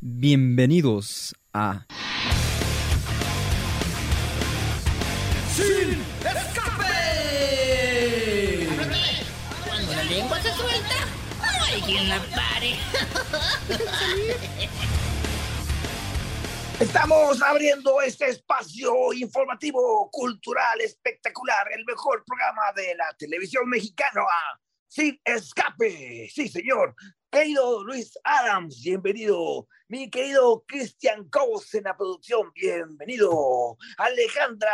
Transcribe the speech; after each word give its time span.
Bienvenidos 0.00 1.34
a 1.52 1.86
¡Sin 5.54 6.02
escape! 6.20 6.90
Cuando 9.66 9.92
la 9.94 10.04
lengua 10.04 10.40
se 10.40 10.52
suelta, 10.52 11.06
no 11.38 11.64
hay 11.64 11.80
quien 11.82 12.08
la 12.08 12.18
pare. 12.34 12.76
Estamos 16.80 17.42
abriendo 17.42 18.00
este 18.00 18.26
espacio 18.26 19.12
informativo, 19.12 20.10
cultural, 20.10 20.80
espectacular, 20.80 21.68
el 21.76 21.84
mejor 21.84 22.24
programa 22.24 22.72
de 22.74 22.94
la 22.96 23.14
televisión 23.18 23.68
mexicana. 23.68 24.22
Sin 24.90 25.20
escape, 25.24 26.28
sí 26.34 26.48
señor. 26.48 26.96
Querido 27.30 27.84
Luis 27.84 28.18
Adams, 28.24 28.82
bienvenido. 28.82 29.68
Mi 29.86 30.10
querido 30.10 30.64
Cristian 30.66 31.28
Cobos 31.28 31.72
en 31.74 31.84
la 31.84 31.96
producción, 31.96 32.50
bienvenido. 32.52 33.76
Alejandra, 33.98 34.72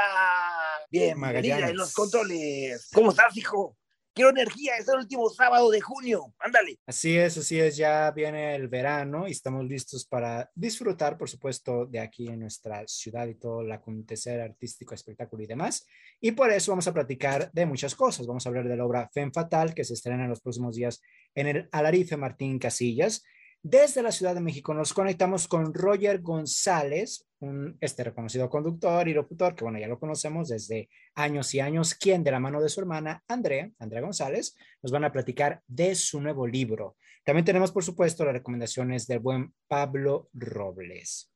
bienvenida 0.91 1.69
en 1.69 1.77
los 1.77 1.93
controles. 1.93 2.89
¿Cómo 2.95 3.11
estás, 3.11 3.37
hijo? 3.37 3.77
Quiero 4.17 4.31
energía, 4.31 4.79
es 4.79 4.89
el 4.89 5.01
último 5.01 5.29
sábado 5.29 5.71
de 5.71 5.83
junio. 5.83 6.33
Ándale. 6.39 6.79
Así 6.87 7.19
es, 7.19 7.37
así 7.37 7.61
es, 7.61 7.77
ya 7.77 8.11
viene 8.13 8.55
el 8.55 8.67
verano 8.67 9.29
y 9.29 9.33
estamos 9.33 9.67
listos 9.67 10.07
para 10.07 10.51
disfrutar, 10.55 11.19
por 11.19 11.29
supuesto, 11.29 11.85
de 11.85 12.01
aquí 12.01 12.27
en 12.27 12.41
nuestra 12.41 12.89
ciudad 12.89 13.27
y 13.27 13.35
todo 13.35 13.61
el 13.61 13.71
acontecer 13.71 14.41
artístico, 14.41 14.95
espectáculo 14.95 15.43
y 15.43 15.47
demás. 15.47 15.87
Y 16.19 16.33
por 16.33 16.51
eso 16.51 16.73
vamos 16.73 16.89
a 16.89 16.95
platicar 16.95 17.53
de 17.53 17.67
muchas 17.67 17.95
cosas. 17.95 18.27
Vamos 18.27 18.47
a 18.47 18.49
hablar 18.49 18.67
de 18.67 18.77
la 18.79 18.87
obra 18.87 19.11
Femme 19.13 19.33
Fatal, 19.35 19.75
que 19.75 19.85
se 19.85 19.93
estrena 19.93 20.25
en 20.25 20.31
los 20.31 20.41
próximos 20.41 20.77
días 20.77 21.03
en 21.35 21.49
el 21.49 21.69
Alarife 21.71 22.17
Martín 22.17 22.59
Casillas. 22.59 23.23
Desde 23.63 24.03
la 24.03 24.13
Ciudad 24.13 24.35
de 24.35 24.41
México 24.41 24.73
nos 24.73 24.95
conectamos 24.95 25.47
con 25.47 25.75
Roger 25.75 26.23
González, 26.23 27.26
un 27.41 27.77
este 27.81 28.05
reconocido 28.05 28.49
conductor 28.49 29.07
y 29.09 29.15
locutor 29.15 29.55
que, 29.55 29.65
bueno, 29.65 29.79
ya 29.79 29.89
lo 29.89 29.99
conocemos 29.99 30.49
desde 30.49 30.89
años 31.15 31.55
y 31.55 31.61
años, 31.61 31.95
quien 31.95 32.25
de 32.25 32.31
la 32.31 32.41
mano 32.41 32.63
de 32.63 32.69
su 32.69 32.81
hermana 32.81 33.23
Andrea, 33.29 33.71
Andrea 33.79 34.01
González, 34.01 34.57
nos 34.83 34.93
van 34.93 35.05
a 35.05 35.13
platicar 35.13 35.63
de 35.67 35.95
su 35.95 36.21
nuevo 36.21 36.47
libro. 36.47 36.97
También 37.25 37.45
tenemos, 37.45 37.73
por 37.73 37.85
supuesto, 37.85 38.25
las 38.25 38.35
recomendaciones 38.35 39.07
del 39.07 39.19
buen 39.19 39.53
Pablo 39.69 40.29
Robles. 40.33 41.33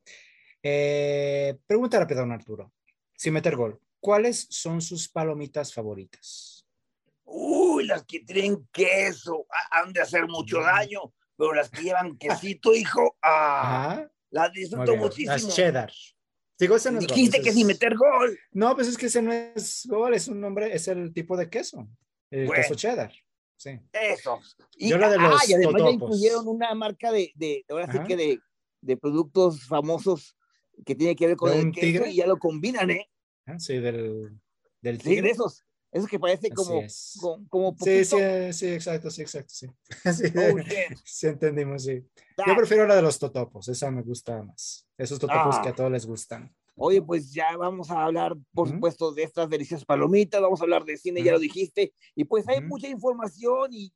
Eh, 0.62 1.56
pregunta 1.66 1.98
rápida, 1.98 2.20
don 2.20 2.32
Arturo, 2.32 2.72
sin 3.14 3.34
meter 3.34 3.56
gol, 3.56 3.80
¿cuáles 3.98 4.46
son 4.50 4.80
sus 4.80 5.08
palomitas 5.08 5.72
favoritas? 5.74 6.66
Uy, 7.24 7.86
las 7.86 8.04
que 8.04 8.20
tienen 8.20 8.68
queso, 8.72 9.46
han 9.70 9.92
de 9.92 10.00
hacer 10.00 10.26
mucho 10.26 10.60
daño 10.60 11.12
pero 11.40 11.54
las 11.54 11.70
que 11.70 11.80
llevan 11.82 12.18
quesito, 12.18 12.74
hijo, 12.74 13.16
ah, 13.22 14.06
las 14.30 14.52
disfruto 14.52 14.96
muchísimo. 14.96 15.32
Las 15.32 15.54
cheddar. 15.54 15.92
Digo, 16.58 16.76
ese 16.76 16.92
no 16.92 16.98
es 16.98 17.06
Dijiste 17.06 17.38
gol, 17.38 17.44
que 17.44 17.48
es... 17.50 17.54
sin 17.56 17.66
meter 17.66 17.96
gol. 17.96 18.38
No, 18.52 18.74
pues 18.74 18.88
es 18.88 18.98
que 18.98 19.06
ese 19.06 19.22
no 19.22 19.32
es 19.32 19.86
gol, 19.88 20.12
es 20.14 20.28
un 20.28 20.40
nombre, 20.40 20.74
es 20.74 20.88
el 20.88 21.12
tipo 21.12 21.36
de 21.36 21.48
queso, 21.48 21.88
el 22.30 22.46
Bueno. 22.46 22.62
queso 22.62 22.74
cheddar. 22.74 23.12
Sí. 23.56 23.78
Eso. 23.92 24.40
Y, 24.76 24.88
Yo 24.90 24.98
la 24.98 25.10
de 25.10 25.16
ah, 25.18 25.28
los 25.30 25.48
y 25.48 25.54
además 25.54 25.82
ya 25.82 25.90
incluyeron 25.90 26.48
una 26.48 26.74
marca 26.74 27.12
de, 27.12 27.32
de 27.34 27.64
ahora 27.68 27.90
sí 27.92 27.98
que 28.06 28.16
de, 28.16 28.40
de 28.80 28.96
productos 28.96 29.62
famosos 29.64 30.36
que 30.86 30.94
tiene 30.94 31.14
que 31.14 31.26
ver 31.26 31.36
con 31.36 31.50
¿De 31.50 31.60
el 31.60 31.72
queso 31.72 31.80
tigre? 31.86 32.10
y 32.10 32.16
ya 32.16 32.26
lo 32.26 32.38
combinan, 32.38 32.90
¿eh? 32.90 33.06
Ah, 33.46 33.58
Sí, 33.58 33.78
del, 33.78 34.38
del 34.80 34.98
Sí, 35.00 35.10
tigre. 35.10 35.22
de 35.22 35.30
esos. 35.30 35.64
Esos 35.92 36.08
que 36.08 36.18
parece 36.20 36.50
como, 36.50 36.80
es. 36.82 37.18
como, 37.20 37.48
como 37.48 37.70
Sí, 37.72 38.04
poquito. 38.04 38.16
sí, 38.16 38.52
sí, 38.52 38.66
exacto, 38.74 39.10
sí, 39.10 39.22
exacto, 39.22 39.52
sí. 39.52 39.66
Sí, 40.14 40.32
Oh, 40.36 40.56
sí 41.04 41.26
entendimos, 41.26 41.82
sí. 41.84 42.04
Da. 42.36 42.44
Yo 42.46 42.56
prefiero 42.56 42.86
la 42.86 42.94
de 42.96 43.02
los 43.02 43.18
totopos, 43.18 43.68
esa 43.68 43.90
me 43.90 44.02
gusta 44.02 44.42
más. 44.42 44.86
Esos 44.96 45.18
totopos 45.18 45.56
Ah. 45.58 45.62
que 45.62 45.68
a 45.70 45.74
todos 45.74 45.90
les 45.90 46.06
gustan. 46.06 46.54
Oye, 46.76 47.02
pues 47.02 47.32
ya 47.32 47.56
vamos 47.56 47.90
a 47.90 48.04
hablar, 48.04 48.34
por 48.54 48.66
Ujú. 48.68 48.76
supuesto, 48.76 49.12
de 49.12 49.24
estas 49.24 49.50
deliciosas 49.50 49.84
palomitas, 49.84 50.40
vamos 50.40 50.60
a 50.60 50.64
hablar 50.64 50.84
de 50.84 50.96
cine, 50.96 51.22
ya 51.22 51.32
lo 51.32 51.38
dijiste, 51.38 51.92
y 52.14 52.24
pues 52.24 52.48
hay 52.48 52.58
Ujú. 52.60 52.68
mucha 52.68 52.88
información 52.88 53.68
y 53.72 53.92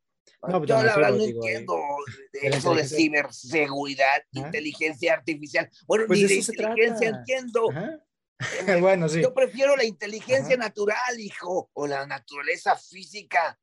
No, 0.46 0.58
pues, 0.58 0.68
yo 0.68 0.82
la 0.82 0.96
verdad 0.96 1.10
no 1.10 1.24
digo, 1.24 1.44
entiendo 1.44 1.76
de 2.32 2.48
eso 2.48 2.74
de 2.74 2.84
ciberseguridad, 2.84 4.16
¿Ah? 4.18 4.24
inteligencia 4.32 5.14
artificial. 5.14 5.68
Bueno, 5.86 6.04
Pues 6.06 6.20
ni 6.20 6.26
de 6.28 6.34
inteligencia 6.36 7.08
entiendo. 7.08 7.68
Eh, 7.72 7.98
bueno, 8.80 9.08
sí. 9.08 9.20
Yo 9.22 9.34
prefiero 9.34 9.76
la 9.76 9.84
inteligencia 9.84 10.54
Ajá. 10.54 10.64
natural, 10.64 11.18
hijo, 11.18 11.70
o 11.74 11.86
la 11.86 12.06
naturaleza 12.06 12.76
física. 12.76 13.58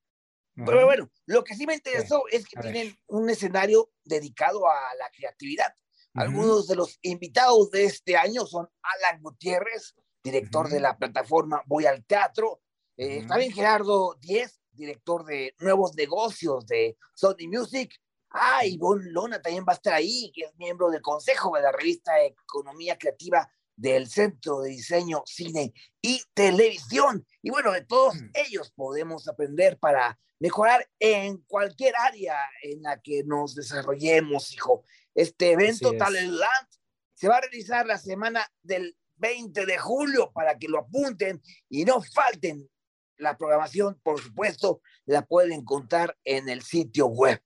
Pero 0.65 0.85
bueno, 0.85 1.09
lo 1.27 1.43
que 1.43 1.55
sí 1.55 1.67
me 1.67 1.75
interesó 1.75 2.23
es 2.31 2.47
que 2.47 2.59
tienen 2.59 2.97
un 3.07 3.29
escenario 3.29 3.91
dedicado 4.03 4.67
a 4.67 4.95
la 4.97 5.09
creatividad. 5.15 5.73
Algunos 6.15 6.67
de 6.67 6.75
los 6.75 6.97
invitados 7.03 7.69
de 7.69 7.85
este 7.85 8.17
año 8.17 8.45
son 8.47 8.67
Alan 8.81 9.21
Gutiérrez, 9.21 9.93
director 10.23 10.67
de 10.67 10.79
la 10.79 10.97
plataforma 10.97 11.61
Voy 11.67 11.85
al 11.85 12.03
Teatro, 12.05 12.61
eh, 12.97 13.23
también 13.27 13.51
Gerardo 13.51 14.15
Díez, 14.19 14.59
director 14.71 15.25
de 15.25 15.53
nuevos 15.59 15.95
negocios 15.95 16.65
de 16.65 16.97
Sony 17.13 17.47
Music. 17.47 17.93
Ah, 18.31 18.65
Ivonne 18.65 19.11
Lona 19.11 19.39
también 19.39 19.63
va 19.63 19.73
a 19.73 19.75
estar 19.75 19.93
ahí, 19.93 20.31
que 20.33 20.45
es 20.45 20.55
miembro 20.57 20.89
del 20.89 21.01
consejo 21.01 21.55
de 21.55 21.61
la 21.61 21.71
revista 21.71 22.19
Economía 22.23 22.97
Creativa 22.97 23.47
del 23.77 24.07
Centro 24.09 24.59
de 24.61 24.71
Diseño, 24.71 25.23
Cine 25.25 25.71
y 26.01 26.21
Televisión. 26.33 27.25
Y 27.41 27.49
bueno, 27.51 27.71
de 27.71 27.85
todos 27.85 28.15
Mm. 28.15 28.31
ellos 28.33 28.71
podemos 28.75 29.27
aprender 29.29 29.77
para 29.79 30.19
mejorar 30.39 30.85
en 30.99 31.37
cualquier 31.47 31.93
área 31.97 32.37
en 32.63 32.81
la 32.81 32.99
que 32.99 33.23
nos 33.23 33.55
desarrollemos, 33.55 34.51
hijo. 34.53 34.83
Este 35.15 35.51
evento 35.53 35.93
es. 35.93 35.97
Talentland 35.97 36.67
se 37.13 37.27
va 37.27 37.37
a 37.37 37.41
realizar 37.41 37.85
la 37.85 37.97
semana 37.97 38.45
del 38.61 38.95
20 39.15 39.65
de 39.65 39.77
julio 39.77 40.31
para 40.33 40.57
que 40.57 40.67
lo 40.67 40.79
apunten 40.79 41.41
y 41.69 41.85
no 41.85 42.01
falten. 42.01 42.69
La 43.17 43.35
programación, 43.35 43.99
por 44.03 44.21
supuesto, 44.21 44.81
la 45.05 45.23
pueden 45.25 45.53
encontrar 45.53 46.15
en 46.23 46.49
el 46.49 46.61
sitio 46.61 47.07
web. 47.07 47.41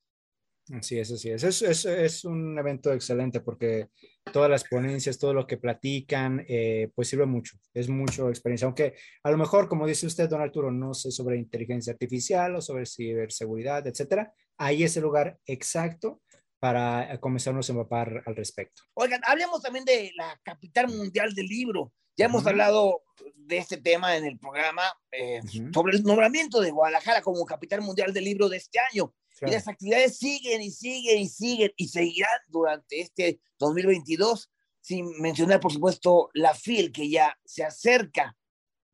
Así 0.73 0.99
es, 0.99 1.11
así 1.11 1.29
es. 1.29 1.43
Es, 1.43 1.61
es, 1.61 1.85
es 1.85 2.25
un 2.25 2.57
evento 2.59 2.91
excelente 2.91 3.39
porque 3.39 3.89
todas 4.31 4.49
las 4.49 4.63
ponencias, 4.63 5.17
todo 5.17 5.33
lo 5.33 5.47
que 5.47 5.57
platican, 5.57 6.45
eh, 6.47 6.91
pues 6.95 7.09
sirve 7.09 7.25
mucho. 7.25 7.57
Es 7.73 7.89
mucho 7.89 8.29
experiencia. 8.29 8.65
Aunque 8.65 8.95
a 9.23 9.31
lo 9.31 9.37
mejor, 9.37 9.67
como 9.67 9.87
dice 9.87 10.05
usted, 10.05 10.29
don 10.29 10.41
Arturo, 10.41 10.71
no 10.71 10.93
sé 10.93 11.11
sobre 11.11 11.37
inteligencia 11.37 11.93
artificial 11.93 12.55
o 12.55 12.61
sobre 12.61 12.85
ciberseguridad, 12.85 13.85
etcétera. 13.87 14.33
Ahí 14.57 14.83
es 14.83 14.95
el 14.97 15.03
lugar 15.03 15.39
exacto 15.45 16.21
para 16.59 17.19
comenzarnos 17.19 17.67
a 17.67 17.73
empapar 17.73 18.21
al 18.25 18.35
respecto. 18.35 18.83
Oigan, 18.93 19.21
hablemos 19.25 19.61
también 19.61 19.83
de 19.83 20.11
la 20.15 20.39
capital 20.43 20.87
mundial 20.89 21.33
del 21.33 21.47
libro. 21.47 21.91
Ya 22.15 22.25
hemos 22.25 22.45
hablado 22.45 23.01
de 23.35 23.57
este 23.57 23.77
tema 23.77 24.15
en 24.15 24.25
el 24.25 24.37
programa 24.37 24.83
eh, 25.11 25.41
sobre 25.73 25.97
el 25.97 26.03
nombramiento 26.03 26.61
de 26.61 26.69
Guadalajara 26.69 27.21
como 27.21 27.45
capital 27.45 27.81
mundial 27.81 28.13
del 28.13 28.25
libro 28.25 28.47
de 28.47 28.57
este 28.57 28.79
año. 28.79 29.11
Y 29.41 29.51
las 29.51 29.67
actividades 29.67 30.17
siguen 30.17 30.61
y 30.61 30.71
siguen 30.71 31.19
y 31.19 31.27
siguen 31.27 31.71
y 31.75 31.87
seguirán 31.87 32.39
durante 32.47 33.01
este 33.01 33.39
2022, 33.57 34.51
sin 34.79 35.19
mencionar, 35.19 35.59
por 35.59 35.71
supuesto, 35.71 36.29
la 36.33 36.53
FIL 36.53 36.91
que 36.91 37.09
ya 37.09 37.37
se 37.43 37.63
acerca. 37.63 38.35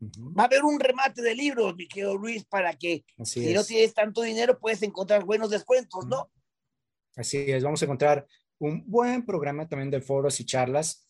Va 0.01 0.43
a 0.43 0.45
haber 0.45 0.63
un 0.63 0.79
remate 0.79 1.21
de 1.21 1.35
libros, 1.35 1.75
mi 1.75 1.87
querido 1.87 2.15
Luis, 2.15 2.45
para 2.45 2.73
que 2.73 3.03
Así 3.17 3.41
si 3.41 3.49
es. 3.49 3.55
no 3.55 3.63
tienes 3.63 3.93
tanto 3.93 4.21
dinero 4.21 4.59
puedes 4.59 4.81
encontrar 4.83 5.25
buenos 5.25 5.49
descuentos, 5.49 6.05
¿no? 6.05 6.31
Así 7.15 7.37
es, 7.37 7.63
vamos 7.63 7.81
a 7.81 7.85
encontrar 7.85 8.27
un 8.59 8.83
buen 8.85 9.25
programa 9.25 9.67
también 9.67 9.89
de 9.89 10.01
foros 10.01 10.39
y 10.39 10.45
charlas 10.45 11.07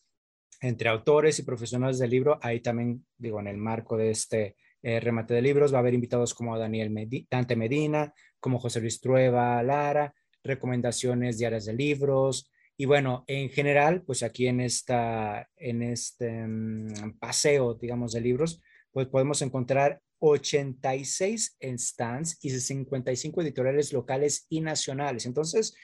entre 0.62 0.90
autores 0.90 1.38
y 1.40 1.44
profesionales 1.44 2.00
del 2.00 2.10
libro, 2.10 2.40
ahí 2.42 2.62
también, 2.62 3.06
digo, 3.18 3.40
en 3.40 3.48
el 3.48 3.58
marco 3.58 3.98
de 3.98 4.12
este 4.12 4.56
eh, 4.82 5.00
remate 5.00 5.34
de 5.34 5.42
libros. 5.42 5.74
Va 5.74 5.78
a 5.78 5.80
haber 5.82 5.94
invitados 5.94 6.34
como 6.34 6.58
Daniel 6.58 6.92
Dante 7.30 7.56
Medina, 7.56 8.14
como 8.40 8.60
José 8.60 8.82
Luis 8.82 9.00
Trueba 9.00 9.62
Lara, 9.64 10.14
recomendaciones 10.44 11.38
diarias 11.38 11.66
de 11.66 11.74
libros. 11.74 12.52
Y 12.78 12.86
bueno, 12.86 13.24
en 13.28 13.50
general, 13.50 14.04
pues 14.04 14.24
aquí 14.24 14.48
en, 14.48 14.62
esta, 14.62 15.50
en 15.56 15.82
este 15.82 16.46
mm, 16.48 17.18
paseo, 17.20 17.74
digamos, 17.74 18.14
de 18.14 18.22
libros, 18.22 18.62
pues 18.92 19.08
podemos 19.08 19.42
encontrar 19.42 20.02
86 20.20 21.58
stands 21.78 22.38
y 22.42 22.50
55 22.50 23.42
editoriales 23.42 23.94
locales 23.94 24.46
y 24.50 24.62
nacionales. 24.62 25.26
Entonces, 25.26 25.76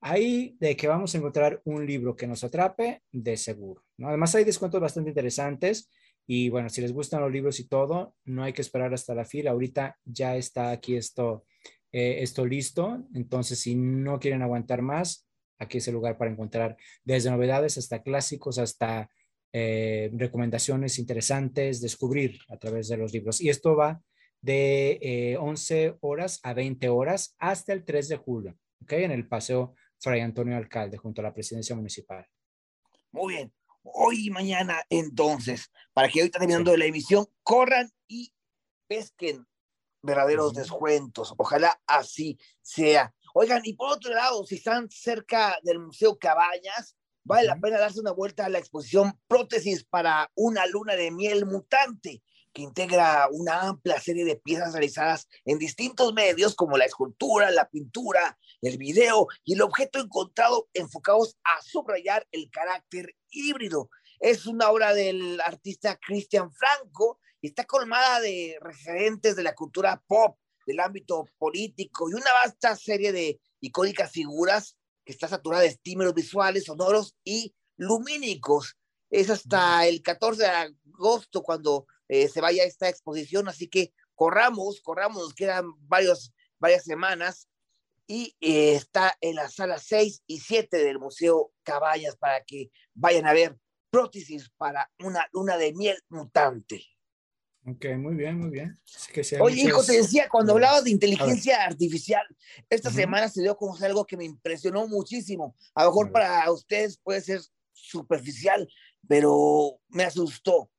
ahí 0.00 0.56
de 0.60 0.76
que 0.76 0.88
vamos 0.88 1.14
a 1.14 1.18
encontrar 1.18 1.60
un 1.64 1.86
libro 1.86 2.16
que 2.16 2.26
nos 2.26 2.44
atrape, 2.44 3.02
de 3.12 3.36
seguro. 3.36 3.82
¿no? 3.96 4.08
Además, 4.08 4.34
hay 4.34 4.44
descuentos 4.44 4.80
bastante 4.80 5.10
interesantes. 5.10 5.90
Y 6.28 6.48
bueno, 6.48 6.68
si 6.68 6.80
les 6.80 6.92
gustan 6.92 7.20
los 7.20 7.30
libros 7.30 7.60
y 7.60 7.68
todo, 7.68 8.14
no 8.24 8.42
hay 8.42 8.52
que 8.52 8.62
esperar 8.62 8.92
hasta 8.92 9.14
la 9.14 9.24
fila. 9.24 9.52
Ahorita 9.52 9.96
ya 10.04 10.36
está 10.36 10.70
aquí 10.70 10.96
esto, 10.96 11.44
eh, 11.98 12.22
esto 12.22 12.44
listo. 12.44 13.06
Entonces, 13.14 13.58
si 13.58 13.74
no 13.74 14.20
quieren 14.20 14.42
aguantar 14.42 14.82
más, 14.82 15.26
aquí 15.58 15.78
es 15.78 15.88
el 15.88 15.94
lugar 15.94 16.18
para 16.18 16.30
encontrar 16.30 16.76
desde 17.04 17.30
novedades 17.30 17.78
hasta 17.78 18.02
clásicos, 18.02 18.58
hasta 18.58 19.08
eh, 19.50 20.10
recomendaciones 20.12 20.98
interesantes, 20.98 21.80
descubrir 21.80 22.38
a 22.50 22.58
través 22.58 22.88
de 22.88 22.98
los 22.98 23.14
libros. 23.14 23.40
Y 23.40 23.48
esto 23.48 23.74
va 23.76 24.02
de 24.42 25.38
11 25.40 25.84
eh, 25.84 25.96
horas 26.00 26.38
a 26.42 26.52
20 26.52 26.86
horas 26.90 27.34
hasta 27.38 27.72
el 27.72 27.82
3 27.82 28.08
de 28.10 28.16
julio, 28.18 28.58
¿ok? 28.82 28.92
En 28.92 29.12
el 29.12 29.26
Paseo 29.26 29.74
Fray 29.98 30.20
Antonio 30.20 30.54
Alcalde, 30.54 30.98
junto 30.98 31.22
a 31.22 31.24
la 31.24 31.32
presidencia 31.32 31.74
municipal. 31.74 32.26
Muy 33.10 33.36
bien. 33.36 33.54
Hoy 33.84 34.26
y 34.26 34.30
mañana, 34.30 34.82
entonces, 34.90 35.72
para 35.94 36.10
que 36.10 36.20
ahorita 36.20 36.40
terminando 36.40 36.72
de 36.72 36.76
la 36.76 36.84
emisión, 36.84 37.24
corran 37.42 37.88
y 38.06 38.34
pesquen 38.86 39.46
verdaderos 40.06 40.54
descuentos. 40.54 41.34
Ojalá 41.36 41.78
así 41.86 42.38
sea. 42.62 43.12
Oigan, 43.34 43.60
y 43.64 43.74
por 43.74 43.92
otro 43.92 44.14
lado, 44.14 44.46
si 44.46 44.54
están 44.54 44.88
cerca 44.90 45.58
del 45.62 45.78
Museo 45.78 46.18
Cabañas, 46.18 46.96
vale 47.22 47.46
la 47.46 47.58
pena 47.58 47.78
darse 47.78 48.00
una 48.00 48.12
vuelta 48.12 48.46
a 48.46 48.48
la 48.48 48.58
exposición 48.58 49.20
Prótesis 49.28 49.84
para 49.84 50.30
una 50.34 50.64
luna 50.66 50.94
de 50.94 51.10
miel 51.10 51.44
mutante, 51.44 52.22
que 52.54 52.62
integra 52.62 53.28
una 53.30 53.68
amplia 53.68 54.00
serie 54.00 54.24
de 54.24 54.36
piezas 54.36 54.72
realizadas 54.72 55.28
en 55.44 55.58
distintos 55.58 56.14
medios 56.14 56.54
como 56.54 56.78
la 56.78 56.86
escultura, 56.86 57.50
la 57.50 57.68
pintura, 57.68 58.38
el 58.62 58.78
video 58.78 59.26
y 59.44 59.52
el 59.52 59.60
objeto 59.60 59.98
encontrado 59.98 60.68
enfocados 60.72 61.36
a 61.44 61.60
subrayar 61.62 62.26
el 62.30 62.48
carácter 62.50 63.14
híbrido. 63.28 63.90
Es 64.20 64.46
una 64.46 64.70
obra 64.70 64.94
del 64.94 65.38
artista 65.42 65.98
Cristian 65.98 66.50
Franco 66.50 67.18
y 67.40 67.48
está 67.48 67.64
colmada 67.64 68.20
de 68.20 68.56
referentes 68.60 69.36
de 69.36 69.42
la 69.42 69.54
cultura 69.54 70.02
pop, 70.06 70.38
del 70.66 70.80
ámbito 70.80 71.24
político 71.38 72.10
y 72.10 72.14
una 72.14 72.32
vasta 72.32 72.74
serie 72.74 73.12
de 73.12 73.40
icónicas 73.60 74.10
figuras 74.10 74.76
que 75.04 75.12
está 75.12 75.28
saturada 75.28 75.62
de 75.62 75.68
estímulos 75.68 76.14
visuales, 76.14 76.64
sonoros 76.64 77.14
y 77.24 77.54
lumínicos. 77.76 78.76
Es 79.08 79.30
hasta 79.30 79.86
el 79.86 80.02
14 80.02 80.42
de 80.42 80.48
agosto 80.48 81.42
cuando 81.42 81.86
eh, 82.08 82.28
se 82.28 82.40
vaya 82.40 82.64
esta 82.64 82.88
exposición, 82.88 83.48
así 83.48 83.68
que 83.68 83.92
corramos, 84.14 84.80
corramos, 84.80 85.22
nos 85.22 85.34
quedan 85.34 85.66
varios, 85.86 86.32
varias 86.58 86.84
semanas 86.84 87.48
y 88.08 88.36
eh, 88.40 88.74
está 88.74 89.16
en 89.20 89.36
la 89.36 89.48
sala 89.48 89.78
6 89.78 90.22
y 90.26 90.40
7 90.40 90.76
del 90.78 90.98
Museo 90.98 91.52
Caballas 91.62 92.16
para 92.16 92.44
que 92.44 92.70
vayan 92.94 93.26
a 93.26 93.32
ver 93.32 93.56
prótesis 93.90 94.50
para 94.56 94.90
una 94.98 95.28
luna 95.32 95.56
de 95.56 95.72
miel 95.72 96.02
mutante. 96.08 96.84
Ok, 97.68 97.84
muy 97.98 98.14
bien, 98.14 98.38
muy 98.38 98.50
bien. 98.50 98.78
Oye, 99.40 99.62
hijo, 99.62 99.82
te 99.82 99.94
decía, 99.94 100.28
cuando 100.28 100.52
hablabas 100.52 100.84
de 100.84 100.90
inteligencia 100.90 101.64
artificial, 101.64 102.24
esta 102.70 102.92
semana 102.92 103.28
se 103.28 103.42
dio 103.42 103.52
a 103.52 103.56
conocer 103.56 103.86
algo 103.86 104.06
que 104.06 104.16
me 104.16 104.24
impresionó 104.24 104.86
muchísimo. 104.86 105.56
A 105.74 105.82
lo 105.82 105.90
mejor 105.90 106.12
para 106.12 106.48
ustedes 106.52 106.96
puede 106.98 107.20
ser 107.20 107.40
superficial, 107.72 108.68
pero 109.08 109.80
me 109.88 110.04
asustó. 110.04 110.70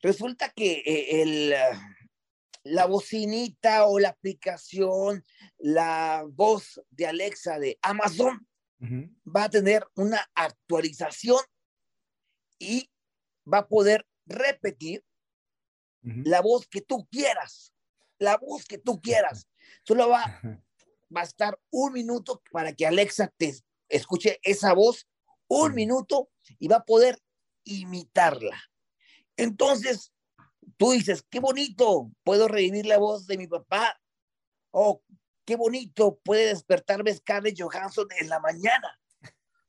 Resulta 0.00 0.50
que 0.50 0.82
eh, 0.86 1.22
el, 1.22 1.54
la 2.62 2.86
bocinita 2.86 3.86
o 3.86 3.98
la 3.98 4.10
aplicación, 4.10 5.24
la 5.58 6.24
voz 6.28 6.80
de 6.90 7.06
Alexa 7.06 7.58
de 7.58 7.80
Amazon 7.82 8.46
va 9.26 9.44
a 9.44 9.50
tener 9.50 9.84
una 9.96 10.24
actualización 10.36 11.40
y 12.60 12.88
va 13.52 13.58
a 13.58 13.68
poder 13.68 14.06
repetir 14.24 15.02
la 16.24 16.40
voz 16.40 16.66
que 16.66 16.80
tú 16.80 17.06
quieras, 17.10 17.72
la 18.18 18.36
voz 18.36 18.64
que 18.64 18.78
tú 18.78 19.00
quieras. 19.00 19.48
Solo 19.84 20.08
va, 20.08 20.40
a 21.14 21.22
estar 21.22 21.58
un 21.70 21.92
minuto 21.92 22.42
para 22.50 22.72
que 22.72 22.86
Alexa 22.86 23.32
te 23.36 23.54
escuche 23.88 24.38
esa 24.42 24.72
voz, 24.74 25.06
un 25.48 25.74
minuto, 25.74 26.30
y 26.58 26.68
va 26.68 26.76
a 26.76 26.84
poder 26.84 27.18
imitarla. 27.64 28.58
Entonces, 29.36 30.12
tú 30.76 30.92
dices, 30.92 31.24
qué 31.30 31.40
bonito, 31.40 32.10
puedo 32.24 32.48
revivir 32.48 32.86
la 32.86 32.98
voz 32.98 33.26
de 33.26 33.38
mi 33.38 33.46
papá, 33.46 33.98
o 34.70 35.02
qué 35.44 35.56
bonito, 35.56 36.18
puede 36.22 36.48
despertarme 36.48 37.14
Scarlett 37.14 37.58
Johansson 37.58 38.08
en 38.20 38.28
la 38.28 38.40
mañana, 38.40 39.00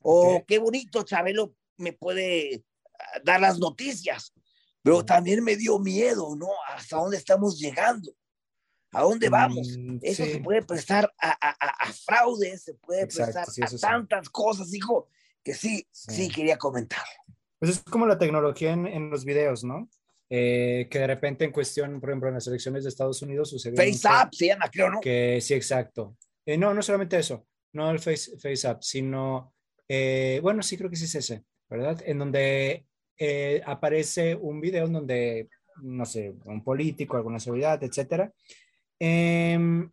o 0.02 0.44
qué 0.46 0.60
bonito, 0.60 1.04
Chabelo 1.04 1.56
me 1.78 1.94
puede 1.94 2.66
ah, 3.00 3.20
dar 3.24 3.40
las 3.40 3.60
noticias 3.60 4.34
pero 4.82 5.04
también 5.04 5.44
me 5.44 5.56
dio 5.56 5.80
miedo, 5.80 6.36
¿no? 6.36 6.48
¿Hasta 6.68 6.98
dónde 6.98 7.18
estamos 7.18 7.60
llegando? 7.60 8.12
¿A 8.92 9.04
dónde 9.04 9.30
vamos? 9.30 9.78
Mm, 9.78 10.00
Eso 10.02 10.26
se 10.26 10.40
puede 10.40 10.64
prestar 10.64 11.14
a, 11.20 11.30
a, 11.30 11.90
a, 11.90 11.94
fraude, 11.94 12.58
se 12.58 12.74
puede 12.74 13.06
prestar 13.06 13.46
a 13.46 13.78
tantas 13.80 14.30
cosas, 14.30 14.74
hijo, 14.74 15.08
que 15.44 15.54
sí, 15.54 15.88
sí, 15.92 16.30
quería 16.30 16.58
comentar. 16.58 17.04
Pues 17.60 17.72
es 17.72 17.80
como 17.84 18.08
la 18.08 18.18
tecnología 18.18 18.72
en, 18.72 18.88
en 18.88 19.10
los 19.10 19.26
videos, 19.26 19.64
¿no? 19.64 19.90
Eh, 20.32 20.88
que 20.90 21.00
de 21.00 21.08
repente 21.08 21.44
en 21.44 21.52
cuestión, 21.52 22.00
por 22.00 22.10
ejemplo, 22.10 22.30
en 22.30 22.36
las 22.36 22.48
elecciones 22.48 22.84
de 22.84 22.90
Estados 22.90 23.22
Unidos 23.22 23.50
sucedió. 23.50 23.78
FaceApp 23.78 24.34
se 24.34 24.48
llama, 24.48 24.70
creo, 24.72 24.90
¿no? 24.92 25.02
Que 25.02 25.40
sí, 25.42 25.56
exacto. 25.56 26.16
Eh, 26.46 26.58
no, 26.58 26.74
no 26.74 26.82
solamente 26.82 27.18
eso, 27.18 27.48
no 27.74 27.90
el 27.92 28.00
face, 28.00 28.38
FaceApp, 28.38 28.82
sino, 28.82 29.54
eh, 29.88 30.40
bueno, 30.42 30.64
sí 30.64 30.78
creo 30.78 30.90
que 30.90 30.96
sí 30.96 31.06
es 31.06 31.16
ese, 31.16 31.44
¿verdad? 31.68 32.02
En 32.06 32.20
donde 32.20 32.86
eh, 33.20 33.62
aparece 33.66 34.34
un 34.34 34.62
video 34.62 34.86
en 34.86 34.94
donde, 34.94 35.50
no 35.82 36.06
sé, 36.06 36.34
un 36.46 36.64
político, 36.64 37.18
alguna 37.18 37.40
seguridad, 37.40 37.84
etcétera, 37.84 38.32
em, 38.98 39.92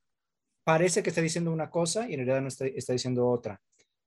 parece 0.65 1.03
que 1.03 1.11
está 1.11 1.21
diciendo 1.21 1.53
una 1.53 1.69
cosa 1.69 2.09
y 2.09 2.15
en 2.15 2.21
realidad 2.21 2.41
no 2.41 2.49
está, 2.49 2.67
está 2.67 2.93
diciendo 2.93 3.29
otra. 3.29 3.61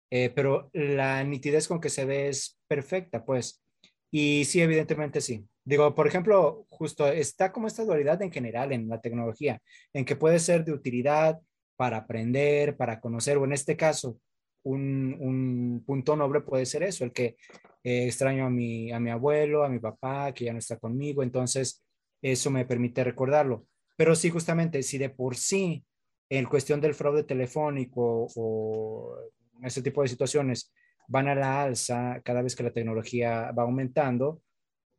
Eh, 0.10 0.32
pero 0.34 0.70
la 0.74 1.24
nitidez 1.24 1.67
con 1.67 1.82
que 1.82 1.89
se 1.89 2.05
ve 2.05 2.29
es 2.29 2.58
perfecta, 2.67 3.25
pues. 3.25 3.62
Y 4.12 4.46
sí, 4.46 4.62
evidentemente 4.62 5.22
sí. 5.22 5.46
Digo, 5.65 5.94
por 5.94 6.08
ejemplo, 6.08 6.65
justo 6.70 7.08
está 7.08 7.51
como 7.51 7.67
esta 7.67 7.86
dualidad 7.86 8.22
en 8.22 8.32
general 8.32 8.72
en 8.72 8.88
la 8.89 9.01
tecnología, 9.01 9.62
en 9.94 10.05
que 10.05 10.15
puede 10.15 10.39
ser 10.39 10.65
de 10.65 10.72
utilidad 10.72 11.39
para 11.75 11.98
aprender, 11.98 12.75
para 12.77 13.00
conocer, 13.00 13.38
o 13.38 13.46
en 13.46 13.53
este 13.53 13.77
caso, 13.77 14.20
un, 14.63 15.15
un 15.20 15.84
punto 15.86 16.15
noble 16.15 16.41
puede 16.41 16.65
ser 16.65 16.84
eso, 16.84 17.03
el 17.03 17.13
que 17.13 17.38
eh, 17.83 18.05
extraño 18.05 18.45
a 18.45 18.50
mi, 18.50 18.91
a 18.91 19.00
mi 19.00 19.09
abuelo, 19.09 19.63
a 19.63 19.69
mi 19.69 19.79
papá, 19.79 20.33
que 20.33 20.45
ya 20.45 20.53
no 20.53 20.59
está 20.59 20.77
conmigo, 20.77 21.24
entonces 21.24 21.83
eso 22.21 22.51
me 22.51 22.65
permite 22.65 23.03
recordarlo. 23.03 23.65
Pero 23.95 24.15
sí, 24.15 24.29
justamente, 24.29 24.83
si 24.83 24.98
de 24.98 25.09
por 25.09 25.36
sí, 25.36 25.83
en 26.29 26.45
cuestión 26.45 26.79
del 26.79 26.93
fraude 26.93 27.24
telefónico 27.24 28.27
o 28.36 29.15
ese 29.63 29.81
tipo 29.81 30.01
de 30.01 30.07
situaciones 30.07 30.71
van 31.07 31.27
a 31.27 31.36
la 31.36 31.63
alza 31.63 32.21
cada 32.24 32.41
vez 32.41 32.55
que 32.55 32.63
la 32.63 32.71
tecnología 32.71 33.51
va 33.51 33.63
aumentando, 33.63 34.41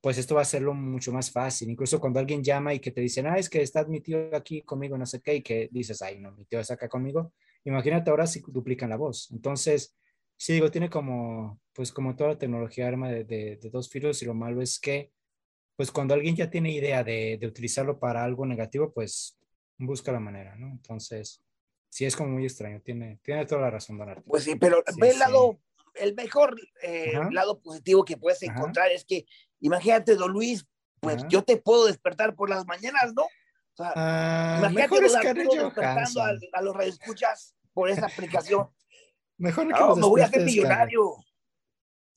pues 0.01 0.19
esto 0.19 0.35
va 0.35 0.41
a 0.41 0.43
hacerlo 0.43 0.75
mucho 0.75 1.13
más 1.13 1.31
fácil. 1.31 1.71
Incluso 1.71 2.01
cuando 2.01 2.19
alguien 2.19 2.43
llama 2.43 2.75
y 2.75 2.81
que 2.81 2.91
te 2.91 3.01
dicen, 3.01 3.27
ah, 3.27 3.39
es 3.39 3.49
que 3.49 3.63
está 3.63 3.85
mi 3.85 4.01
tío 4.01 4.35
aquí 4.35 4.63
conmigo, 4.63 4.99
no 4.99 5.07
sé 5.07 5.21
qué, 5.21 5.37
y 5.37 5.43
que 5.43 5.69
dices, 5.71 6.03
ay, 6.03 6.19
no, 6.19 6.33
mi 6.33 6.45
tío 6.47 6.59
está 6.61 6.75
acá 6.75 6.89
conmigo, 6.89 7.33
imagínate 7.65 8.11
ahora 8.11 8.27
si 8.27 8.43
duplican 8.47 8.91
la 8.91 8.97
voz. 8.97 9.31
Entonces, 9.31 9.97
sí 10.37 10.55
digo, 10.55 10.71
tiene 10.71 10.91
como, 10.91 11.61
pues 11.81 11.93
como 11.93 12.15
toda 12.15 12.33
la 12.33 12.39
tecnología 12.39 12.87
arma 12.87 13.09
de, 13.09 13.25
de, 13.25 13.71
dos 13.73 13.89
filos 13.89 14.21
y 14.21 14.27
lo 14.27 14.35
malo 14.35 14.61
es 14.61 14.79
que, 14.79 15.15
pues 15.77 15.91
cuando 15.91 16.13
alguien 16.13 16.37
ya 16.37 16.51
tiene 16.51 16.73
idea 16.73 17.03
de, 17.03 17.39
de, 17.41 17.47
utilizarlo 17.47 17.99
para 17.99 18.23
algo 18.23 18.45
negativo, 18.45 18.93
pues 18.93 19.39
busca 19.79 20.13
la 20.13 20.21
manera, 20.21 20.57
¿no? 20.57 20.67
Entonces, 20.67 21.43
sí 21.89 22.05
es 22.05 22.15
como 22.15 22.33
muy 22.33 22.45
extraño, 22.45 22.83
tiene, 22.83 23.19
tiene 23.23 23.47
toda 23.47 23.63
la 23.63 23.71
razón, 23.71 23.97
Don 23.97 24.23
Pues 24.27 24.45
sí, 24.45 24.57
pero 24.57 24.85
ve 24.99 25.09
el 25.09 25.19
lado, 25.21 25.59
el 25.95 26.15
mejor 26.15 26.61
eh, 26.83 27.19
lado 27.31 27.63
positivo 27.63 28.05
que 28.05 28.19
puedes 28.19 28.43
encontrar 28.43 28.93
es 28.93 29.07
que, 29.07 29.25
imagínate, 29.61 30.17
Don 30.17 30.33
Luis, 30.33 30.67
pues 31.01 31.25
yo 31.31 31.45
te 31.45 31.57
puedo 31.57 31.87
despertar 31.87 32.35
por 32.35 32.51
las 32.51 32.67
mañanas, 32.67 33.15
¿no? 33.15 33.23
O 33.23 33.77
sea, 33.77 33.95
ah, 33.97 34.57
imagínate 34.59 35.01
despertando 35.01 36.23
a, 36.23 36.33
a 36.53 36.61
los 36.61 36.77
radioescuchas 36.77 37.55
por 37.73 37.89
esa 37.89 38.05
aplicación. 38.05 38.69
Mejor 39.39 39.67
que 39.69 39.73
no, 39.73 39.97
me 39.97 40.03
voy 40.03 40.21
a 40.21 40.27
hacer 40.27 40.45
millonario. 40.45 41.17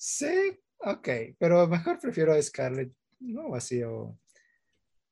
Sí, 0.05 0.59
ok, 0.79 1.07
pero 1.39 1.65
mejor 1.65 1.97
prefiero 1.97 2.33
a 2.33 2.41
Scarlett, 2.41 2.91
no 3.21 3.55
así 3.55 3.81
o... 3.83 4.19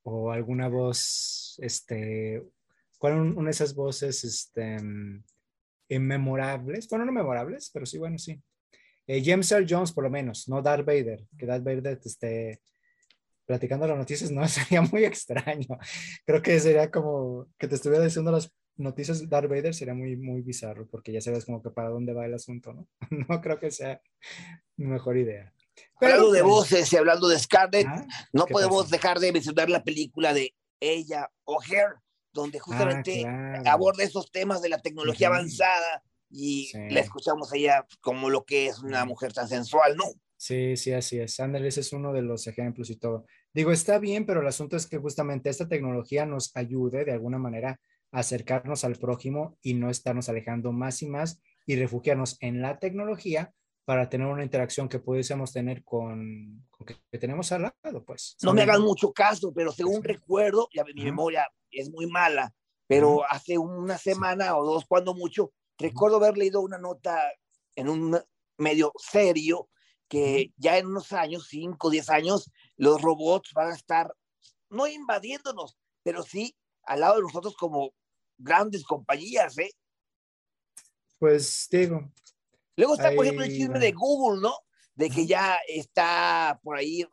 o 0.03 0.31
alguna 0.31 0.67
voz, 0.67 1.57
este, 1.61 2.43
¿cuál 2.97 3.21
una 3.37 3.45
de 3.45 3.51
esas 3.51 3.73
voces, 3.73 4.21
este, 4.25 4.75
inmemorables? 5.87 6.89
Bueno, 6.89 7.05
no 7.05 7.13
memorables, 7.13 7.69
pero 7.73 7.85
sí, 7.85 7.97
bueno, 7.99 8.17
sí. 8.17 8.41
Eh, 9.07 9.23
James 9.23 9.49
Earl 9.53 9.65
Jones, 9.69 9.93
por 9.93 10.03
lo 10.03 10.09
menos, 10.09 10.49
no 10.49 10.61
Darth 10.61 10.85
Vader, 10.85 11.25
que 11.37 11.45
Darth 11.45 11.63
Vader 11.63 11.97
esté 12.03 12.61
platicando 13.45 13.87
las 13.87 13.97
noticias, 13.97 14.29
no, 14.29 14.45
sería 14.49 14.81
muy 14.81 15.05
extraño. 15.05 15.79
Creo 16.25 16.41
que 16.41 16.59
sería 16.59 16.91
como 16.91 17.47
que 17.57 17.69
te 17.69 17.75
estuviera 17.75 18.03
diciendo 18.03 18.31
las 18.33 18.53
noticias 18.81 19.19
de 19.19 19.27
Darth 19.27 19.49
Vader, 19.49 19.73
sería 19.73 19.93
muy, 19.93 20.15
muy 20.15 20.41
bizarro, 20.41 20.87
porque 20.87 21.11
ya 21.11 21.21
sabes 21.21 21.45
como 21.45 21.61
que 21.61 21.69
para 21.69 21.89
dónde 21.89 22.13
va 22.13 22.25
el 22.25 22.33
asunto, 22.33 22.73
¿no? 22.73 22.87
No 23.29 23.41
creo 23.41 23.59
que 23.59 23.71
sea 23.71 24.01
mejor 24.77 25.17
idea. 25.17 25.53
Pero, 25.99 26.13
hablando 26.13 26.33
de 26.33 26.41
voces 26.41 26.91
y 26.91 26.97
hablando 26.97 27.27
de 27.27 27.39
Scarlett, 27.39 27.87
ah, 27.87 28.05
no 28.33 28.45
podemos 28.45 28.89
dejar 28.89 29.19
de 29.19 29.31
mencionar 29.31 29.69
la 29.69 29.83
película 29.83 30.33
de 30.33 30.53
ella 30.79 31.29
o 31.43 31.59
Her, 31.63 31.95
donde 32.33 32.57
ah, 32.57 32.61
justamente 32.61 33.25
aborda 33.65 34.03
esos 34.03 34.31
temas 34.31 34.61
de 34.61 34.69
la 34.69 34.79
tecnología 34.79 35.27
avanzada 35.27 36.03
y 36.29 36.71
la 36.89 37.01
escuchamos 37.01 37.51
a 37.51 37.57
ella 37.57 37.85
como 37.99 38.29
lo 38.29 38.45
que 38.45 38.67
es 38.67 38.79
una 38.79 39.05
mujer 39.05 39.33
tan 39.33 39.47
sensual, 39.47 39.95
¿no? 39.95 40.05
Sí, 40.37 40.75
sí, 40.75 40.91
así 40.91 41.19
es. 41.19 41.39
Ángeles 41.39 41.77
es 41.77 41.93
uno 41.93 42.13
de 42.13 42.23
los 42.23 42.47
ejemplos 42.47 42.89
y 42.89 42.95
todo. 42.95 43.25
Digo, 43.53 43.71
está 43.71 43.99
bien, 43.99 44.25
pero 44.25 44.41
el 44.41 44.47
asunto 44.47 44.75
es 44.75 44.87
que 44.87 44.97
justamente 44.97 45.51
esta 45.51 45.67
tecnología 45.67 46.25
nos 46.25 46.55
ayude 46.55 47.05
de 47.05 47.11
alguna 47.11 47.37
manera 47.37 47.79
acercarnos 48.11 48.83
al 48.83 48.95
prójimo 48.95 49.57
y 49.61 49.73
no 49.73 49.89
estarnos 49.89 50.29
alejando 50.29 50.71
más 50.71 51.01
y 51.01 51.07
más 51.07 51.41
y 51.65 51.75
refugiarnos 51.75 52.37
en 52.41 52.61
la 52.61 52.79
tecnología 52.79 53.53
para 53.85 54.09
tener 54.09 54.27
una 54.27 54.43
interacción 54.43 54.87
que 54.87 54.99
pudiésemos 54.99 55.51
tener 55.53 55.83
con, 55.83 56.67
que, 56.85 57.17
tenemos 57.17 57.51
al 57.51 57.73
lado, 57.83 58.03
pues. 58.05 58.37
No 58.41 58.53
me 58.53 58.61
hagan 58.61 58.81
mucho 58.81 59.11
caso, 59.11 59.51
pero 59.53 59.71
según 59.71 60.03
recuerdo, 60.03 60.69
ya 60.73 60.83
mi 60.83 60.93
memoria 60.93 61.47
es 61.71 61.89
muy 61.89 62.07
mala, 62.07 62.53
pero 62.87 63.23
hace 63.29 63.57
una 63.57 63.97
semana 63.97 64.55
o 64.57 64.65
dos, 64.65 64.85
cuando 64.85 65.13
mucho, 65.13 65.51
recuerdo 65.77 66.17
haber 66.17 66.37
leído 66.37 66.61
una 66.61 66.77
nota 66.77 67.19
en 67.75 67.89
un 67.89 68.19
medio 68.57 68.91
serio 68.97 69.69
que 70.07 70.51
ya 70.57 70.77
en 70.77 70.87
unos 70.87 71.13
años, 71.13 71.47
5, 71.49 71.89
10 71.89 72.09
años, 72.09 72.51
los 72.75 73.01
robots 73.01 73.53
van 73.53 73.71
a 73.71 73.75
estar 73.75 74.13
no 74.69 74.85
invadiéndonos, 74.87 75.77
pero 76.03 76.23
sí 76.23 76.55
al 76.83 76.99
lado 77.01 77.15
de 77.15 77.21
nosotros 77.21 77.55
como 77.55 77.93
grandes 78.41 78.83
compañías, 78.83 79.57
¿eh? 79.57 79.71
Pues 81.17 81.67
digo. 81.69 82.11
Luego 82.75 82.95
está, 82.95 83.11
por 83.13 83.25
ejemplo, 83.25 83.45
el 83.45 83.51
chisme 83.51 83.79
de 83.79 83.91
Google, 83.91 84.41
¿no? 84.41 84.53
De 84.95 85.09
que 85.09 85.25
ya 85.25 85.59
está 85.67 86.59
por 86.63 86.77
ahí 86.77 87.05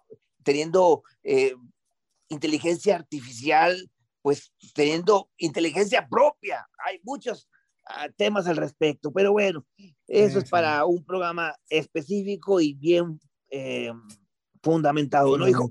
teniendo 0.42 1.02
eh, 1.22 1.54
inteligencia 2.28 2.96
artificial, 2.96 3.90
pues 4.22 4.52
teniendo 4.74 5.30
inteligencia 5.36 6.08
propia. 6.08 6.66
Hay 6.86 7.00
muchos 7.02 7.48
temas 8.16 8.46
al 8.46 8.56
respecto. 8.56 9.12
Pero 9.12 9.32
bueno, 9.32 9.64
eso 10.06 10.38
es 10.38 10.48
para 10.48 10.84
un 10.84 11.04
programa 11.04 11.54
específico 11.68 12.60
y 12.60 12.74
bien 12.74 13.20
eh, 13.50 13.92
fundamentado, 14.62 15.36
¿no, 15.36 15.48
hijo? 15.48 15.70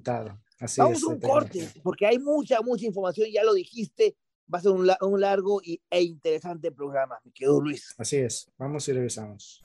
Vamos 0.78 1.04
a 1.04 1.08
un 1.08 1.20
corte, 1.20 1.70
porque 1.84 2.08
hay 2.08 2.18
mucha, 2.18 2.62
mucha 2.62 2.86
información, 2.86 3.30
ya 3.32 3.44
lo 3.44 3.54
dijiste, 3.54 4.16
va 4.54 4.60
a 4.60 4.62
ser 4.62 4.72
un, 4.72 4.88
un 5.02 5.22
largo 5.22 5.60
y, 5.64 5.82
e 5.90 6.02
interesante 6.02 6.72
programa, 6.72 7.18
me 7.24 7.32
quedó 7.32 7.62
Luis. 7.62 7.96
Así 7.98 8.18
es, 8.18 8.52
vamos 8.58 8.86
y 8.88 8.94
regresamos. 8.94 9.62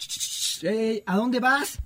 ¿A 1.07 1.17
dónde 1.17 1.41
vas? 1.41 1.79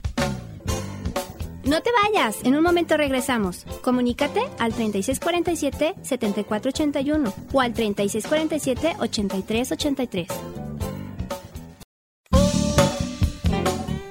No 1.64 1.80
te 1.82 1.90
vayas, 2.04 2.36
en 2.44 2.54
un 2.54 2.62
momento 2.62 2.96
regresamos. 2.96 3.66
Comunícate 3.82 4.42
al 4.60 4.72
3647-7481 4.72 7.34
o 7.52 7.60
al 7.60 7.74
3647-8383. 7.74 10.28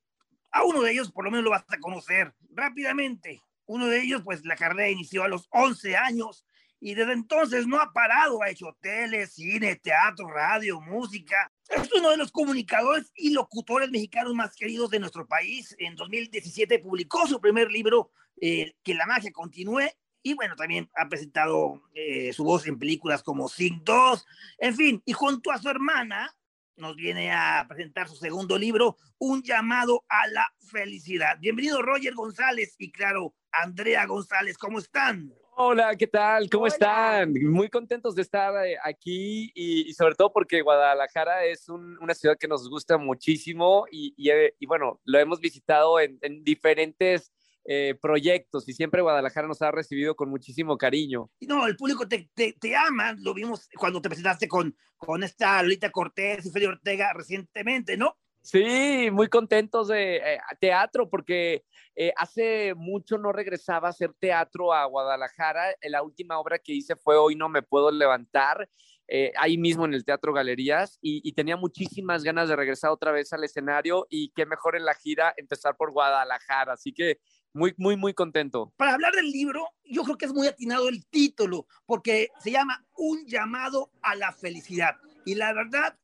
a 0.51 0.65
uno 0.65 0.83
de 0.83 0.93
ellos 0.93 1.11
por 1.11 1.25
lo 1.25 1.31
menos 1.31 1.45
lo 1.45 1.53
vas 1.53 1.65
a 1.69 1.79
conocer 1.79 2.35
rápidamente. 2.51 3.41
Uno 3.65 3.87
de 3.87 4.03
ellos, 4.03 4.21
pues 4.23 4.45
la 4.45 4.57
carrera 4.57 4.91
inició 4.91 5.23
a 5.23 5.29
los 5.29 5.49
11 5.53 5.97
años 5.97 6.45
y 6.81 6.95
desde 6.95 7.15
entonces 7.15 7.67
no 7.67 7.81
ha 7.81 7.91
parado, 7.95 8.43
ha 8.43 8.51
hecho 8.51 8.77
tele, 8.83 9.27
cine, 9.27 9.77
teatro, 9.77 10.29
radio, 10.29 10.83
música. 10.83 11.51
Es 11.71 11.91
uno 11.97 12.11
de 12.11 12.19
los 12.19 12.31
comunicadores 12.31 13.11
y 13.17 13.31
locutores 13.31 13.91
mexicanos 13.91 14.35
más 14.35 14.55
queridos 14.55 14.91
de 14.91 15.01
nuestro 15.01 15.27
país. 15.27 15.75
En 15.79 15.97
2017 15.97 16.79
publicó 16.81 17.27
su 17.27 17.41
primer 17.41 17.71
libro, 17.71 18.11
eh, 18.39 18.75
Que 18.85 18.93
la 18.93 19.07
magia 19.07 19.33
continúe, 19.33 19.89
y 20.23 20.35
bueno, 20.35 20.57
también 20.57 20.91
ha 20.95 21.09
presentado 21.09 21.83
eh, 21.95 22.33
su 22.33 22.45
voz 22.45 22.67
en 22.67 22.79
películas 22.79 23.23
como 23.23 23.49
Sing 23.49 23.83
2, 23.85 24.27
en 24.59 24.75
fin, 24.75 25.03
y 25.05 25.13
junto 25.13 25.51
a 25.51 25.59
su 25.59 25.69
hermana, 25.69 26.35
nos 26.77 26.95
viene 26.97 27.33
a 27.33 27.67
presentar 27.69 28.09
su 28.09 28.17
segundo 28.17 28.57
libro, 28.57 28.97
Un 29.19 29.43
llamado 29.43 30.05
a 30.09 30.29
la 30.29 30.47
felicidad. 30.71 31.37
Bienvenido 31.41 31.83
Roger 31.83 32.15
González 32.15 32.77
y 32.79 32.93
claro, 32.93 33.35
Andrea 33.51 34.07
González, 34.07 34.57
¿cómo 34.57 34.79
están? 34.79 35.33
Hola, 35.57 35.97
¿qué 35.97 36.07
tal? 36.07 36.49
¿Cómo 36.49 36.69
están? 36.69 37.35
Muy 37.51 37.69
contentos 37.69 38.15
de 38.15 38.23
estar 38.23 38.65
eh, 38.65 38.77
aquí 38.85 39.51
y, 39.57 39.93
sobre 39.93 40.15
todo 40.15 40.33
porque 40.33 40.63
Guadalajara 40.63 41.45
es 41.47 41.69
una 41.69 42.15
ciudad 42.15 42.37
que 42.39 42.47
nos 42.47 42.69
gusta 42.71 42.97
muchísimo 42.97 43.87
y, 43.91 44.31
eh, 44.31 44.55
bueno, 44.69 45.01
lo 45.05 45.19
hemos 45.19 45.41
visitado 45.41 45.99
en, 45.99 46.17
en 46.23 46.45
diferentes 46.45 47.33
eh, 47.71 47.95
proyectos 48.01 48.67
y 48.67 48.73
siempre 48.73 49.03
Guadalajara 49.03 49.47
nos 49.47 49.61
ha 49.61 49.71
recibido 49.71 50.17
con 50.17 50.31
muchísimo 50.31 50.79
cariño. 50.79 51.31
No, 51.43 51.67
el 51.67 51.77
público 51.77 52.09
te, 52.09 52.31
te, 52.33 52.55
te, 52.55 52.75
ama, 52.75 53.15
lo 53.19 53.35
vimos 53.35 53.69
cuando 53.77 54.01
te 54.01 54.09
presentaste 54.09 54.49
con, 54.49 54.75
con 54.97 55.23
esta 55.23 55.63
Lolita 55.63 55.91
Cortés 55.91 56.47
y 56.47 56.51
Fede 56.51 56.67
Ortega 56.67 57.13
recientemente, 57.13 57.99
¿no? 57.99 58.17
Sí, 58.41 59.11
muy 59.13 59.29
contentos 59.29 59.89
de 59.89 60.17
eh, 60.17 60.39
teatro 60.59 61.11
porque 61.11 61.67
eh, 61.95 62.11
hace 62.17 62.73
mucho 62.75 63.19
no 63.19 63.33
regresaba 63.33 63.89
a 63.89 63.91
hacer 63.91 64.15
teatro 64.19 64.73
a 64.73 64.87
Guadalajara. 64.87 65.75
La 65.83 66.03
última 66.03 66.39
obra 66.39 66.59
que 66.59 66.73
hice 66.73 66.97
fue 66.97 67.19
Hoy 67.19 67.37
no 67.37 67.51
me 67.51 67.61
puedo 67.61 67.91
levantar 67.91 68.67
eh, 69.11 69.33
ahí 69.39 69.57
mismo 69.57 69.87
en 69.87 69.95
el 69.95 70.05
Teatro 70.05 70.35
Galerías 70.35 70.99
y, 71.01 71.33
tenía 71.33 71.57
muchísimas 71.57 72.23
ganas 72.25 72.51
de 72.51 72.57
regresar 72.57 72.91
otra 72.91 73.11
vez 73.11 73.33
al 73.33 73.43
escenario 73.43 74.07
y 74.11 74.31
qué 74.37 74.45
mejor 74.45 74.77
en 74.77 74.85
la 74.85 74.95
gira 74.95 75.33
empezar 75.39 75.77
por 75.77 75.93
Guadalajara. 75.93 76.75
Así 76.75 76.93
que 76.93 77.19
muy, 77.59 77.75
muy, 77.77 77.97
muy 77.97 78.15
contento. 78.15 78.73
Para 78.77 78.95
hablar 78.95 79.13
del 79.13 79.31
libro, 79.31 79.67
yo 79.85 80.03
creo 80.05 80.17
que 80.17 80.27
es 80.27 80.33
muy 80.33 80.47
atinado 80.47 80.89
el 80.89 81.05
título 81.07 81.67
porque 81.85 82.31
se 82.41 82.51
llama 82.51 82.87
Un 82.97 83.27
llamado 83.27 83.91
a 84.01 84.15
la 84.15 84.33
felicidad. 84.33 84.97
Y 85.27 85.35
la 85.35 85.53
verdad, 85.53 85.99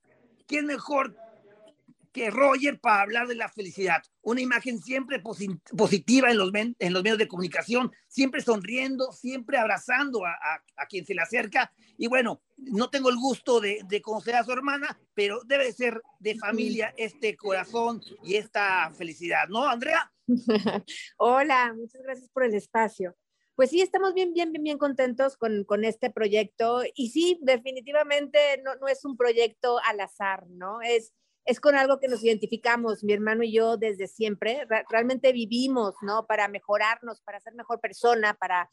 ¿quién 0.47 0.67
mejor 0.67 1.17
que 2.15 2.31
Roger 2.31 2.79
para 2.79 3.03
hablar 3.03 3.27
de 3.27 3.35
la 3.35 3.49
felicidad. 3.49 4.01
Una 4.23 4.41
imagen 4.41 4.81
siempre 4.81 5.21
positiva 5.21 6.31
en 6.31 6.39
los, 6.39 6.53
en 6.55 6.93
los 6.93 7.03
medios 7.03 7.19
de 7.19 7.27
comunicación, 7.27 7.91
siempre 8.07 8.41
sonriendo, 8.41 9.11
siempre 9.11 9.59
abrazando 9.59 10.25
a, 10.25 10.33
a, 10.77 10.87
quien 10.87 11.05
se 11.05 11.13
le 11.13 11.23
acerca. 11.23 11.73
Y 11.99 12.07
bueno, 12.07 12.41
no 12.57 12.89
tengo 12.89 13.11
el 13.11 13.17
gusto 13.17 13.61
de, 13.61 13.81
de, 13.89 14.01
conocer 14.01 14.37
a 14.37 14.45
su 14.45 14.53
hermana, 14.53 14.97
pero 15.13 15.41
debe 15.45 15.73
ser 15.73 16.01
de 16.21 16.37
familia 16.37 16.95
este 16.97 17.37
corazón 17.37 18.01
y 18.23 18.37
esta 18.37 18.93
felicidad, 18.97 19.49
¿no, 19.49 19.67
Andrea? 19.67 20.13
Hola, 21.19 21.75
muchas 21.77 22.01
gracias 22.01 22.31
por 22.31 22.45
el 22.45 22.55
espacio. 22.55 23.17
Pues 23.57 23.71
sí, 23.71 23.81
estamos 23.81 24.15
bien, 24.15 24.33
bien, 24.33 24.53
bien, 24.53 24.63
bien 24.63 24.79
contentos 24.79 25.37
con, 25.37 25.65
con 25.65 25.85
este 25.85 26.11
proyecto. 26.11 26.83
Y 26.95 27.11
sí, 27.11 27.41
definitivamente 27.43 28.39
no, 28.65 28.77
no 28.77 28.87
es 28.87 29.05
un 29.05 29.17
proyecto 29.17 29.81
al 29.81 29.99
azar, 29.99 30.47
¿no? 30.49 30.81
Es 30.81 31.13
es 31.45 31.61
con 31.61 31.77
algo 31.77 32.01
que 32.01 32.09
nos 32.09 32.25
identificamos, 32.25 33.05
mi 33.05 33.13
hermano 33.13 33.43
y 33.43 33.53
yo, 33.53 33.77
desde 33.77 34.07
siempre. 34.07 34.67
realmente 34.89 35.33
vivimos, 35.33 35.95
¿no? 36.03 36.27
Para 36.27 36.49
mejorarnos, 36.49 37.21
para 37.21 37.41
ser 37.41 37.55
mejor 37.55 37.81
persona, 37.81 38.35
para 38.35 38.71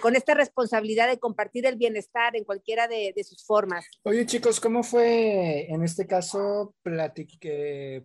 con 0.00 0.16
esta 0.16 0.34
responsabilidad 0.34 1.08
de 1.08 1.18
compartir 1.18 1.64
el 1.64 1.76
bienestar 1.76 2.34
en 2.34 2.44
cualquiera 2.44 2.88
de, 2.88 3.14
sus 3.22 3.44
formas. 3.44 3.86
Oye, 4.02 4.26
chicos, 4.26 4.58
¿cómo 4.58 4.82
fue 4.82 5.70
en 5.70 5.82
este 5.84 6.06
caso 6.06 6.74
platique, 6.82 8.04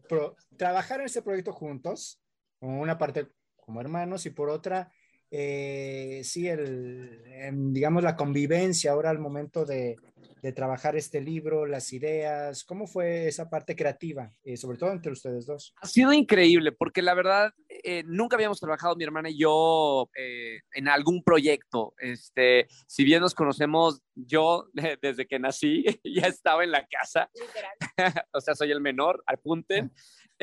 trabajar 0.57 0.99
en 0.99 1.07
este 1.07 1.23
proyecto 1.23 1.53
juntos? 1.53 2.21
Una 2.59 2.97
parte 2.97 3.29
como 3.55 3.81
hermanos 3.81 4.25
y 4.27 4.29
por 4.29 4.49
otra, 4.49 4.91
eh, 5.31 6.21
sí, 6.25 6.47
el, 6.49 7.23
em, 7.27 7.71
digamos, 7.71 8.03
la 8.03 8.17
convivencia 8.17 8.91
ahora 8.91 9.09
al 9.09 9.19
momento 9.19 9.65
de, 9.65 9.95
de, 10.41 10.51
trabajar 10.51 10.97
este 10.97 11.21
libro, 11.21 11.65
las 11.65 11.93
ideas? 11.93 12.65
¿Cómo 12.65 12.85
fue 12.85 13.27
esa 13.27 13.49
parte 13.49 13.73
creativa, 13.73 14.33
eh, 14.43 14.57
sobre 14.57 14.77
todo 14.77 14.91
entre 14.91 15.13
ustedes 15.13 15.45
dos? 15.45 15.73
Ha 15.81 15.87
sido 15.87 16.11
increíble, 16.11 16.73
porque 16.73 17.01
la 17.01 17.13
verdad, 17.13 17.53
eh, 17.83 18.03
nunca 18.05 18.35
habíamos 18.35 18.59
trabajado 18.59 18.95
mi 18.95 19.05
hermana 19.05 19.29
y 19.29 19.37
yo 19.37 20.09
eh, 20.15 20.59
en 20.73 20.89
algún 20.89 21.23
proyecto. 21.23 21.93
Este, 21.99 22.67
si 22.87 23.05
bien 23.05 23.21
nos 23.21 23.33
conocemos, 23.33 24.01
yo 24.13 24.67
desde 25.01 25.25
que 25.25 25.39
nací 25.39 25.85
ya 26.03 26.27
estaba 26.27 26.63
en 26.63 26.71
la 26.71 26.85
casa. 26.87 27.29
o 28.33 28.41
sea, 28.41 28.53
soy 28.53 28.71
el 28.71 28.81
menor, 28.81 29.23
apunten. 29.25 29.91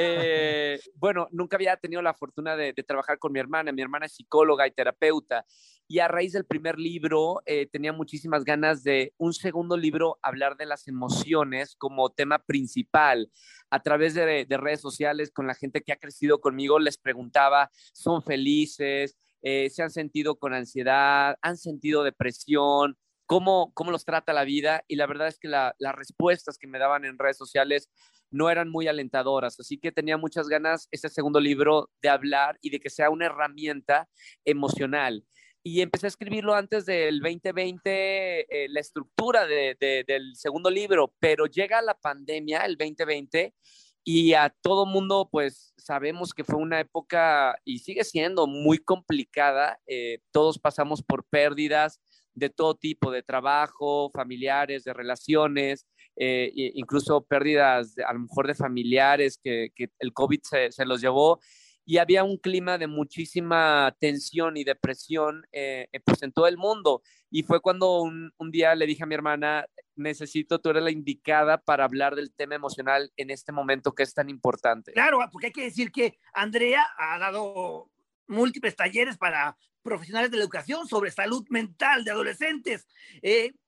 Eh, 0.01 0.79
bueno, 0.95 1.27
nunca 1.33 1.57
había 1.57 1.77
tenido 1.77 2.01
la 2.01 2.15
fortuna 2.15 2.57
de, 2.57 2.73
trabajar 2.75 3.19
con 3.19 3.33
mi 3.33 3.41
hermana. 3.41 3.73
Mi 3.73 3.83
hermana 3.83 4.07
es 4.07 4.15
psicóloga 4.15 4.67
y 4.67 4.71
terapeuta. 4.71 5.45
Y 5.89 5.99
a 5.99 6.09
raíz 6.09 6.33
del 6.33 6.45
primer 6.45 6.79
libro, 6.79 7.43
eh, 7.47 7.67
tenía 7.67 7.93
muchísimas 7.93 8.45
ganas 8.45 8.85
de 8.85 9.15
un 9.17 9.33
segundo 9.33 9.77
libro 9.77 10.19
hablar 10.23 10.57
de 10.57 10.67
las 10.67 10.87
emociones 10.87 11.75
como 11.77 12.11
tema 12.11 12.39
principal. 12.39 13.31
A 13.71 13.83
través 13.83 14.15
de, 14.15 14.47
redes 14.49 14.81
sociales, 14.81 15.31
con 15.33 15.47
la 15.47 15.55
gente 15.55 15.83
que 15.83 15.93
ha 15.93 15.97
crecido 15.97 16.41
conmigo, 16.41 16.79
les 16.79 16.97
preguntaba, 16.99 17.71
¿son 17.93 18.23
felices? 18.23 19.17
Eh, 19.43 19.71
¿Se 19.71 19.83
han 19.83 19.91
sentido 19.91 20.37
con 20.37 20.55
ansiedad? 20.55 21.37
¿Han 21.43 21.57
sentido 21.57 22.05
depresión? 22.05 22.97
Cómo, 23.29 23.73
cómo, 23.75 23.91
los 23.91 24.07
trata 24.07 24.33
la 24.33 24.45
vida 24.45 24.85
y 24.89 24.97
la 24.97 25.07
verdad 25.07 25.29
es 25.29 25.39
que 25.39 25.49
las 25.49 25.95
respuestas 25.95 26.57
que 26.57 26.67
me 26.67 26.79
daban 26.79 27.05
en 27.05 27.19
redes 27.19 27.37
sociales 27.37 27.91
no 28.31 28.49
eran 28.49 28.71
muy 28.71 28.89
alentadoras. 28.89 29.61
Así 29.61 29.79
que 29.79 29.93
tenía 29.93 30.17
muchas 30.17 30.49
ganas 30.49 30.89
este 30.91 31.11
segundo 31.11 31.39
libro 31.39 31.91
de 32.01 32.09
hablar 32.09 32.59
y 32.63 32.71
de 32.71 32.81
que 32.81 32.89
sea 32.89 33.11
una 33.11 33.27
herramienta 33.27 34.09
emocional. 34.47 35.27
Y 35.63 35.83
empecé 35.83 36.07
a 36.07 36.09
escribirlo 36.09 36.55
antes 36.55 36.87
del 36.87 37.21
2020, 37.21 38.65
eh, 38.65 38.69
la 38.71 38.81
estructura 38.81 39.47
de, 39.47 39.77
del 40.07 40.35
segundo 40.35 40.71
libro, 40.71 41.13
pero 41.19 41.45
llega 41.45 41.83
la 41.83 41.99
pandemia, 41.99 42.65
el 42.65 42.79
2020, 42.79 43.53
y 44.05 44.33
a 44.33 44.49
todo 44.63 44.87
mundo, 44.87 45.29
pues 45.31 45.75
sabemos 45.77 46.33
que 46.33 46.45
fue 46.45 46.57
una 46.57 46.81
época 46.81 47.59
y 47.63 47.81
sigue 47.81 48.05
siendo 48.05 48.47
muy 48.47 48.79
complicada. 48.79 49.79
Eh, 49.87 50.21
todos 50.31 50.59
pasamos 50.59 51.03
por 51.03 51.27
pérdidas 51.27 52.01
de 52.39 52.51
todo 52.51 52.75
tipo, 52.75 53.11
de 53.11 53.23
trabajo, 53.23 54.11
familiares, 54.15 54.85
de 54.85 54.93
relaciones, 54.93 55.87
eh, 56.17 56.51
incluso 56.75 57.25
pérdidas 57.25 57.95
a 58.05 58.13
lo 58.13 58.21
mejor 58.21 58.49
de 58.49 58.55
familiares 58.55 59.39
que, 59.43 59.71
el 59.99 60.13
COVID 60.13 60.41
se, 60.43 60.85
los 60.85 61.01
llevó 61.01 61.39
y 61.87 61.99
había 61.99 62.25
un 62.25 62.37
clima 62.37 62.77
de 62.77 62.87
muchísima 62.87 63.97
tensión 64.01 64.57
y 64.57 64.65
depresión 64.65 65.47
eh, 65.53 65.89
eh, 65.93 66.01
pues 66.05 66.23
en 66.23 66.33
todo 66.33 66.47
el 66.47 66.59
mundo. 66.59 67.03
Y 67.31 67.45
fue 67.45 67.61
cuando 67.61 68.03
un, 68.03 68.33
día 68.51 68.75
le 68.75 68.87
dije 68.87 69.05
a 69.05 69.07
mi 69.07 69.15
hermana, 69.15 69.67
necesito, 69.95 70.59
tú 70.59 70.71
eres 70.71 70.83
la 70.83 70.91
indicada 70.91 71.59
para 71.59 71.85
hablar 71.85 72.15
del 72.15 72.33
tema 72.35 72.57
emocional 72.57 73.13
en 73.17 73.31
este 73.31 73.53
momento 73.53 73.95
que 73.95 74.03
es 74.03 74.13
tan 74.13 74.29
importante. 74.29 74.93
Claro, 74.93 75.21
porque 75.31 75.47
hay 75.47 75.53
que 75.53 75.65
decir 75.65 75.93
que 75.93 76.19
Andrea 76.35 76.85
ha 76.99 77.19
dado 77.19 77.91
múltiples 78.27 78.77
talleres 78.77 79.17
para 79.17 79.57
profesionales 79.89 80.31
de 80.31 80.37
la 80.37 80.43
educación 80.43 80.87
sobre 80.87 81.11
salud 81.11 81.45
mental 81.49 82.05
de 82.05 82.11
adolescentes. 82.11 82.87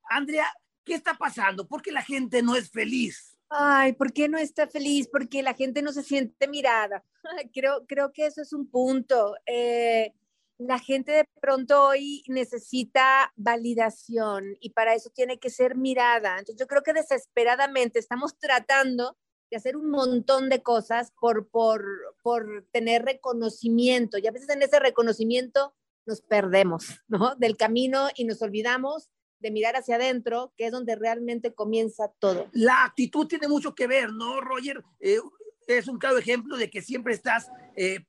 Andrea, 0.08 0.46
¿Qué 0.84 0.94
está 0.94 1.14
pasando? 1.14 1.68
¿Por 1.68 1.82
qué 1.82 1.92
la 1.92 2.02
gente 2.02 2.42
no 2.42 2.56
es 2.56 2.70
feliz? 2.70 3.38
Ay, 3.48 3.92
¿por 3.92 4.12
qué 4.12 4.28
no 4.28 4.38
está 4.38 4.66
feliz? 4.66 5.08
Porque 5.08 5.42
la 5.42 5.54
gente 5.54 5.82
no 5.82 5.92
se 5.92 6.02
siente 6.02 6.48
mirada. 6.48 7.04
Creo, 7.52 7.84
creo 7.86 8.12
que 8.12 8.26
eso 8.26 8.40
es 8.42 8.52
un 8.52 8.68
punto. 8.70 9.36
Eh, 9.46 10.14
la 10.58 10.78
gente 10.78 11.12
de 11.12 11.24
pronto 11.40 11.88
hoy 11.88 12.22
necesita 12.28 13.32
validación 13.36 14.56
y 14.60 14.70
para 14.70 14.94
eso 14.94 15.10
tiene 15.10 15.38
que 15.38 15.50
ser 15.50 15.76
mirada. 15.76 16.38
Entonces 16.38 16.56
yo 16.58 16.66
creo 16.66 16.82
que 16.82 16.92
desesperadamente 16.92 17.98
estamos 17.98 18.38
tratando 18.38 19.16
de 19.50 19.56
hacer 19.56 19.76
un 19.76 19.90
montón 19.90 20.48
de 20.48 20.62
cosas 20.62 21.12
por, 21.20 21.48
por, 21.50 21.84
por 22.22 22.66
tener 22.72 23.04
reconocimiento 23.04 24.16
y 24.18 24.26
a 24.26 24.32
veces 24.32 24.48
en 24.50 24.62
ese 24.62 24.78
reconocimiento 24.78 25.74
nos 26.10 26.20
perdemos, 26.20 27.00
¿no? 27.08 27.36
Del 27.36 27.56
camino 27.56 28.08
y 28.16 28.24
nos 28.24 28.42
olvidamos 28.42 29.08
de 29.38 29.50
mirar 29.50 29.76
hacia 29.76 29.94
adentro, 29.94 30.52
que 30.56 30.66
es 30.66 30.72
donde 30.72 30.96
realmente 30.96 31.54
comienza 31.54 32.12
todo. 32.18 32.50
La 32.52 32.84
actitud 32.84 33.26
tiene 33.26 33.48
mucho 33.48 33.74
que 33.74 33.86
ver, 33.86 34.12
¿no, 34.12 34.40
Roger? 34.40 34.82
Eh, 34.98 35.18
es 35.66 35.88
un 35.88 35.98
claro 35.98 36.18
ejemplo 36.18 36.56
de 36.56 36.68
que 36.68 36.82
siempre 36.82 37.14
estás 37.14 37.48
eh, 37.76 38.00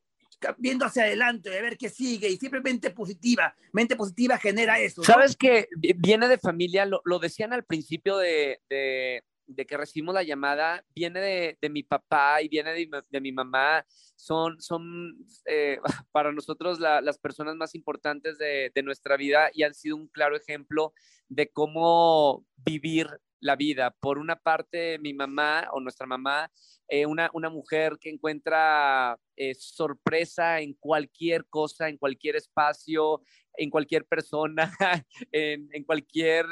viendo 0.57 0.85
hacia 0.85 1.03
adelante, 1.03 1.51
de 1.51 1.61
ver 1.61 1.77
qué 1.77 1.89
sigue 1.89 2.27
y 2.27 2.37
siempre 2.37 2.59
mente 2.59 2.89
positiva. 2.89 3.55
Mente 3.71 3.95
positiva 3.95 4.37
genera 4.39 4.79
eso. 4.79 5.03
Sabes 5.03 5.37
que 5.37 5.67
viene 5.97 6.27
de 6.27 6.39
familia, 6.39 6.85
lo, 6.85 7.19
decían 7.19 7.53
al 7.53 7.63
principio 7.63 8.17
de, 8.17 8.59
de 8.67 9.23
que 9.55 9.77
recibimos 9.77 10.13
la 10.13 10.23
llamada 10.23 10.83
viene 10.95 11.57
de, 11.59 11.69
mi 11.69 11.83
papá 11.83 12.41
y 12.41 12.47
viene 12.47 12.73
de, 12.73 13.21
mi 13.21 13.31
mamá. 13.31 13.85
Son, 14.15 14.59
son 14.61 15.17
eh, 15.45 15.79
para 16.11 16.31
nosotros 16.31 16.79
las 16.79 17.17
personas 17.17 17.55
más 17.55 17.75
importantes 17.75 18.37
de, 18.37 18.71
nuestra 18.83 19.15
vida 19.15 19.49
y 19.53 19.63
han 19.63 19.73
sido 19.73 19.95
un 19.95 20.07
claro 20.07 20.35
ejemplo 20.35 20.93
de 21.29 21.49
cómo 21.49 22.45
vivir 22.57 23.07
la 23.39 23.55
vida. 23.55 23.91
Por 23.99 24.17
una 24.17 24.35
parte, 24.35 24.97
mi 24.99 25.13
mamá 25.13 25.67
o 25.71 25.79
nuestra 25.79 26.07
mamá, 26.07 26.51
eh, 26.87 27.05
una, 27.05 27.29
una, 27.33 27.49
mujer 27.49 27.97
que 27.99 28.09
encuentra 28.09 29.17
eh, 29.35 29.53
sorpresa 29.55 30.59
en 30.61 30.73
cualquier 30.73 31.45
cosa, 31.47 31.89
en 31.89 31.97
cualquier 31.97 32.35
espacio, 32.35 33.21
en 33.55 33.69
cualquier 33.69 34.05
persona, 34.05 34.71
en 35.31 35.83
cualquier 35.83 36.45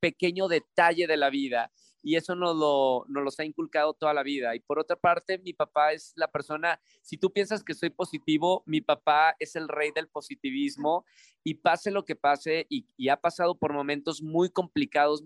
pequeño 0.00 0.48
detalle 0.48 1.06
de 1.06 1.16
la 1.16 1.30
vida 1.30 1.70
y 2.02 2.16
eso 2.16 2.34
nos 2.34 2.56
lo, 2.56 3.04
nos 3.08 3.24
los 3.24 3.38
ha 3.40 3.44
inculcado 3.44 3.94
toda 3.94 4.14
la 4.14 4.22
vida. 4.22 4.54
Y 4.54 4.60
por 4.60 4.78
otra 4.78 4.96
parte, 4.96 5.38
mi 5.38 5.52
papá 5.52 5.92
es 5.92 6.12
la 6.16 6.30
persona, 6.30 6.80
si 7.02 7.16
tú 7.16 7.32
piensas 7.32 7.62
que 7.62 7.74
soy 7.74 7.90
positivo, 7.90 8.62
mi 8.66 8.80
papá 8.80 9.36
es 9.38 9.56
el 9.56 9.68
rey 9.68 9.90
del 9.94 10.08
positivismo 10.08 11.04
y 11.42 11.54
pase 11.54 11.90
lo 11.90 12.04
que 12.04 12.16
pase, 12.16 12.66
y, 12.68 13.08
ha 13.08 13.16
pasado 13.16 13.58
por 13.58 13.72
momentos 13.72 14.22
muy 14.22 14.50
complicados 14.50 15.22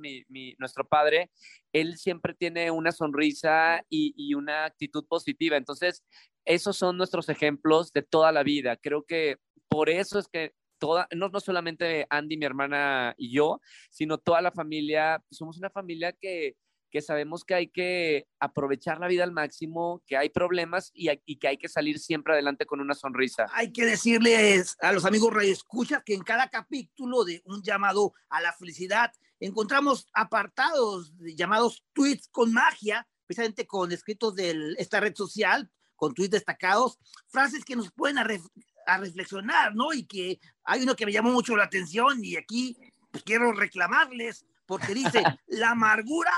nuestro 0.59 0.87
padre, 0.89 1.31
él 1.73 1.97
siempre 1.99 2.35
tiene 2.35 2.71
una 2.71 2.93
sonrisa 2.93 3.85
y, 3.89 4.15
y 4.17 4.35
una 4.35 4.65
actitud 4.65 5.05
positiva. 5.07 5.57
Entonces, 5.57 6.05
esos 6.45 6.77
son 6.77 6.97
nuestros 6.97 7.29
ejemplos 7.29 7.93
de 7.93 8.03
toda 8.03 8.33
la 8.33 8.43
vida. 8.43 8.77
Creo 8.77 9.03
que 9.05 9.39
por 9.69 9.91
eso 9.91 10.19
es 10.19 10.29
que 10.29 10.55
Toda, 10.79 11.07
no, 11.15 11.29
no, 11.29 11.41
solamente 11.41 12.05
Andy, 12.11 12.37
mi 12.37 12.45
hermana 12.45 13.15
y 13.17 13.33
yo, 13.33 13.61
sino 13.91 14.19
toda 14.19 14.43
la 14.43 14.51
familia, 14.51 15.23
somos 15.31 15.57
una 15.57 15.71
familia 15.71 16.13
que, 16.13 16.57
que 16.95 17.03
sabemos 17.03 17.43
que 17.43 17.55
hay 17.55 17.67
que 17.67 18.29
aprovechar 18.39 19.01
la 19.01 19.09
vida 19.09 19.25
al 19.25 19.33
máximo, 19.33 20.01
que 20.07 20.17
hay 20.17 20.29
problemas 20.29 20.93
y, 20.95 21.09
que 21.39 21.49
hay 21.49 21.57
que 21.57 21.69
salir 21.69 21.99
siempre 21.99 22.35
adelante 22.35 22.67
con 22.67 22.81
una 22.81 22.95
sonrisa. 22.95 23.47
Hay 23.53 23.73
que 23.73 23.85
decirles 23.85 24.77
a 24.81 24.93
los 24.93 25.05
amigos 25.05 25.35
escucha 25.43 26.05
que 26.07 26.15
en 26.15 26.23
cada 26.23 26.49
capítulo 26.51 27.25
de 27.25 27.43
un 27.47 27.65
llamado 27.65 28.15
a 28.29 28.41
la 28.41 28.53
felicidad 28.53 29.11
encontramos 29.41 30.07
apartados 30.13 31.13
llamados 31.19 31.85
tweets 31.95 32.29
con 32.29 32.53
magia, 32.53 33.09
precisamente 33.27 33.67
con 33.67 33.91
escritos 33.91 34.37
de 34.37 34.77
esta 34.79 35.01
red 35.01 35.17
social, 35.17 35.69
con 35.97 36.15
tweets 36.15 36.31
destacados, 36.31 37.01
frases 37.27 37.65
que 37.65 37.75
nos 37.75 37.91
pueden 37.91 38.19
a, 38.19 38.99
reflexionar, 38.99 39.75
¿no? 39.75 39.93
Y 39.93 40.05
que 40.05 40.39
hay 40.63 40.85
uno 40.85 40.95
que 40.95 41.07
me 41.07 41.13
llamó 41.13 41.33
mucho 41.33 41.57
la 41.57 41.65
atención 41.65 42.25
y 42.25 42.37
aquí 42.37 42.77
pues, 43.11 43.25
quiero 43.25 43.51
reclamarles 43.51 44.47
porque 44.65 44.95
dice, 44.95 45.25
la 45.49 45.71
amargura 45.71 46.31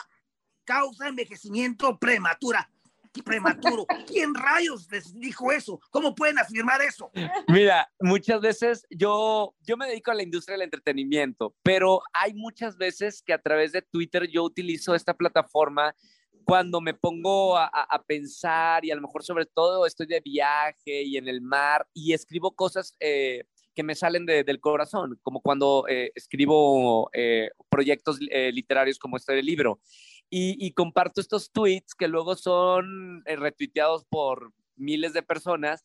causa 0.66 1.08
envejecimiento 1.08 1.98
prematura 1.98 2.68
prematuro. 3.22 3.86
¿Quién 4.06 4.34
rayos 4.34 4.90
les 4.90 5.18
dijo 5.18 5.52
eso? 5.52 5.80
¿Cómo 5.90 6.14
pueden 6.14 6.38
afirmar 6.38 6.82
eso? 6.82 7.10
Mira, 7.48 7.90
muchas 8.00 8.40
veces 8.40 8.86
yo, 8.90 9.54
yo 9.60 9.76
me 9.76 9.88
dedico 9.88 10.10
a 10.10 10.14
la 10.14 10.22
industria 10.22 10.54
del 10.54 10.64
entretenimiento, 10.64 11.54
pero 11.62 12.00
hay 12.12 12.34
muchas 12.34 12.76
veces 12.76 13.22
que 13.22 13.32
a 13.32 13.40
través 13.40 13.72
de 13.72 13.82
Twitter 13.82 14.28
yo 14.28 14.44
utilizo 14.44 14.94
esta 14.94 15.14
plataforma 15.14 15.94
cuando 16.44 16.80
me 16.80 16.94
pongo 16.94 17.58
a, 17.58 18.04
pensar 18.06 18.84
y 18.84 18.92
a 18.92 18.94
lo 18.94 19.02
mejor 19.02 19.24
sobre 19.24 19.46
todo 19.46 19.84
estoy 19.84 20.06
de 20.06 20.20
viaje 20.20 21.02
y 21.02 21.16
en 21.16 21.26
el 21.26 21.40
mar 21.40 21.88
y 21.92 22.12
escribo 22.12 22.54
cosas 22.54 22.94
eh, 23.00 23.42
que 23.74 23.82
me 23.82 23.96
salen 23.96 24.26
del 24.26 24.60
corazón, 24.60 25.18
como 25.24 25.40
cuando 25.40 25.86
eh, 25.88 26.12
escribo 26.14 27.10
eh, 27.12 27.50
proyectos 27.68 28.20
literarios 28.20 28.96
como 28.98 29.16
este 29.16 29.42
libro 29.42 29.80
y, 30.28 30.72
comparto 30.72 31.20
estos 31.20 31.52
tweets 31.52 31.94
que 31.94 32.08
luego 32.08 32.36
son 32.36 33.22
eh, 33.26 33.36
retuiteados 33.36 34.04
por 34.06 34.52
miles 34.74 35.12
de 35.12 35.22
personas 35.22 35.84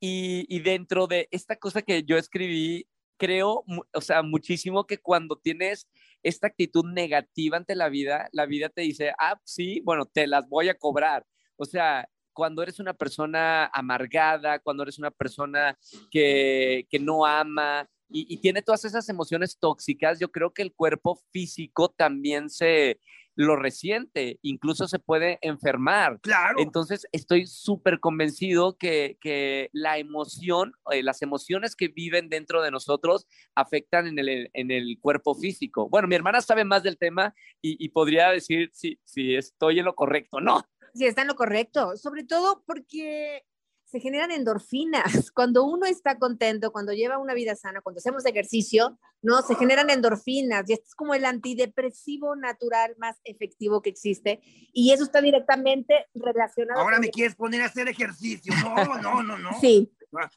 y, 0.00 0.60
dentro 0.60 1.06
de 1.06 1.28
esta 1.30 1.56
cosa 1.56 1.82
que 1.82 2.02
yo 2.02 2.16
escribí, 2.18 2.86
creo, 3.16 3.64
o 3.94 4.00
sea, 4.00 4.22
muchísimo 4.22 4.86
que 4.86 4.98
cuando 4.98 5.36
tienes 5.36 5.88
esta 6.22 6.48
actitud 6.48 6.84
negativa 6.84 7.56
ante 7.56 7.74
la 7.74 7.88
vida, 7.88 8.28
la 8.32 8.46
vida 8.46 8.68
te 8.68 8.82
dice, 8.82 9.12
ah, 9.18 9.40
sí, 9.44 9.80
bueno, 9.84 10.04
te 10.06 10.26
las 10.26 10.48
voy 10.48 10.68
a 10.68 10.78
cobrar. 10.78 11.24
O 11.56 11.64
sea, 11.64 12.08
cuando 12.34 12.62
eres 12.62 12.78
una 12.78 12.92
persona 12.92 13.66
amargada, 13.72 14.58
cuando 14.58 14.82
eres 14.82 14.98
una 14.98 15.10
persona 15.10 15.78
que, 16.10 16.86
que 16.90 16.98
no 16.98 17.24
ama 17.24 17.88
y, 18.10 18.26
y, 18.32 18.38
tiene 18.38 18.60
todas 18.60 18.84
esas 18.84 19.08
emociones 19.08 19.58
tóxicas, 19.58 20.18
yo 20.20 20.30
creo 20.30 20.52
que 20.52 20.62
el 20.62 20.74
cuerpo 20.74 21.18
físico 21.32 21.88
también 21.88 22.50
se, 22.50 23.00
lo 23.36 23.54
resiente, 23.54 24.38
incluso 24.42 24.88
se 24.88 24.98
puede 24.98 25.38
enfermar. 25.42 26.18
Claro. 26.22 26.58
Entonces, 26.58 27.06
estoy 27.12 27.46
súper 27.46 28.00
convencido 28.00 28.76
que, 28.76 29.18
que, 29.20 29.68
la 29.72 29.98
emoción, 29.98 30.72
eh, 30.90 31.02
las 31.02 31.22
emociones 31.22 31.76
que 31.76 31.88
viven 31.88 32.28
dentro 32.28 32.62
de 32.62 32.70
nosotros 32.70 33.26
afectan 33.54 34.06
en 34.06 34.18
el, 34.18 34.50
en 34.54 34.70
el 34.70 34.98
cuerpo 35.00 35.34
físico. 35.34 35.88
Bueno, 35.88 36.08
mi 36.08 36.14
hermana 36.14 36.40
sabe 36.40 36.64
más 36.64 36.82
del 36.82 36.98
tema 36.98 37.34
y, 37.60 37.82
y 37.84 37.90
podría 37.90 38.30
decir 38.30 38.70
si, 38.72 38.98
si 39.04 39.36
estoy 39.36 39.78
en 39.78 39.84
lo 39.84 39.94
correcto, 39.94 40.40
¿no? 40.40 40.62
Sí, 40.94 41.04
está 41.04 41.20
en 41.20 41.28
lo 41.28 41.36
correcto, 41.36 41.96
sobre 41.96 42.24
todo 42.24 42.62
porque 42.66 43.44
se 43.86 44.00
generan 44.00 44.32
endorfinas. 44.32 45.02
Cuando 45.34 45.64
uno 45.64 45.86
está 45.86 46.18
contento, 46.18 46.72
cuando 46.72 46.92
lleva 46.92 47.18
una 47.18 47.34
vida 47.34 47.54
sana, 47.54 47.80
cuando 47.80 47.98
hacemos 47.98 48.26
ejercicio, 48.26 48.98
¿no? 49.22 49.42
Se 49.42 49.54
generan 49.54 49.90
endorfinas 49.90 50.68
y 50.68 50.74
esto 50.74 50.86
es 50.88 50.94
como 50.94 51.14
el 51.14 51.24
antidepresivo 51.24 52.36
natural 52.36 52.94
más 52.98 53.16
efectivo 53.24 53.80
que 53.80 53.90
existe 53.90 54.40
y 54.72 54.92
eso 54.92 55.04
está 55.04 55.20
directamente 55.20 56.06
relacionado. 56.14 56.80
Ahora 56.80 56.98
me 56.98 57.10
quieres 57.10 57.36
poner 57.36 57.62
a 57.62 57.66
hacer 57.66 57.88
ejercicio. 57.88 58.52
No, 58.62 58.98
no, 58.98 59.22
no, 59.22 59.38
no. 59.38 59.50
Sí. 59.60 59.90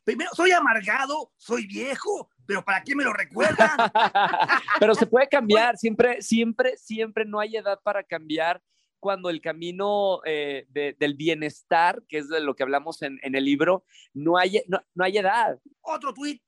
Primero, 0.04 0.32
soy 0.34 0.52
amargado, 0.52 1.32
soy 1.38 1.66
viejo, 1.66 2.30
pero 2.46 2.64
¿para 2.64 2.84
qué 2.84 2.96
me 2.96 3.04
lo 3.04 3.14
recuerdan? 3.14 3.72
pero 4.80 4.94
se 4.94 5.06
puede 5.06 5.28
cambiar, 5.28 5.78
siempre, 5.78 6.22
siempre, 6.22 6.76
siempre 6.78 7.26
no 7.26 7.40
hay 7.40 7.56
edad 7.56 7.80
para 7.84 8.04
cambiar 8.04 8.62
cuando 9.00 9.30
el 9.30 9.42
camino 9.42 10.22
eh, 10.26 10.66
de, 10.70 10.96
del 11.00 11.16
bienestar, 11.16 12.04
que 12.08 12.20
es 12.20 12.30
de 12.30 12.42
lo 12.42 12.56
que 12.56 12.64
hablamos 12.64 13.02
en, 13.02 13.20
en 13.24 13.36
el 13.36 13.46
libro, 13.46 13.86
no 14.14 14.38
hay, 14.38 14.62
no, 14.68 14.82
no 14.94 15.04
hay 15.04 15.18
edad. 15.18 15.60
Otro 15.82 16.14
tuit 16.14 16.42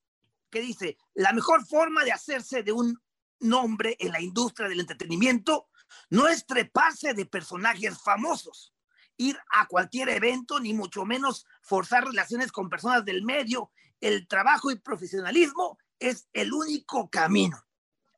que 0.50 0.62
dice, 0.62 0.98
la 1.14 1.34
mejor 1.34 1.66
forma 1.66 2.04
de 2.04 2.12
hacerse 2.12 2.62
de 2.62 2.72
un 2.72 3.02
nombre 3.40 3.96
en 4.00 4.12
la 4.12 4.22
industria 4.22 4.70
del 4.70 4.82
entretenimiento 4.82 5.70
no 6.10 6.28
es 6.28 6.46
treparse 6.46 7.14
de 7.14 7.26
personajes 7.26 8.02
famosos, 8.02 8.74
ir 9.18 9.38
a 9.52 9.68
cualquier 9.68 10.10
evento, 10.10 10.60
ni 10.60 10.74
mucho 10.74 11.06
menos 11.06 11.46
forzar 11.62 12.06
relaciones 12.06 12.52
con 12.52 12.70
personas 12.70 13.04
del 13.06 13.24
medio. 13.24 13.72
El 14.00 14.28
trabajo 14.28 14.72
y 14.72 14.80
profesionalismo 14.80 15.78
es 16.00 16.28
el 16.34 16.54
único 16.54 17.10
camino. 17.10 17.58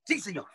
Sí, 0.05 0.19
señor. 0.19 0.47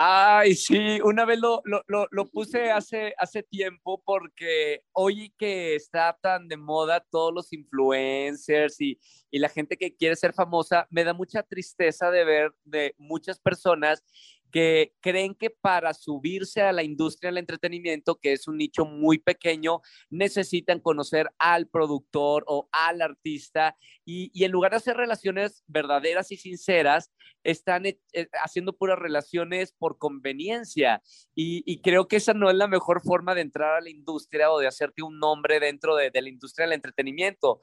Ay, 0.00 0.54
sí, 0.54 1.00
una 1.02 1.24
vez 1.24 1.40
lo, 1.40 1.60
lo, 1.64 2.06
lo, 2.12 2.26
puse 2.30 2.70
hace, 2.70 3.14
hace 3.18 3.42
tiempo 3.42 4.00
porque 4.04 4.84
hoy 4.92 5.34
que 5.36 5.74
está 5.74 6.16
tan 6.22 6.46
de 6.46 6.56
moda 6.56 7.04
todos 7.10 7.34
los 7.34 7.52
influencers 7.52 8.80
y, 8.80 8.96
y 9.28 9.40
la 9.40 9.48
gente 9.48 9.76
que 9.76 9.96
quiere 9.96 10.14
ser 10.14 10.34
famosa, 10.34 10.86
me 10.90 11.02
da 11.02 11.14
mucha 11.14 11.42
tristeza 11.42 12.12
de 12.12 12.24
ver 12.24 12.52
de 12.62 12.94
muchas 12.96 13.40
personas 13.40 14.04
que 14.50 14.94
creen 15.00 15.34
que 15.34 15.50
para 15.50 15.94
subirse 15.94 16.62
a 16.62 16.72
la 16.72 16.82
industria 16.82 17.28
del 17.28 17.38
entretenimiento, 17.38 18.16
que 18.16 18.32
es 18.32 18.48
un 18.48 18.56
nicho 18.56 18.84
muy 18.84 19.18
pequeño, 19.18 19.80
necesitan 20.10 20.80
conocer 20.80 21.28
al 21.38 21.66
productor 21.66 22.44
o 22.46 22.68
al 22.72 23.02
artista 23.02 23.76
y, 24.04 24.30
y 24.32 24.44
en 24.44 24.52
lugar 24.52 24.72
de 24.72 24.78
hacer 24.78 24.96
relaciones 24.96 25.62
verdaderas 25.66 26.32
y 26.32 26.36
sinceras, 26.36 27.12
están 27.44 27.86
eh, 27.86 27.98
haciendo 28.42 28.72
puras 28.72 28.98
relaciones 28.98 29.72
por 29.72 29.98
conveniencia 29.98 31.02
y, 31.34 31.62
y, 31.66 31.80
creo 31.80 32.08
que 32.08 32.16
esa 32.16 32.34
no 32.34 32.50
es 32.50 32.56
la 32.56 32.66
mejor 32.66 33.00
forma 33.02 33.34
de 33.34 33.42
entrar 33.42 33.76
a 33.76 33.80
la 33.80 33.90
industria 33.90 34.50
o 34.50 34.58
de 34.58 34.66
hacerte 34.66 35.02
un 35.02 35.18
nombre 35.18 35.60
dentro 35.60 35.96
de, 35.96 36.10
de 36.10 36.22
la 36.22 36.28
industria 36.28 36.66
del 36.66 36.74
entretenimiento. 36.74 37.60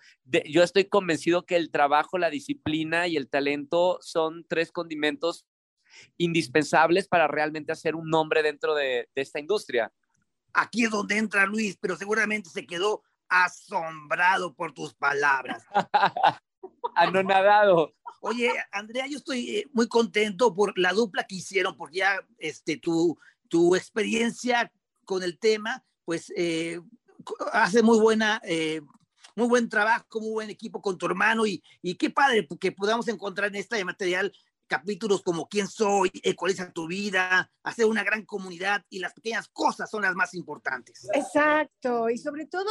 Yo 0.50 0.64
estoy 0.64 0.86
convencido 0.86 1.46
que 1.46 1.56
el 1.56 1.72
trabajo, 1.72 2.18
la 2.18 2.30
disciplina 2.30 3.08
y 3.08 3.18
el 3.18 3.30
talento 3.30 3.98
son 4.02 4.46
tres 4.48 4.72
condimentos 4.72 5.46
indispensables 6.18 7.08
para 7.08 7.28
realmente 7.28 7.72
hacer 7.72 7.96
un 7.96 8.10
nombre 8.10 8.44
dentro 8.44 8.76
de, 8.76 9.10
de 9.14 9.22
esta 9.22 9.40
industria. 9.40 9.92
Aquí 10.54 10.86
es 10.86 10.92
donde 10.92 11.18
entra 11.18 11.46
Luis, 11.46 11.78
pero 11.80 11.98
seguramente 11.98 12.50
se 12.50 12.66
quedó 12.66 13.04
asombrado 13.28 14.54
por 14.54 14.74
tus 14.74 14.94
palabras. 14.94 15.64
Anonadado. 16.96 17.94
Oye, 18.22 18.52
Andrea, 18.72 19.06
yo 19.08 19.18
estoy 19.18 19.58
eh, 19.58 19.68
muy 19.74 19.88
contento 19.88 20.56
por 20.56 20.78
la 20.80 20.94
dupla 20.94 21.26
que 21.26 21.36
hicieron, 21.36 21.76
porque 21.78 21.98
ya 21.98 22.26
este, 22.38 22.78
tu, 22.78 23.18
tu 23.48 23.76
experiencia 23.76 24.72
con 25.04 25.24
el 25.24 25.38
tema, 25.38 25.84
pues 26.06 26.32
eh, 26.36 26.80
hace 27.52 27.84
muy 27.84 28.00
buena, 28.00 28.42
eh, 28.44 28.82
muy 29.36 29.48
buen 29.48 29.70
trabajo, 29.70 30.20
muy 30.20 30.32
buen 30.32 30.50
equipo 30.50 30.82
con 30.82 30.98
tu 30.98 31.06
hermano 31.06 31.46
y, 31.46 31.62
y 31.82 31.96
qué 31.96 32.10
padre 32.10 32.48
que 32.60 32.72
podamos 32.72 33.08
encontrar 33.08 33.50
en 33.50 33.58
este 33.58 33.84
material 33.86 34.32
capítulos 34.68 35.22
como 35.22 35.48
quién 35.48 35.68
soy, 35.68 36.12
ecualiza 36.24 36.72
tu 36.72 36.88
vida, 36.88 37.52
hacer 37.64 37.86
una 37.86 38.04
gran 38.04 38.26
comunidad 38.26 38.84
y 38.90 39.00
las 39.00 39.14
pequeñas 39.14 39.48
cosas 39.50 39.90
son 39.90 40.04
las 40.04 40.16
más 40.16 40.34
importantes. 40.34 41.08
Exacto, 41.14 42.10
y 42.10 42.18
sobre 42.18 42.46
todo 42.46 42.70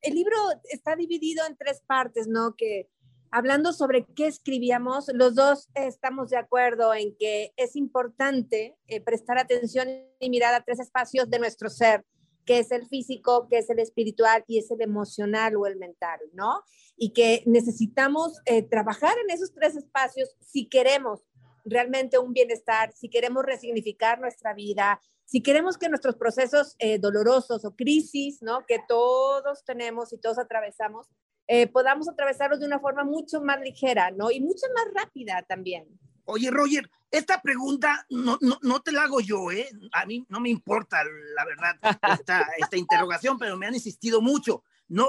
el 0.00 0.14
libro 0.14 0.36
está 0.64 0.96
dividido 0.96 1.44
en 1.46 1.56
tres 1.56 1.82
partes, 1.86 2.26
¿no? 2.26 2.54
Que 2.56 2.88
hablando 3.30 3.72
sobre 3.72 4.06
qué 4.06 4.26
escribíamos, 4.26 5.10
los 5.12 5.34
dos 5.34 5.68
estamos 5.74 6.30
de 6.30 6.38
acuerdo 6.38 6.94
en 6.94 7.14
que 7.18 7.52
es 7.56 7.76
importante 7.76 8.76
eh, 8.86 9.00
prestar 9.00 9.38
atención 9.38 9.88
y 10.18 10.30
mirar 10.30 10.54
a 10.54 10.62
tres 10.62 10.80
espacios 10.80 11.28
de 11.28 11.38
nuestro 11.38 11.68
ser, 11.68 12.04
que 12.46 12.60
es 12.60 12.70
el 12.70 12.86
físico, 12.86 13.48
que 13.48 13.58
es 13.58 13.68
el 13.68 13.80
espiritual 13.80 14.44
y 14.46 14.58
es 14.58 14.70
el 14.70 14.80
emocional 14.80 15.56
o 15.56 15.66
el 15.66 15.76
mental, 15.76 16.20
¿no? 16.32 16.62
Y 16.96 17.12
que 17.12 17.42
necesitamos 17.44 18.40
eh, 18.46 18.62
trabajar 18.62 19.14
en 19.18 19.30
esos 19.30 19.52
tres 19.52 19.76
espacios 19.76 20.34
si 20.40 20.68
queremos 20.68 21.20
realmente 21.64 22.18
un 22.18 22.32
bienestar, 22.32 22.92
si 22.92 23.10
queremos 23.10 23.44
resignificar 23.44 24.20
nuestra 24.20 24.54
vida, 24.54 25.00
si 25.24 25.42
queremos 25.42 25.76
que 25.76 25.88
nuestros 25.88 26.14
procesos 26.14 26.76
eh, 26.78 26.98
dolorosos 26.98 27.64
o 27.64 27.74
crisis, 27.74 28.40
¿no? 28.40 28.64
Que 28.64 28.78
todos 28.86 29.64
tenemos 29.64 30.12
y 30.12 30.18
todos 30.18 30.38
atravesamos, 30.38 31.08
eh, 31.48 31.66
podamos 31.66 32.08
atravesarlos 32.08 32.60
de 32.60 32.66
una 32.66 32.78
forma 32.78 33.04
mucho 33.04 33.40
más 33.42 33.60
ligera, 33.60 34.12
¿no? 34.12 34.30
Y 34.30 34.40
mucho 34.40 34.66
más 34.74 35.04
rápida 35.04 35.44
también. 35.48 35.86
Oye, 36.26 36.50
Roger, 36.50 36.90
esta 37.10 37.40
pregunta 37.40 38.04
no, 38.10 38.38
no, 38.40 38.58
no, 38.62 38.80
te 38.80 38.92
la 38.92 39.04
hago 39.04 39.20
yo, 39.20 39.50
¿eh? 39.50 39.68
A 39.92 40.06
mí 40.06 40.26
no 40.28 40.40
me 40.40 40.50
importa, 40.50 41.02
la 41.04 41.44
verdad, 41.44 41.98
esta, 42.12 42.46
esta 42.58 42.76
interrogación, 42.76 43.38
pero 43.38 43.56
me 43.56 43.66
han 43.66 43.74
insistido 43.74 44.20
mucho. 44.20 44.62
No, 44.88 45.08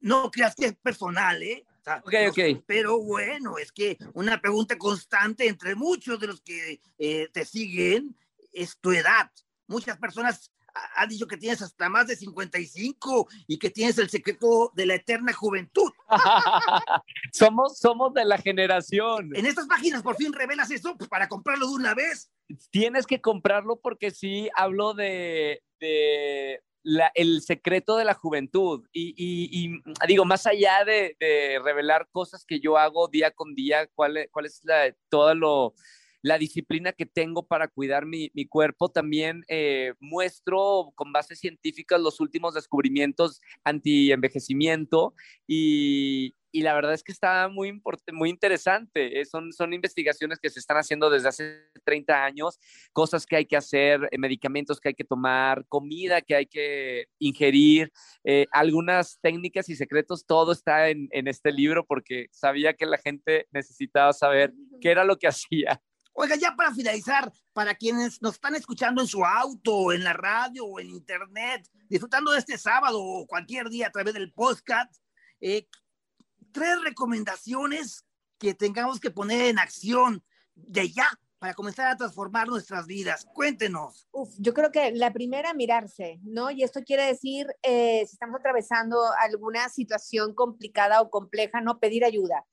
no 0.00 0.30
creas 0.30 0.54
que 0.54 0.66
es 0.66 0.76
personal, 0.76 1.42
¿eh? 1.42 1.64
O 1.80 1.84
sea, 1.84 2.02
okay, 2.04 2.28
okay. 2.28 2.54
No, 2.54 2.64
pero 2.66 3.02
bueno, 3.02 3.58
es 3.58 3.72
que 3.72 3.98
una 4.14 4.40
pregunta 4.40 4.78
constante 4.78 5.48
entre 5.48 5.74
muchos 5.74 6.20
de 6.20 6.26
los 6.28 6.40
que 6.40 6.80
eh, 6.98 7.28
te 7.32 7.44
siguen 7.44 8.16
es 8.52 8.78
tu 8.78 8.92
edad. 8.92 9.30
Muchas 9.66 9.98
personas 9.98 10.52
han 10.94 11.08
dicho 11.08 11.26
que 11.26 11.36
tienes 11.36 11.62
hasta 11.62 11.88
más 11.88 12.06
de 12.06 12.16
55 12.16 13.28
y 13.46 13.58
que 13.58 13.70
tienes 13.70 13.98
el 13.98 14.10
secreto 14.10 14.72
de 14.74 14.86
la 14.86 14.94
eterna 14.94 15.32
juventud. 15.32 15.91
somos, 17.32 17.78
somos 17.78 18.12
de 18.14 18.24
la 18.24 18.38
generación. 18.38 19.30
En 19.34 19.46
estas 19.46 19.66
páginas 19.66 20.02
por 20.02 20.16
fin 20.16 20.32
revelas 20.32 20.70
eso 20.70 20.96
pues, 20.96 21.08
para 21.08 21.28
comprarlo 21.28 21.66
de 21.66 21.74
una 21.74 21.94
vez. 21.94 22.30
Tienes 22.70 23.06
que 23.06 23.20
comprarlo 23.20 23.80
porque 23.80 24.10
sí 24.10 24.48
hablo 24.54 24.94
de, 24.94 25.62
de 25.80 26.60
la, 26.82 27.10
el 27.14 27.40
secreto 27.42 27.96
de 27.96 28.04
la 28.04 28.14
juventud. 28.14 28.86
Y, 28.92 29.14
y, 29.16 29.76
y 29.76 29.82
digo, 30.06 30.24
más 30.24 30.46
allá 30.46 30.84
de, 30.84 31.16
de, 31.18 31.60
revelar 31.62 32.08
cosas 32.10 32.44
que 32.44 32.60
yo 32.60 32.76
hago 32.76 33.08
día 33.08 33.30
con 33.30 33.54
día, 33.54 33.88
cuál, 33.94 34.28
cuál 34.30 34.46
es 34.46 34.60
la, 34.64 34.94
todo 35.08 35.34
lo 35.34 35.74
la 36.22 36.38
disciplina 36.38 36.92
que 36.92 37.04
tengo 37.04 37.46
para 37.46 37.68
cuidar 37.68 38.06
mi, 38.06 38.30
mi 38.32 38.46
cuerpo. 38.46 38.88
También 38.88 39.44
eh, 39.48 39.94
muestro 40.00 40.92
con 40.94 41.12
bases 41.12 41.40
científicas 41.40 42.00
los 42.00 42.20
últimos 42.20 42.54
descubrimientos 42.54 43.40
anti-envejecimiento 43.64 45.14
y, 45.46 46.34
y, 46.52 46.62
la 46.62 46.74
verdad 46.74 46.94
es 46.94 47.02
que 47.02 47.12
está 47.12 47.48
muy, 47.48 47.82
muy 48.12 48.30
interesante. 48.30 49.20
Eh, 49.20 49.24
son, 49.24 49.52
son 49.52 49.72
investigaciones 49.72 50.38
que 50.38 50.50
se 50.50 50.60
están 50.60 50.76
haciendo 50.76 51.10
desde 51.10 51.28
hace 51.28 51.70
30 51.84 52.24
años, 52.24 52.60
cosas 52.92 53.26
que 53.26 53.36
hay 53.36 53.46
que 53.46 53.56
hacer, 53.56 54.08
eh, 54.10 54.18
medicamentos 54.18 54.80
que 54.80 54.90
hay 54.90 54.94
que 54.94 55.04
tomar, 55.04 55.66
comida 55.66 56.20
que 56.20 56.36
hay 56.36 56.46
que 56.46 57.06
ingerir, 57.18 57.90
eh, 58.24 58.46
algunas 58.52 59.18
técnicas 59.20 59.68
y 59.68 59.76
secretos, 59.76 60.24
todo 60.24 60.52
está 60.52 60.88
en, 60.88 61.08
en 61.10 61.26
este 61.26 61.50
libro 61.50 61.84
porque 61.84 62.26
sabía 62.30 62.74
que 62.74 62.86
la 62.86 62.98
gente 62.98 63.46
necesitaba 63.50 64.12
saber 64.12 64.52
qué 64.80 64.90
era 64.90 65.04
lo 65.04 65.18
que 65.18 65.26
hacía. 65.28 65.80
Oiga, 66.14 66.36
ya 66.36 66.54
para 66.54 66.74
finalizar, 66.74 67.32
para 67.52 67.74
quienes 67.74 68.20
nos 68.20 68.34
están 68.34 68.54
escuchando 68.54 69.00
en 69.00 69.08
su 69.08 69.24
auto, 69.24 69.92
en 69.92 70.04
la 70.04 70.12
radio 70.12 70.66
o 70.66 70.78
en 70.78 70.90
internet, 70.90 71.66
disfrutando 71.88 72.32
de 72.32 72.38
este 72.38 72.58
sábado 72.58 73.02
o 73.02 73.26
cualquier 73.26 73.70
día 73.70 73.86
a 73.86 73.90
través 73.90 74.12
del 74.14 74.32
podcast, 74.32 74.94
eh, 75.40 75.66
tres 76.52 76.80
recomendaciones 76.82 78.04
que 78.38 78.54
tengamos 78.54 79.00
que 79.00 79.10
poner 79.10 79.46
en 79.46 79.58
acción 79.58 80.22
de 80.54 80.90
ya 80.90 81.08
para 81.42 81.54
comenzar 81.54 81.88
a 81.88 81.96
transformar 81.96 82.46
nuestras 82.46 82.86
vidas? 82.86 83.26
Cuéntenos. 83.34 84.06
Uf, 84.12 84.32
yo 84.38 84.54
creo 84.54 84.70
que 84.70 84.92
la 84.92 85.12
primera, 85.12 85.54
mirarse, 85.54 86.20
¿no? 86.22 86.52
Y 86.52 86.62
esto 86.62 86.82
quiere 86.84 87.04
decir, 87.04 87.48
eh, 87.64 88.04
si 88.06 88.12
estamos 88.12 88.38
atravesando 88.38 88.96
alguna 89.18 89.68
situación 89.68 90.34
complicada 90.34 91.00
o 91.00 91.10
compleja, 91.10 91.60
¿no? 91.60 91.80
Pedir 91.80 92.04
ayuda. 92.04 92.46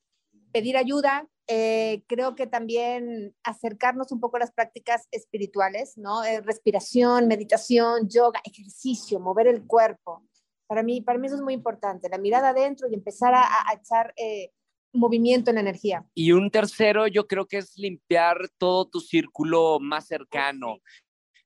Pedir 0.51 0.77
ayuda, 0.77 1.27
eh, 1.47 2.03
creo 2.07 2.35
que 2.35 2.47
también 2.47 3.35
acercarnos 3.43 4.11
un 4.11 4.19
poco 4.19 4.37
a 4.37 4.41
las 4.41 4.51
prácticas 4.51 5.07
espirituales, 5.11 5.97
¿no? 5.97 6.23
Eh, 6.23 6.41
respiración, 6.41 7.27
meditación, 7.27 8.07
yoga, 8.07 8.41
ejercicio, 8.43 9.19
mover 9.19 9.47
el 9.47 9.65
cuerpo. 9.65 10.23
Para 10.67 10.83
mí, 10.83 11.01
para 11.01 11.17
mí 11.17 11.27
eso 11.27 11.35
es 11.35 11.41
muy 11.41 11.53
importante, 11.53 12.09
la 12.09 12.19
mirada 12.19 12.49
adentro 12.49 12.87
y 12.89 12.93
empezar 12.93 13.33
a, 13.33 13.41
a 13.41 13.73
echar 13.73 14.13
eh, 14.17 14.51
movimiento 14.93 15.49
en 15.49 15.55
la 15.55 15.61
energía. 15.61 16.05
Y 16.13 16.31
un 16.31 16.51
tercero, 16.51 17.07
yo 17.07 17.27
creo 17.27 17.47
que 17.47 17.57
es 17.57 17.77
limpiar 17.77 18.49
todo 18.57 18.87
tu 18.87 18.99
círculo 18.99 19.79
más 19.79 20.07
cercano. 20.07 20.79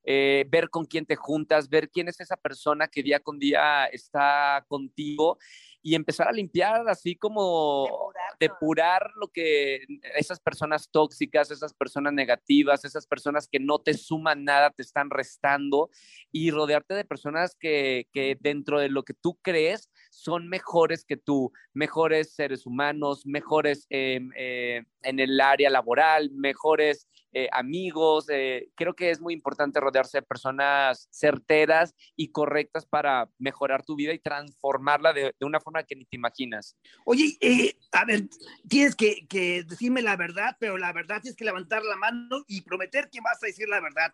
Eh, 0.06 0.46
ver 0.50 0.70
con 0.70 0.86
quién 0.86 1.06
te 1.06 1.16
juntas, 1.16 1.70
ver 1.70 1.90
quién 1.90 2.10
es 2.10 2.20
esa 2.20 2.36
persona 2.36 2.90
que 2.90 3.02
día 3.02 3.22
con 3.22 3.40
día 3.40 3.86
está 3.86 4.66
contigo 4.68 5.38
y 5.84 5.96
empezar 5.96 6.30
a 6.30 6.32
limpiar 6.32 6.88
así 6.88 7.16
como 7.16 7.84
Depurar 7.84 8.24
depurar 8.40 9.12
lo 9.16 9.28
que 9.28 9.84
esas 10.16 10.40
personas 10.40 10.90
tóxicas, 10.90 11.52
esas 11.52 11.74
personas 11.74 12.14
negativas, 12.14 12.86
esas 12.86 13.06
personas 13.06 13.48
que 13.48 13.60
no 13.60 13.80
te 13.80 13.94
suman 13.94 14.44
nada, 14.44 14.72
te 14.72 14.82
están 14.82 15.10
restando 15.10 15.90
y 16.32 16.52
rodearte 16.52 16.94
de 16.94 17.06
personas 17.06 17.56
que, 17.56 18.08
que 18.14 18.38
dentro 18.40 18.80
de 18.80 18.90
lo 18.90 19.04
que 19.04 19.14
tú 19.14 19.38
crees 19.42 19.90
son 20.14 20.48
mejores 20.48 21.06
que 21.06 21.18
tú, 21.18 21.52
mejores 21.74 22.34
seres 22.36 22.66
humanos, 22.66 23.26
mejores 23.26 23.88
eh, 23.90 24.20
eh, 24.36 24.84
en 25.02 25.20
el 25.20 25.40
área 25.42 25.70
laboral, 25.70 26.30
mejores 26.32 27.08
eh, 27.34 27.50
amigos. 27.52 28.28
eh, 28.30 28.70
creo 28.76 28.94
que 28.94 29.10
es 29.10 29.20
muy 29.20 29.34
importante 29.34 29.80
rodearse 29.80 30.20
de 30.20 30.22
personas 30.22 31.08
certeras 31.12 31.96
y 32.16 32.32
correctas 32.32 32.86
para 32.86 33.28
mejorar 33.40 33.84
tu 33.84 33.96
vida 33.96 34.14
y 34.14 34.20
transformarla 34.20 35.14
de, 35.14 35.34
de 35.40 35.46
una 35.46 35.60
forma 35.60 35.84
que 35.84 35.96
ni 35.96 36.06
te 36.06 36.16
imaginas. 36.16 36.78
Oye, 37.06 37.36
eh, 37.42 37.76
a 37.92 38.06
ver, 38.06 38.28
tienes 38.68 38.96
que, 38.96 39.26
que 39.28 39.64
decirme 39.64 40.02
la 40.02 40.16
verdad, 40.16 40.56
pero 40.60 40.78
la 40.78 40.94
verdad 40.94 41.22
tienes 41.22 41.36
que 41.36 41.46
levantar 41.46 41.84
la 41.84 41.96
mano 41.96 42.44
y 42.48 42.62
prometer 42.62 43.10
que 43.10 43.20
vas 43.20 43.42
a 43.44 43.48
decir 43.48 43.68
la 43.68 43.82
verdad. 43.82 44.14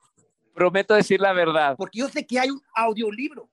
Prometo 0.54 0.94
decir 0.96 1.20
la 1.20 1.34
verdad. 1.34 1.76
Porque 1.78 2.00
yo 2.00 2.10
sé 2.10 2.26
que 2.26 2.40
hay 2.40 2.50
un 2.50 2.62
audiolibro. 2.74 3.50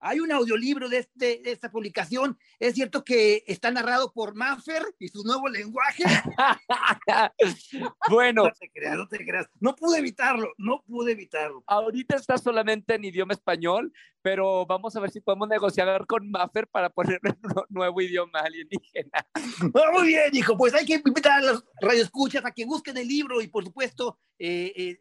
Hay 0.00 0.20
un 0.20 0.32
audiolibro 0.32 0.88
de, 0.88 0.98
este, 0.98 1.40
de 1.42 1.52
esta 1.52 1.70
publicación. 1.70 2.38
Es 2.58 2.74
cierto 2.74 3.04
que 3.04 3.44
está 3.46 3.70
narrado 3.70 4.12
por 4.12 4.34
Maffer 4.34 4.82
y 4.98 5.08
su 5.08 5.22
nuevo 5.24 5.48
lenguaje. 5.48 6.04
bueno, 8.10 8.44
No 8.44 8.52
te 8.52 8.70
creas, 8.70 8.96
no 8.96 9.08
te 9.08 9.18
creas. 9.24 9.46
No 9.60 9.74
pude 9.74 9.98
evitarlo, 9.98 10.52
no 10.58 10.82
pude 10.86 11.12
evitarlo. 11.12 11.62
ahorita 11.66 12.16
está 12.16 12.38
solamente 12.38 12.94
en 12.94 13.04
idioma 13.04 13.34
español, 13.34 13.92
pero 14.22 14.66
vamos 14.66 14.94
a 14.96 15.00
ver 15.00 15.10
si 15.10 15.20
podemos 15.20 15.48
negociar 15.48 16.06
con 16.06 16.30
Maffer 16.30 16.66
para 16.68 16.90
ponerle 16.90 17.30
un 17.30 17.40
nu- 17.54 17.64
nuevo 17.68 18.00
idioma 18.00 18.40
alienígena. 18.40 19.26
Ah, 19.74 19.90
muy 19.92 20.08
bien, 20.08 20.30
hijo. 20.34 20.56
Pues 20.56 20.74
hay 20.74 20.86
que 20.86 21.00
invitar 21.04 21.40
a 21.40 21.52
los 21.52 21.64
radioescuchas 21.80 22.44
a 22.44 22.52
que 22.52 22.64
busquen 22.64 22.96
el 22.96 23.08
libro 23.08 23.40
y, 23.40 23.48
por 23.48 23.64
supuesto, 23.64 24.18
eh, 24.38 24.72
eh, 24.76 25.00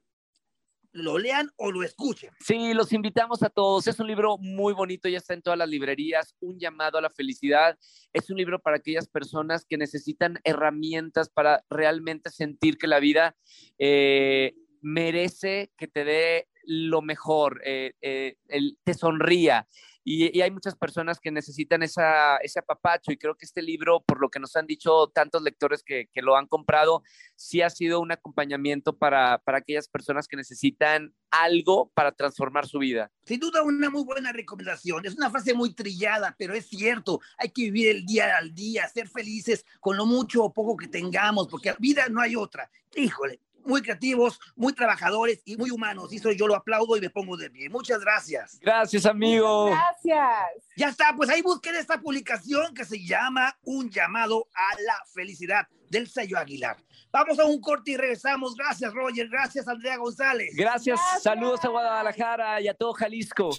lo 0.98 1.18
lean 1.18 1.50
o 1.58 1.72
lo 1.72 1.84
escuchen. 1.84 2.32
Sí, 2.40 2.74
los 2.74 2.92
invitamos 2.94 3.44
a 3.44 3.50
todos. 3.50 3.88
Es 3.88 4.00
un 4.00 4.08
libro 4.08 4.38
muy 4.38 4.74
bonito, 4.74 5.08
ya 5.08 5.18
está 5.18 5.34
en 5.34 5.42
todas 5.42 5.58
las 5.58 5.70
librerías, 5.70 6.36
un 6.40 6.60
llamado 6.60 6.98
a 6.98 7.02
la 7.02 7.10
felicidad. 7.10 7.78
Es 8.14 8.30
un 8.30 8.38
libro 8.38 8.60
para 8.60 8.78
aquellas 8.78 9.08
personas 9.08 9.66
que 9.66 9.78
necesitan 9.78 10.40
herramientas 10.44 11.30
para 11.30 11.64
realmente 11.70 12.30
sentir 12.30 12.78
que 12.78 12.88
la 12.88 13.00
vida 13.00 13.36
eh, 13.78 14.56
merece 14.82 15.72
que 15.78 15.88
te 15.88 16.04
dé 16.04 16.48
lo 16.68 17.02
mejor, 17.02 17.62
eh, 17.66 17.94
eh, 18.02 18.36
el- 18.50 18.78
te 18.84 18.94
sonría. 18.94 19.68
Y, 20.04 20.38
y 20.38 20.42
hay 20.42 20.52
muchas 20.52 20.76
personas 20.78 21.20
que 21.20 21.32
necesitan 21.32 21.84
esa, 21.84 22.38
ese 22.38 22.60
apapacho 22.60 23.12
y 23.12 23.18
creo 23.18 23.36
que 23.36 23.46
este 23.46 23.62
libro, 23.62 24.02
por 24.02 24.22
lo 24.22 24.30
que 24.30 24.40
nos 24.40 24.56
han 24.56 24.66
dicho 24.66 25.08
tantos 25.14 25.42
lectores 25.42 25.84
que, 25.84 26.08
que 26.14 26.22
lo 26.22 26.38
han 26.38 26.48
comprado, 26.48 27.04
sí 27.36 27.62
ha 27.62 27.70
sido 27.70 28.00
un 28.00 28.14
acompañamiento 28.14 28.98
para, 28.98 29.40
para 29.40 29.58
aquellas 29.58 29.90
personas 29.90 30.30
que 30.30 30.38
necesitan 30.38 31.14
algo 31.30 31.92
para 31.94 32.14
transformar 32.14 32.68
su 32.68 32.80
vida. 32.80 33.12
Sin 33.26 33.42
duda, 33.42 33.64
una 33.64 33.90
muy 33.90 34.06
buena 34.06 34.32
recomendación. 34.32 35.06
Es 35.06 35.16
una 35.18 35.30
frase 35.30 35.54
muy 35.54 35.74
trillada, 35.74 36.34
pero 36.40 36.54
es 36.54 36.68
cierto. 36.68 37.20
Hay 37.38 37.50
que 37.50 37.64
vivir 37.64 37.90
el 37.90 38.06
día 38.06 38.38
al 38.38 38.54
día, 38.56 38.88
ser 38.88 39.10
felices 39.10 39.66
con 39.82 39.98
lo 39.98 40.06
mucho 40.06 40.42
o 40.42 40.54
poco 40.54 40.78
que 40.78 40.88
tengamos, 40.88 41.50
porque 41.50 41.74
vida 41.80 42.08
no 42.08 42.22
hay 42.22 42.38
otra. 42.38 42.72
Híjole, 42.96 43.42
muy 43.68 43.82
creativos, 43.82 44.40
muy 44.56 44.74
trabajadores 44.74 45.42
y 45.46 45.58
muy 45.58 45.70
humanos. 45.70 46.12
Y 46.12 46.18
eso 46.18 46.32
yo 46.32 46.48
lo 46.48 46.56
aplaudo 46.56 46.98
y 46.98 47.02
me 47.02 47.10
pongo 47.10 47.38
de 47.38 47.50
pie. 47.50 47.70
Muchas 47.70 48.00
gracias. 48.00 48.60
Gracias, 48.62 49.06
amigo. 49.06 49.68
Gracias. 49.68 50.64
Ya 50.76 50.90
está, 50.90 51.14
pues 51.16 51.30
ahí 51.30 51.42
busquen 51.42 51.76
esta 51.76 52.00
publicación 52.00 52.74
que 52.74 52.86
se 52.86 53.06
llama 53.06 53.58
Un 53.64 53.90
llamado 53.90 54.48
a 54.54 54.82
la 54.82 54.96
felicidad 55.14 55.68
del 55.90 56.08
sello 56.08 56.38
Aguilar. 56.38 56.78
Vamos 57.12 57.40
a 57.40 57.46
un 57.46 57.60
corte 57.62 57.92
y 57.92 57.98
regresamos. 57.98 58.56
Gracias, 58.56 58.94
Roger. 58.94 59.28
Gracias, 59.30 59.68
Andrea 59.68 59.98
González. 59.98 60.54
Gracias. 60.56 61.00
Gracias. 61.00 61.24
Saludos 61.24 61.64
a 61.64 61.70
Guadalajara 61.70 62.62
y 62.62 62.68
a 62.68 62.74
todo 62.74 62.94
Jalisco. 62.94 63.50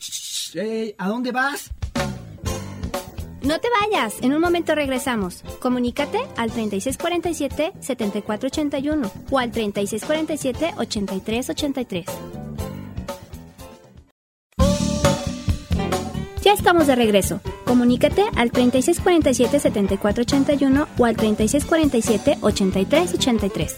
¿A 0.99 1.09
dónde 1.09 1.33
vas? 1.33 1.71
No 3.43 3.61
te 3.61 3.69
vayas, 3.83 4.15
en 4.23 4.33
un 4.35 4.41
momento 4.41 4.75
regresamos. 4.75 5.43
Comunícate 5.61 6.19
al 6.37 6.51
3647-7481 6.53 9.11
o 9.31 9.39
al 9.39 9.53
3647-8383. 9.53 12.05
Ya 16.43 16.53
estamos 16.55 16.87
de 16.87 16.95
regreso. 16.97 17.41
Comunícate 17.65 18.25
al 18.37 18.51
3647-7481 18.53 20.87
o 20.99 21.05
al 21.05 21.17
3647-8383. 21.17 23.77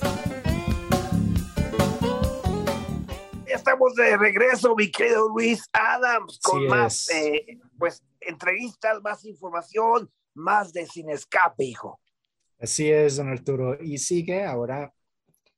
Ya 3.48 3.56
estamos 3.56 3.94
de 3.96 4.16
regreso, 4.16 4.74
mi 4.76 4.90
querido 4.90 5.28
Luis 5.28 5.64
Adams, 5.72 6.38
con 6.42 6.60
Así 6.60 6.68
más 6.68 7.10
es. 7.10 7.16
eh, 7.16 7.58
pues, 7.78 8.02
entrevistas, 8.20 9.00
más 9.02 9.24
información, 9.24 10.10
más 10.34 10.72
de 10.72 10.86
Sin 10.86 11.10
Escape, 11.10 11.64
hijo. 11.64 12.00
Así 12.58 12.90
es, 12.90 13.16
don 13.16 13.28
Arturo. 13.28 13.82
Y 13.82 13.98
sigue 13.98 14.44
ahora, 14.44 14.92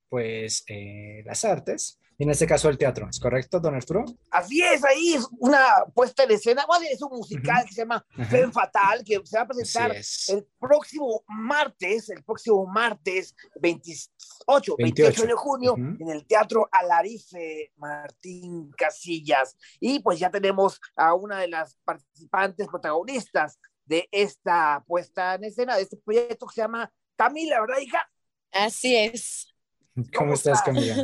pues, 0.09 0.65
eh, 0.69 1.23
las 1.25 1.45
artes, 1.45 1.99
en 2.23 2.31
este 2.31 2.47
caso 2.47 2.69
el 2.69 2.79
teatro, 2.79 3.09
¿es 3.09 3.19
correcto, 3.19 3.59
don 3.59 3.75
Arturo? 3.75 4.05
Así 4.31 4.63
es, 4.63 4.85
ahí 4.85 5.15
es 5.15 5.27
una 5.39 5.85
puesta 5.95 6.25
en 6.25 6.33
escena, 6.33 6.65
bueno, 6.67 6.87
es 6.91 7.01
un 7.03 7.11
musical 7.11 7.65
que 7.65 7.73
se 7.75 7.81
llama. 7.83 8.05
Fen 8.31 8.53
Fatal, 8.53 9.03
que 9.05 9.21
se 9.25 9.37
va 9.37 9.43
a 9.43 9.47
presentar 9.49 9.97
es. 9.97 10.29
el 10.29 10.47
próximo 10.59 11.25
martes, 11.27 12.11
el 12.11 12.23
próximo 12.23 12.67
martes 12.67 13.35
28, 13.61 14.77
28, 14.77 14.77
28. 14.79 15.27
de 15.27 15.33
junio, 15.35 15.73
Ujú. 15.73 15.97
en 16.01 16.11
el 16.11 16.27
Teatro 16.27 16.69
Alarife 16.71 17.73
Martín 17.77 18.71
Casillas. 18.77 19.57
Y 19.81 20.01
pues 20.01 20.19
ya 20.19 20.31
tenemos 20.31 20.81
a 20.97 21.15
una 21.15 21.39
de 21.41 21.49
las 21.49 21.77
participantes 21.85 22.69
protagonistas 22.69 23.59
de 23.85 24.09
esta 24.13 24.85
puesta 24.87 25.35
en 25.35 25.45
escena, 25.45 25.77
de 25.77 25.83
este 25.83 25.97
proyecto 25.97 26.47
que 26.47 26.55
se 26.55 26.61
llama 26.61 26.93
Camila, 27.17 27.61
¿verdad, 27.61 27.79
hija? 27.81 28.09
Así 28.53 28.95
es. 28.97 29.49
¿Cómo 29.95 30.09
¿Cómo 30.17 30.35
estás, 30.35 30.59
estás? 30.59 30.63
Camila? 30.65 30.97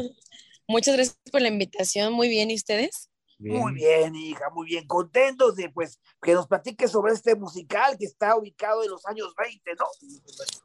Muchas 0.70 0.96
gracias 0.96 1.18
por 1.32 1.40
la 1.40 1.48
invitación. 1.48 2.12
Muy 2.12 2.28
bien, 2.28 2.50
¿y 2.50 2.54
ustedes? 2.54 3.08
Muy 3.38 3.72
bien, 3.72 4.14
hija, 4.14 4.50
muy 4.50 4.66
bien. 4.66 4.86
Contentos 4.86 5.56
de 5.56 5.70
pues 5.70 5.98
que 6.20 6.34
nos 6.34 6.46
platiques 6.46 6.90
sobre 6.90 7.14
este 7.14 7.34
musical 7.36 7.96
que 7.96 8.04
está 8.04 8.36
ubicado 8.36 8.84
en 8.84 8.90
los 8.90 9.06
años 9.06 9.32
20, 9.38 9.74
¿no? 9.78 9.86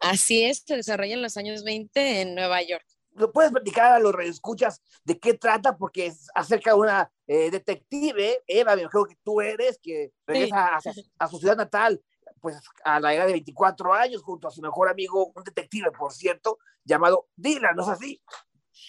Así 0.02 0.44
es, 0.44 0.63
se 0.68 0.76
desarrolla 0.76 1.13
en 1.13 1.22
los 1.22 1.38
años 1.38 1.63
20 1.63 2.22
en 2.22 2.36
Nueva 2.36 2.62
York. 2.62 2.84
¿Lo 3.12 3.32
puedes 3.32 3.52
platicar 3.52 3.94
a 3.94 4.00
los 4.00 4.12
radioescuchas 4.12 4.82
de 5.06 5.18
qué 5.20 5.36
trata? 5.36 5.78
Porque 5.78 6.08
es 6.08 6.28
acerca 6.36 6.72
de 6.72 6.80
una 6.80 7.12
eh, 7.28 7.50
detective, 7.50 8.42
Eva, 8.46 8.76
me 8.76 8.82
imagino 8.82 9.06
que 9.06 9.18
tú 9.24 9.39
eres, 9.39 9.80
que 9.82 10.12
regresa 10.28 10.76
a, 10.76 10.82
a 11.20 11.28
su 11.30 11.38
ciudad 11.38 11.56
natal, 11.56 12.04
pues 12.42 12.60
a 12.84 13.00
la 13.00 13.13
edad 13.13 13.28
de 13.28 13.34
24 13.34 13.94
años, 13.94 14.22
junto 14.22 14.50
a 14.50 14.52
su 14.52 14.62
mejor 14.62 14.89
amigo, 14.89 15.32
un 15.34 15.44
detective, 15.46 15.92
por 15.92 16.12
cierto, 16.12 16.58
llamado 16.84 17.30
Dylan, 17.38 17.76
¿no 17.76 17.84
es 17.84 17.89
así? 17.89 18.22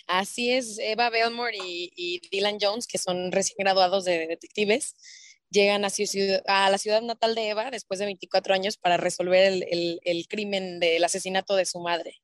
Así 0.07 0.51
es, 0.53 0.79
Eva 0.79 1.11
Belmore 1.11 1.57
y, 1.57 1.93
y 1.97 2.21
Dylan 2.31 2.59
Jones, 2.61 2.87
que 2.87 2.99
son 2.99 3.33
recién 3.33 3.57
graduados 3.59 4.05
de 4.05 4.27
detectives, 4.27 4.95
llegan 5.51 5.85
a, 5.85 5.91
ciudad- 5.91 6.43
a 6.47 6.71
la 6.71 6.79
ciudad 6.79 7.03
natal 7.03 7.35
de 7.35 7.49
Eva 7.51 7.71
después 7.71 8.01
de 8.01 8.07
24 8.07 8.55
años 8.55 8.77
para 8.77 8.97
resolver 8.97 9.45
el, 9.71 10.01
el- 10.03 10.27
crimen 10.29 10.81
del 10.81 11.05
asesinato 11.05 11.55
de 11.57 11.65
su 11.67 11.81
madre. 11.81 12.17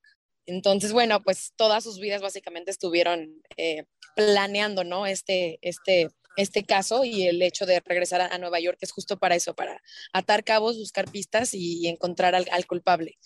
Entonces, 0.45 0.91
bueno, 0.91 1.21
pues 1.23 1.53
todas 1.55 1.83
sus 1.83 1.99
vidas 1.99 2.21
básicamente 2.21 2.71
estuvieron 2.71 3.41
eh, 3.57 3.85
planeando, 4.15 4.83
¿no? 4.83 5.05
Este, 5.05 5.59
este, 5.61 6.09
este 6.35 6.63
caso 6.63 7.05
y 7.05 7.27
el 7.27 7.41
hecho 7.41 7.65
de 7.65 7.79
regresar 7.85 8.21
a, 8.21 8.27
a 8.27 8.37
Nueva 8.37 8.59
York 8.59 8.77
es 8.81 8.91
justo 8.91 9.17
para 9.17 9.35
eso, 9.35 9.53
para 9.53 9.81
atar 10.13 10.43
cabos, 10.43 10.77
buscar 10.77 11.09
pistas 11.09 11.53
y, 11.53 11.79
y 11.85 11.87
encontrar 11.87 12.35
al, 12.35 12.47
al 12.51 12.65
culpable. 12.65 13.17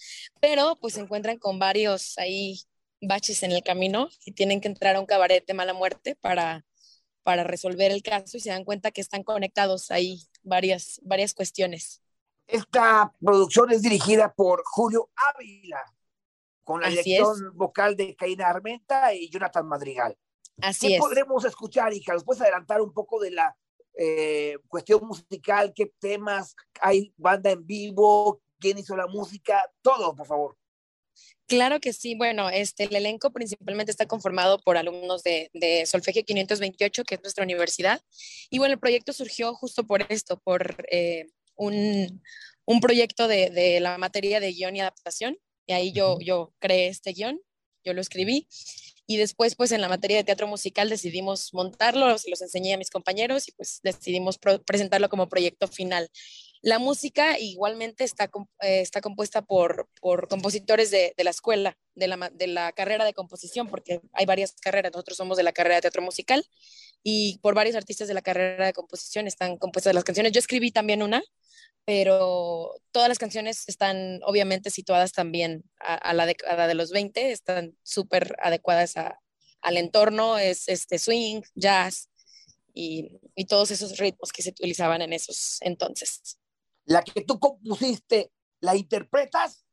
Pero 0.41 0.77
pues 0.79 0.95
se 0.95 0.99
encuentran 1.01 1.37
con 1.37 1.57
varios 1.57 2.17
ahí 2.17 2.59
baches 3.01 3.43
en 3.43 3.51
el 3.51 3.63
camino 3.63 4.09
y 4.25 4.33
tienen 4.33 4.61
que 4.61 4.67
entrar 4.67 4.95
a 4.95 4.99
un 4.99 5.05
cabaret 5.05 5.45
de 5.45 5.53
mala 5.53 5.73
muerte 5.73 6.15
para, 6.15 6.65
para 7.23 7.43
resolver 7.43 7.91
el 7.91 8.03
caso 8.03 8.37
y 8.37 8.39
se 8.39 8.49
dan 8.49 8.63
cuenta 8.63 8.91
que 8.91 9.01
están 9.01 9.23
conectados 9.23 9.91
ahí 9.91 10.21
varias, 10.43 10.99
varias 11.03 11.33
cuestiones. 11.33 12.01
Esta 12.47 13.11
producción 13.19 13.71
es 13.71 13.81
dirigida 13.81 14.33
por 14.33 14.61
Julio 14.65 15.09
Ávila, 15.33 15.83
con 16.63 16.81
la 16.81 16.87
Así 16.87 16.97
dirección 16.97 17.51
vocal 17.55 17.95
de 17.95 18.15
Caína 18.15 18.47
Armenta 18.47 19.13
y 19.13 19.29
Jonathan 19.29 19.67
Madrigal. 19.67 20.17
Así 20.61 20.87
¿Qué 20.87 20.95
es. 20.95 20.99
podremos 20.99 21.43
escuchar, 21.45 21.93
hija? 21.93 22.13
¿Nos 22.13 22.23
puedes 22.23 22.41
adelantar 22.41 22.81
un 22.81 22.93
poco 22.93 23.19
de 23.19 23.31
la 23.31 23.57
eh, 23.97 24.57
cuestión 24.67 25.05
musical? 25.05 25.73
¿Qué 25.75 25.91
temas? 25.99 26.55
¿Hay 26.81 27.13
banda 27.17 27.51
en 27.51 27.65
vivo? 27.65 28.41
¿Quién 28.59 28.77
hizo 28.77 28.95
la 28.95 29.07
música? 29.07 29.69
Todo, 29.81 30.15
por 30.15 30.27
favor. 30.27 30.57
Claro 31.47 31.79
que 31.79 31.93
sí. 31.93 32.15
Bueno, 32.15 32.49
este, 32.49 32.85
el 32.85 32.95
elenco 32.95 33.31
principalmente 33.31 33.91
está 33.91 34.07
conformado 34.07 34.59
por 34.59 34.77
alumnos 34.77 35.21
de, 35.23 35.51
de 35.53 35.85
Solfegio 35.85 36.23
528, 36.23 37.03
que 37.03 37.15
es 37.15 37.21
nuestra 37.21 37.43
universidad. 37.43 38.01
Y 38.49 38.57
bueno, 38.57 38.73
el 38.73 38.79
proyecto 38.79 39.13
surgió 39.13 39.53
justo 39.53 39.85
por 39.85 40.05
esto, 40.09 40.39
por 40.43 40.85
eh, 40.89 41.27
un, 41.55 42.21
un, 42.65 42.79
proyecto 42.79 43.27
de, 43.27 43.51
de, 43.51 43.79
la 43.79 43.97
materia 43.99 44.39
de 44.39 44.53
guion 44.53 44.75
y 44.75 44.81
adaptación. 44.81 45.37
Y 45.67 45.73
ahí 45.73 45.91
yo, 45.91 46.17
yo 46.19 46.53
creé 46.59 46.87
este 46.87 47.13
guion, 47.13 47.39
yo 47.83 47.93
lo 47.93 48.01
escribí. 48.01 48.47
Y 49.07 49.17
después, 49.17 49.55
pues 49.55 49.71
en 49.71 49.81
la 49.81 49.89
materia 49.89 50.17
de 50.17 50.23
teatro 50.23 50.47
musical 50.47 50.89
decidimos 50.89 51.53
montarlo, 51.53 52.17
se 52.17 52.29
los 52.31 52.41
enseñé 52.41 52.73
a 52.73 52.77
mis 52.77 52.89
compañeros 52.89 53.47
y 53.47 53.51
pues 53.51 53.79
decidimos 53.83 54.39
presentarlo 54.65 55.09
como 55.09 55.29
proyecto 55.29 55.67
final. 55.67 56.09
La 56.65 56.79
música 56.79 57.37
igualmente 57.37 58.03
está, 58.03 58.23
eh, 58.61 58.81
está 58.81 58.99
compuesta 58.99 59.43
por, 59.43 59.87
por 60.01 60.27
compositores 60.27 60.89
de, 60.89 61.13
de, 61.15 61.23
la 61.23 61.29
escuela, 61.29 61.77
de 61.93 62.07
la, 62.07 62.31
de 62.33 62.47
la 62.47 62.71
carrera 62.71 63.05
de 63.05 63.13
composición, 63.13 63.67
porque 63.67 64.01
hay 64.13 64.25
varias 64.25 64.53
carreras, 64.53 64.91
nosotros 64.91 65.15
somos 65.15 65.37
de 65.37 65.43
la 65.43 65.53
carrera 65.53 65.75
de 65.75 65.81
teatro 65.81 66.01
musical 66.01 66.43
y 67.03 67.37
por 67.43 67.53
varios 67.53 67.75
artistas 67.75 68.07
de 68.07 68.15
la 68.15 68.23
carrera 68.23 68.65
de 68.65 68.73
composición 68.73 69.27
están 69.27 69.57
compuestas 69.57 69.93
las 69.93 70.03
canciones. 70.03 70.31
Yo 70.31 70.39
escribí 70.39 70.71
también 70.71 71.03
una, 71.03 71.21
pero 71.85 72.73
todas 72.89 73.09
las 73.09 73.19
canciones 73.19 73.69
están 73.69 74.21
obviamente 74.23 74.71
situadas 74.71 75.11
también 75.11 75.65
a, 75.77 76.15
la 76.15 76.25
década 76.25 76.65
de 76.65 76.73
los 76.73 76.89
20, 76.89 77.31
están 77.31 77.77
súper 77.83 78.35
adecuadas 78.41 78.97
a, 78.97 79.21
al 79.61 79.77
entorno, 79.77 80.39
es 80.39 80.67
este 80.67 80.97
swing, 80.97 81.43
jazz 81.53 82.09
y, 82.73 83.19
y 83.35 83.45
todos 83.45 83.69
esos 83.69 83.99
ritmos 83.99 84.31
que 84.31 84.41
se 84.41 84.49
utilizaban 84.49 85.03
en 85.03 85.13
esos 85.13 85.57
entonces. 85.61 86.39
La 86.85 87.03
que 87.03 87.21
tú 87.21 87.39
compusiste, 87.39 88.31
¿la 88.59 88.75
interpretas? 88.75 89.65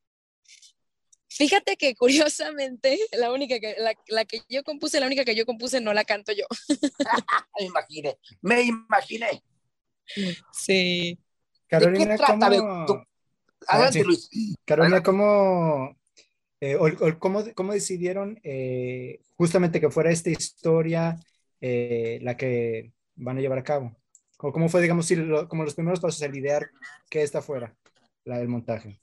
Fíjate 1.29 1.77
que 1.77 1.95
curiosamente, 1.95 2.99
la 3.13 3.33
única 3.33 3.59
que, 3.59 3.75
la, 3.79 3.95
la, 4.09 4.25
que 4.25 4.43
yo 4.49 4.63
compuse, 4.65 5.01
la 5.01 5.07
única 5.07 5.25
que 5.25 5.35
yo 5.35 5.47
compuse 5.47 5.81
no 5.81 5.95
la 5.95 6.05
canto 6.05 6.33
yo. 6.33 6.45
me 7.59 7.67
imaginé, 7.67 8.19
me 8.43 8.63
imaginé. 8.63 9.43
Sí. 10.53 11.19
Carolina, 11.69 12.05
¿De 12.05 12.11
qué 12.11 12.17
trata? 12.19 12.51
¿cómo... 12.59 12.87
Tú... 12.87 13.03
Adelante, 13.67 13.99
sí. 14.01 14.05
Luis. 14.05 14.29
Carolina, 14.65 14.97
Adelante. 14.97 15.07
¿cómo, 15.07 15.97
eh, 16.61 16.77
o, 16.77 16.87
o, 16.87 17.19
¿cómo, 17.19 17.43
cómo, 17.55 17.73
decidieron 17.73 18.39
eh, 18.43 19.21
justamente 19.37 19.81
que 19.81 19.91
fuera 19.91 20.11
esta 20.11 20.31
historia 20.31 21.19
eh, 21.61 22.19
la 22.23 22.37
que 22.37 22.93
van 23.15 23.39
a 23.39 23.41
llevar 23.41 23.59
a 23.59 23.65
cabo? 23.65 23.97
¿O 24.43 24.53
¿Cómo 24.53 24.69
fue, 24.69 24.83
digamos, 24.83 25.09
lo, 25.13 25.49
como 25.49 25.63
los 25.63 25.75
primeros 25.75 26.01
pasos 26.01 26.21
al 26.23 26.37
idear 26.37 26.69
que 27.09 27.23
esta 27.23 27.41
fuera 27.41 27.75
la 28.25 28.39
del 28.39 28.49
montaje? 28.49 29.01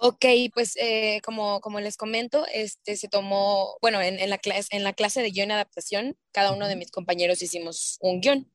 Ok, 0.00 0.24
pues 0.52 0.76
eh, 0.76 1.20
como, 1.24 1.60
como 1.60 1.78
les 1.78 1.96
comento, 1.96 2.44
este 2.52 2.96
se 2.96 3.06
tomó, 3.06 3.76
bueno, 3.80 4.00
en, 4.00 4.18
en, 4.18 4.30
la 4.30 4.38
clase, 4.38 4.66
en 4.72 4.82
la 4.82 4.92
clase 4.92 5.22
de 5.22 5.30
guion 5.30 5.50
y 5.50 5.52
adaptación, 5.52 6.16
cada 6.32 6.52
uno 6.52 6.66
de 6.66 6.74
mis 6.74 6.90
compañeros 6.90 7.40
hicimos 7.42 7.98
un 8.00 8.20
guion. 8.20 8.50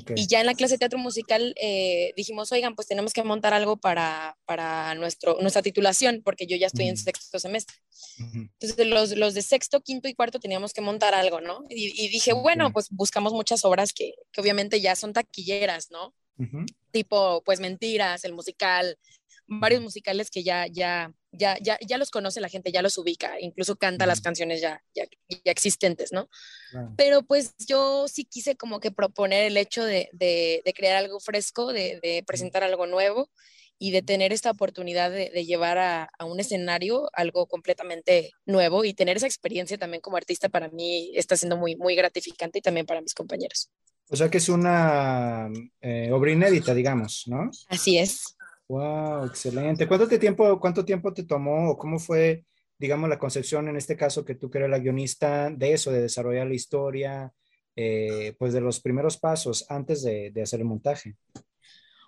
Okay. 0.00 0.16
Y 0.16 0.26
ya 0.26 0.40
en 0.40 0.46
la 0.46 0.54
clase 0.54 0.74
de 0.74 0.78
teatro 0.78 0.98
musical 0.98 1.54
eh, 1.60 2.12
dijimos, 2.16 2.52
oigan, 2.52 2.74
pues 2.74 2.88
tenemos 2.88 3.12
que 3.12 3.22
montar 3.22 3.54
algo 3.54 3.76
para, 3.76 4.36
para 4.44 4.94
nuestro, 4.94 5.38
nuestra 5.40 5.62
titulación, 5.62 6.22
porque 6.24 6.46
yo 6.46 6.56
ya 6.56 6.66
estoy 6.66 6.84
uh 6.84 6.88
-huh. 6.88 6.90
en 6.90 6.96
sexto 6.96 7.38
semestre. 7.38 7.76
Uh 8.18 8.22
-huh. 8.22 8.50
Entonces 8.60 8.86
los, 8.86 9.16
los, 9.16 9.34
de 9.34 9.42
sexto, 9.42 9.80
quinto 9.80 10.08
y 10.08 10.14
cuarto 10.14 10.38
teníamos 10.38 10.72
que 10.72 10.80
montar 10.80 11.14
algo, 11.14 11.40
¿no? 11.40 11.64
Y, 11.68 12.04
y 12.04 12.08
dije, 12.08 12.32
okay. 12.32 12.42
bueno, 12.42 12.72
pues 12.72 12.88
buscamos 12.90 13.32
muchas 13.32 13.64
obras 13.64 13.92
que, 13.92 14.14
que 14.32 14.40
obviamente 14.40 14.80
ya 14.80 14.94
son 14.96 15.12
taquilleras, 15.12 15.90
¿no? 15.90 16.14
Uh 16.38 16.44
-huh. 16.44 16.66
Tipo, 16.90 17.42
pues 17.44 17.60
Mentiras, 17.60 18.24
el 18.24 18.32
musical, 18.32 18.98
varios 19.46 19.82
musicales 19.82 20.30
que 20.30 20.42
ya, 20.42 20.66
ya, 20.66 21.12
ya, 21.36 21.56
ya, 21.60 21.78
ya 21.86 21.98
los 21.98 22.10
conoce 22.10 22.40
la 22.40 22.48
gente, 22.48 22.72
ya 22.72 22.82
los 22.82 22.98
ubica, 22.98 23.40
incluso 23.40 23.76
canta 23.76 24.06
las 24.06 24.20
canciones 24.20 24.60
ya, 24.60 24.82
ya, 24.94 25.04
ya 25.28 25.52
existentes, 25.52 26.12
¿no? 26.12 26.28
Wow. 26.72 26.94
Pero 26.96 27.22
pues 27.22 27.54
yo 27.66 28.06
sí 28.08 28.24
quise 28.24 28.56
como 28.56 28.80
que 28.80 28.90
proponer 28.90 29.44
el 29.44 29.56
hecho 29.56 29.84
de, 29.84 30.08
de, 30.12 30.62
de 30.64 30.74
crear 30.74 30.96
algo 30.96 31.20
fresco, 31.20 31.72
de, 31.72 32.00
de, 32.02 32.22
presentar 32.26 32.62
algo 32.64 32.86
nuevo 32.86 33.30
y 33.78 33.90
de 33.90 34.02
tener 34.02 34.32
esta 34.32 34.50
oportunidad 34.50 35.10
de, 35.10 35.30
de 35.30 35.44
llevar 35.44 35.78
a, 35.78 36.10
a, 36.18 36.24
un 36.24 36.40
escenario 36.40 37.10
algo 37.12 37.46
completamente 37.46 38.30
nuevo 38.46 38.84
y 38.84 38.94
tener 38.94 39.16
esa 39.16 39.26
experiencia 39.26 39.78
también 39.78 40.00
como 40.00 40.16
artista 40.16 40.48
para 40.48 40.68
mí 40.68 41.12
está 41.14 41.36
siendo 41.36 41.56
muy, 41.56 41.76
muy 41.76 41.94
gratificante 41.94 42.60
y 42.60 42.62
también 42.62 42.86
para 42.86 43.00
mis 43.00 43.14
compañeros. 43.14 43.70
O 44.10 44.16
sea 44.16 44.30
que 44.30 44.38
es 44.38 44.48
una 44.48 45.48
eh, 45.80 46.10
obra 46.12 46.30
inédita, 46.30 46.74
digamos, 46.74 47.24
¿no? 47.26 47.50
Así 47.68 47.98
es. 47.98 48.36
Wow, 48.68 49.26
excelente. 49.26 49.86
¿Cuánto 49.86 50.08
tiempo, 50.18 50.58
cuánto 50.58 50.84
tiempo 50.84 51.12
te 51.12 51.24
tomó 51.24 51.70
o 51.70 51.76
cómo 51.76 51.98
fue, 51.98 52.44
digamos, 52.78 53.08
la 53.08 53.18
concepción 53.18 53.68
en 53.68 53.76
este 53.76 53.96
caso 53.96 54.24
que 54.24 54.34
tú 54.34 54.50
que 54.50 54.58
eres 54.58 54.70
la 54.70 54.78
guionista 54.78 55.50
de 55.50 55.74
eso, 55.74 55.90
de 55.90 56.02
desarrollar 56.02 56.46
la 56.46 56.54
historia, 56.54 57.32
eh, 57.76 58.34
pues 58.38 58.52
de 58.52 58.60
los 58.60 58.80
primeros 58.80 59.18
pasos 59.18 59.66
antes 59.68 60.02
de, 60.02 60.30
de, 60.30 60.42
hacer 60.42 60.60
el 60.60 60.66
montaje? 60.66 61.16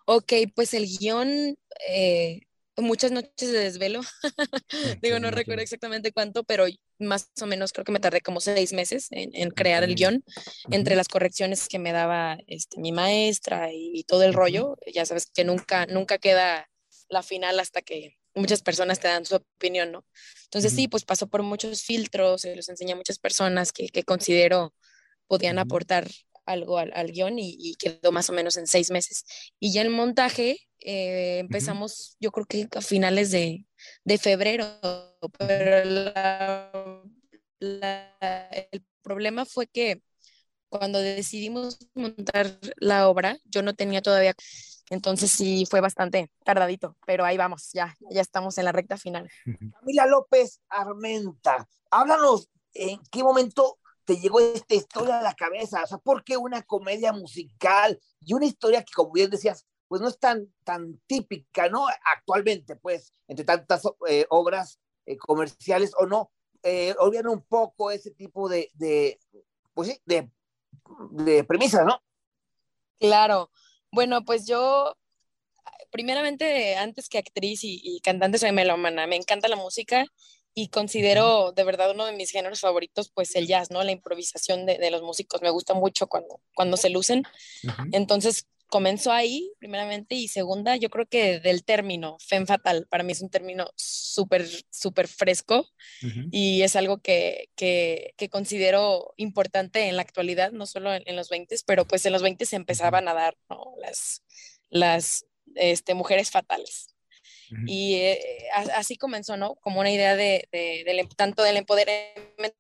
Ok, 0.07 0.33
pues 0.55 0.73
el 0.73 0.87
guion, 0.87 1.57
eh, 1.91 2.41
muchas 2.77 3.13
noches 3.13 3.53
de 3.53 3.59
desvelo. 3.59 4.01
Digo, 5.03 5.19
no 5.19 5.31
recuerdo 5.31 5.63
exactamente 5.63 6.13
cuánto, 6.13 6.45
pero 6.45 6.67
más 6.99 7.31
o 7.41 7.47
menos 7.47 7.73
creo 7.73 7.85
que 7.85 7.93
me 7.93 8.01
tardé 8.01 8.21
como 8.21 8.41
seis 8.41 8.73
meses 8.73 9.09
en, 9.11 9.31
en 9.35 9.51
crear 9.51 9.85
el 9.85 9.95
guion, 9.95 10.25
entre 10.71 10.97
las 10.97 11.09
correcciones 11.09 11.69
que 11.69 11.79
me 11.79 11.93
daba 11.93 12.39
este, 12.47 12.81
mi 12.81 12.93
maestra 12.93 13.73
y, 13.73 13.91
y 13.95 14.05
todo 14.05 14.23
el 14.25 14.35
rollo. 14.35 14.77
Ya 14.93 15.07
sabes 15.07 15.31
que 15.33 15.45
nunca, 15.45 15.87
nunca 15.87 16.19
queda 16.19 16.69
la 17.09 17.23
final 17.23 17.61
hasta 17.61 17.83
que 17.83 18.17
muchas 18.35 18.63
personas 18.63 19.01
te 19.01 19.09
dan 19.09 19.25
su 19.25 19.37
opinión, 19.37 19.93
¿no? 19.93 20.05
Entonces 20.45 20.73
sí, 20.73 20.89
pues 20.89 21.05
pasó 21.05 21.27
por 21.27 21.43
muchos 21.43 21.83
filtros, 21.83 22.43
se 22.43 22.55
los 22.55 22.69
enseñé 22.69 22.93
a 22.93 22.97
muchas 22.97 23.19
personas 23.19 23.73
que, 23.73 23.89
que 23.89 24.05
considero 24.05 24.75
podían 25.27 25.59
aportar 25.59 26.07
algo 26.47 26.79
al, 26.79 26.93
al 26.95 27.13
guion 27.13 27.39
y, 27.39 27.57
y, 27.59 27.75
quedó 27.77 28.13
más 28.13 28.31
o 28.31 28.33
menos 28.33 28.57
en 28.57 28.67
seis 28.67 28.91
meses. 28.91 29.25
Y 29.59 29.73
ya 29.73 29.83
el 29.83 29.91
montaje 29.91 30.59
eh, 30.81 31.39
empezamos, 31.39 31.91
uh 31.93 32.13
-huh. 32.13 32.17
yo 32.21 32.33
creo 32.33 32.47
que 32.47 32.69
a 32.75 32.81
finales 32.81 33.31
de, 33.31 33.67
de 34.05 34.19
febrero, 34.19 34.67
pero 35.39 35.85
la, 35.85 37.03
la, 37.59 38.49
el 38.73 38.85
problema 39.03 39.45
fue 39.45 39.67
que 39.67 40.01
cuando 40.69 41.01
decidimos 41.01 41.79
montar 41.95 42.59
la 42.77 43.09
obra, 43.09 43.39
yo 43.45 43.63
no 43.63 43.75
tenía 43.75 44.03
todavía, 44.03 44.35
entonces 44.91 45.31
sí 45.31 45.65
fue 45.69 45.81
bastante 45.81 46.31
tardadito, 46.45 46.97
pero 47.07 47.25
ahí 47.25 47.37
vamos, 47.37 47.71
ya, 47.73 47.97
ya 48.11 48.21
estamos 48.21 48.59
en 48.59 48.65
la 48.65 48.73
recta 48.73 48.97
final. 48.97 49.31
Camila 49.81 50.07
López 50.07 50.61
Armenta, 50.69 51.69
háblanos 51.91 52.49
en 52.75 53.01
qué 53.11 53.23
momento 53.23 53.79
te 54.07 54.17
llegó 54.17 54.41
esta 54.41 54.75
historia 54.75 55.19
a 55.19 55.23
la 55.23 55.35
cabeza? 55.35 55.83
O 55.83 55.87
sea, 55.87 55.99
¿por 55.99 56.25
qué 56.25 56.37
una 56.37 56.63
comedia 56.63 57.13
musical 57.13 58.01
y 58.25 58.33
una 58.33 58.47
historia 58.47 58.83
que, 58.83 58.93
como 58.95 59.13
bien 59.13 59.29
decías, 59.29 59.67
pues 59.89 60.01
no 60.01 60.09
es 60.09 60.19
tan, 60.19 60.53
tan 60.65 60.99
típica, 61.07 61.69
¿no? 61.69 61.87
Actualmente, 62.15 62.77
pues, 62.77 63.13
entre 63.29 63.45
tantas 63.45 63.83
eh, 64.09 64.27
obras 64.31 64.81
eh, 65.05 65.17
comerciales 65.17 65.93
o 65.99 66.07
no, 66.07 66.31
eh, 66.63 66.95
olvidan 66.99 67.29
un 67.29 67.43
poco 67.43 67.91
ese 67.91 68.11
tipo 68.13 68.49
de, 68.49 68.71
de 68.75 69.21
pues 69.75 69.89
sí, 69.89 70.01
de, 70.07 70.31
de 71.11 71.45
premisas, 71.45 71.85
¿no? 71.85 72.03
Claro. 72.99 73.51
Bueno, 73.93 74.25
pues 74.25 74.47
yo, 74.47 74.97
primeramente, 75.91 76.77
antes 76.77 77.09
que 77.09 77.19
actriz 77.19 77.63
y, 77.63 77.81
y 77.83 78.01
cantante, 78.01 78.39
soy 78.39 78.53
melómana. 78.53 79.07
Me 79.07 79.17
encanta 79.17 79.49
la 79.49 79.57
música 79.57 80.07
y 80.59 80.69
considero 80.69 81.53
de 81.53 81.65
verdad 81.65 81.91
uno 81.91 82.07
de 82.07 82.13
mis 82.13 82.31
géneros 82.31 82.61
favoritos, 82.61 83.11
pues 83.11 83.37
el 83.37 83.47
jazz, 83.47 83.71
¿no? 83.71 83.85
La 83.85 83.93
improvisación 83.93 84.65
de, 84.65 84.79
de 84.79 84.91
los 84.91 85.03
músicos 85.03 85.43
me 85.43 85.51
gusta 85.51 85.75
mucho 85.75 86.07
cuando, 86.07 86.41
cuando 86.55 86.79
se 86.79 86.89
lucen. 86.89 87.25
Uh 87.63 87.69
-huh. 87.69 87.89
Entonces 87.93 88.47
comenzó 88.67 89.13
ahí, 89.13 89.53
primeramente, 89.59 90.15
y 90.15 90.29
segunda, 90.29 90.75
yo 90.77 90.89
creo 90.89 91.05
que 91.05 91.41
del 91.41 91.63
término, 91.63 92.17
femme 92.21 92.47
fatal, 92.47 92.87
para 92.89 93.05
mí 93.05 93.13
es 93.13 93.21
un 93.21 93.29
término 93.29 93.71
súper, 93.77 94.47
súper 94.71 95.09
fresco 95.09 95.69
uh 96.03 96.07
-huh. 96.07 96.29
y 96.33 96.63
es 96.63 96.75
algo 96.75 97.03
que, 97.03 97.51
que, 97.55 98.15
que, 98.17 98.31
considero 98.31 99.13
importante 99.19 99.89
en 99.89 99.97
la 99.97 100.03
actualidad, 100.03 100.53
no 100.53 100.65
solo 100.65 100.95
en, 100.95 101.03
en 101.05 101.17
los 101.17 101.29
20, 101.29 101.55
pero 101.67 101.85
pues 101.85 102.07
en 102.07 102.15
los 102.15 102.23
20 102.23 102.47
se 102.47 102.57
empezaban 102.57 103.09
a 103.09 103.15
dar 103.15 103.37
¿no? 103.51 103.75
las, 103.83 104.23
las 104.71 105.27
este, 105.55 105.93
mujeres 105.93 106.31
fatales. 106.31 106.96
Y 107.67 107.95
eh, 107.97 108.49
así 108.75 108.97
comenzó, 108.97 109.37
¿no? 109.37 109.55
Como 109.57 109.81
una 109.81 109.91
idea 109.91 110.17
de, 110.17 110.49
em, 110.53 111.09
tanto 111.17 111.43
del 111.43 111.57
empoderamiento 111.57 112.57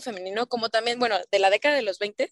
femenino 0.00 0.46
como 0.46 0.70
también, 0.70 0.98
bueno, 0.98 1.16
de 1.30 1.38
la 1.38 1.50
década 1.50 1.76
de 1.76 1.82
los 1.82 1.98
20, 1.98 2.30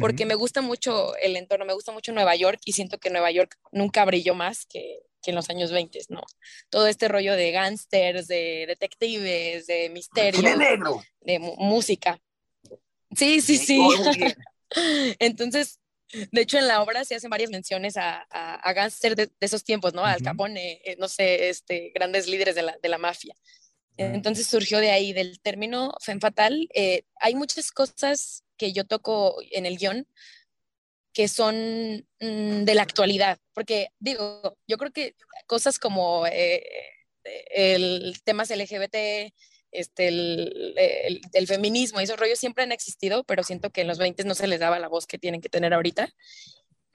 porque 0.00 0.24
me 0.24 0.34
gusta 0.34 0.62
mucho 0.62 1.14
el 1.16 1.36
entorno, 1.36 1.66
me 1.66 1.74
gusta 1.74 1.92
mucho 1.92 2.12
Nueva 2.12 2.34
York 2.36 2.60
y 2.64 2.72
siento 2.72 2.98
que 2.98 3.10
Nueva 3.10 3.30
York 3.30 3.56
nunca 3.70 4.04
brilló 4.04 4.34
más 4.34 4.64
que, 4.64 5.00
que 5.22 5.30
en 5.30 5.36
los 5.36 5.50
años 5.50 5.72
20, 5.72 5.98
¿no? 6.08 6.22
Todo 6.70 6.86
este 6.86 7.08
rollo 7.08 7.34
de 7.34 7.50
gángsters, 7.50 8.28
de 8.28 8.64
detectives, 8.66 9.66
de 9.66 9.90
misterio, 9.90 10.40
de 11.20 11.38
música. 11.38 12.18
Sí, 13.14 13.40
sí, 13.40 13.58
sí. 13.58 13.80
Entonces, 15.18 15.80
de 16.12 16.40
hecho, 16.40 16.58
en 16.58 16.68
la 16.68 16.82
obra 16.82 17.04
se 17.04 17.14
hacen 17.14 17.30
varias 17.30 17.50
menciones 17.50 17.96
a, 17.96 18.22
a, 18.30 18.72
gángsters 18.72 19.16
de, 19.16 19.30
esos 19.40 19.64
tiempos, 19.64 19.94
¿no? 19.94 20.04
Al 20.04 20.22
Capone, 20.22 20.80
eh, 20.84 20.96
no 20.98 21.08
sé, 21.08 21.48
este, 21.48 21.92
grandes 21.94 22.28
líderes 22.28 22.54
de 22.54 22.62
la, 22.62 22.78
de 22.80 22.88
la 22.88 22.98
mafia. 22.98 23.34
Entonces 23.98 24.46
surgió 24.46 24.78
de 24.78 24.90
ahí, 24.90 25.14
del 25.14 25.40
término 25.40 25.94
Femme 26.00 26.20
Fatal. 26.20 26.68
Eh, 26.74 27.04
hay 27.18 27.34
muchas 27.34 27.72
cosas 27.72 28.44
que 28.58 28.72
yo 28.74 28.84
toco 28.84 29.38
en 29.50 29.64
el 29.64 29.78
guion 29.78 30.06
que 31.14 31.28
son 31.28 32.06
mm, 32.20 32.64
de 32.64 32.74
la 32.74 32.82
actualidad, 32.82 33.38
porque 33.54 33.88
digo, 33.98 34.58
yo 34.66 34.76
creo 34.76 34.92
que 34.92 35.16
cosas 35.46 35.78
como 35.78 36.26
eh, 36.26 36.62
el 37.50 38.20
temas 38.22 38.50
LGBT, 38.50 39.32
este, 39.80 40.08
el, 40.08 41.20
el, 41.32 41.46
feminismo 41.46 42.00
y 42.00 42.04
esos 42.04 42.18
rollos 42.18 42.38
siempre 42.38 42.64
han 42.64 42.72
existido, 42.72 43.24
pero 43.24 43.42
siento 43.42 43.70
que 43.70 43.82
en 43.82 43.88
los 43.88 43.98
20 43.98 44.24
no 44.24 44.34
se 44.34 44.46
les 44.46 44.60
daba 44.60 44.78
la 44.78 44.88
voz 44.88 45.06
que 45.06 45.18
tienen 45.18 45.40
que 45.40 45.48
tener 45.48 45.74
ahorita. 45.74 46.12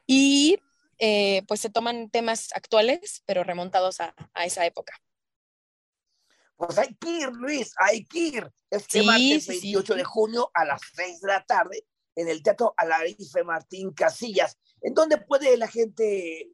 Y 0.07 0.59
eh, 0.99 1.43
pues 1.47 1.61
se 1.61 1.69
toman 1.69 2.09
temas 2.09 2.49
actuales, 2.53 3.23
pero 3.25 3.43
remontados 3.43 4.01
a, 4.01 4.13
a, 4.34 4.45
esa 4.45 4.65
época. 4.65 4.93
Pues 6.55 6.77
hay 6.77 6.93
que 6.95 7.09
ir, 7.09 7.29
Luis, 7.29 7.73
hay 7.77 8.05
que 8.05 8.19
ir. 8.19 8.51
Este 8.69 9.01
martes 9.03 9.47
28 9.47 9.95
de 9.95 10.03
junio 10.03 10.51
a 10.53 10.65
las 10.65 10.82
6 10.95 11.21
de 11.21 11.27
la 11.27 11.43
tarde 11.43 11.86
en 12.15 12.27
el 12.27 12.43
Teatro 12.43 12.73
Alarife 12.77 13.43
Martín 13.43 13.93
Casillas, 13.93 14.57
en 14.82 14.93
donde 14.93 15.17
puede 15.17 15.57
la 15.57 15.67
gente 15.67 16.51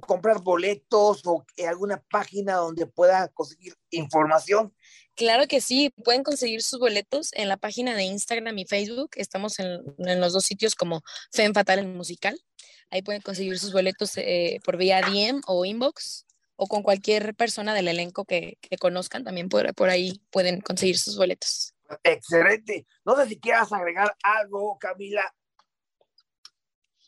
comprar 0.00 0.42
boletos 0.42 1.22
o 1.26 1.44
alguna 1.66 2.02
página 2.10 2.56
donde 2.56 2.86
pueda 2.86 3.28
conseguir 3.28 3.74
información. 3.90 4.74
Claro 5.18 5.48
que 5.48 5.60
sí, 5.60 5.92
pueden 6.04 6.22
conseguir 6.22 6.62
sus 6.62 6.78
boletos 6.78 7.30
en 7.32 7.48
la 7.48 7.56
página 7.56 7.96
de 7.96 8.04
Instagram 8.04 8.56
y 8.56 8.66
Facebook. 8.66 9.10
Estamos 9.16 9.58
en, 9.58 9.82
los 9.98 10.32
dos 10.32 10.44
sitios 10.44 10.76
como 10.76 11.02
Fem 11.32 11.52
Fatal 11.52 11.80
en 11.80 11.96
Musical. 11.96 12.40
Ahí 12.88 13.02
pueden 13.02 13.20
conseguir 13.20 13.58
sus 13.58 13.72
boletos 13.72 14.16
eh, 14.16 14.60
por 14.64 14.76
vía 14.76 15.00
DM 15.00 15.40
o 15.48 15.64
inbox 15.64 16.24
o 16.54 16.68
con 16.68 16.84
cualquier 16.84 17.34
persona 17.34 17.74
del 17.74 17.88
elenco 17.88 18.24
que, 18.24 18.58
conozcan. 18.78 19.24
También 19.24 19.48
por, 19.48 19.74
por 19.74 19.90
ahí 19.90 20.22
pueden 20.30 20.60
conseguir 20.60 21.00
sus 21.00 21.16
boletos. 21.16 21.74
Excelente. 22.04 22.86
No 23.04 23.16
sé 23.16 23.26
si 23.26 23.40
quieras 23.40 23.72
agregar 23.72 24.14
algo, 24.22 24.78
Camila. 24.78 25.34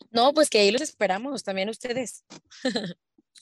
No, 0.09 0.33
pues 0.33 0.49
que 0.49 0.59
ahí 0.59 0.71
los 0.71 0.81
esperamos, 0.81 1.45
también 1.45 1.69
ustedes. 1.69 2.25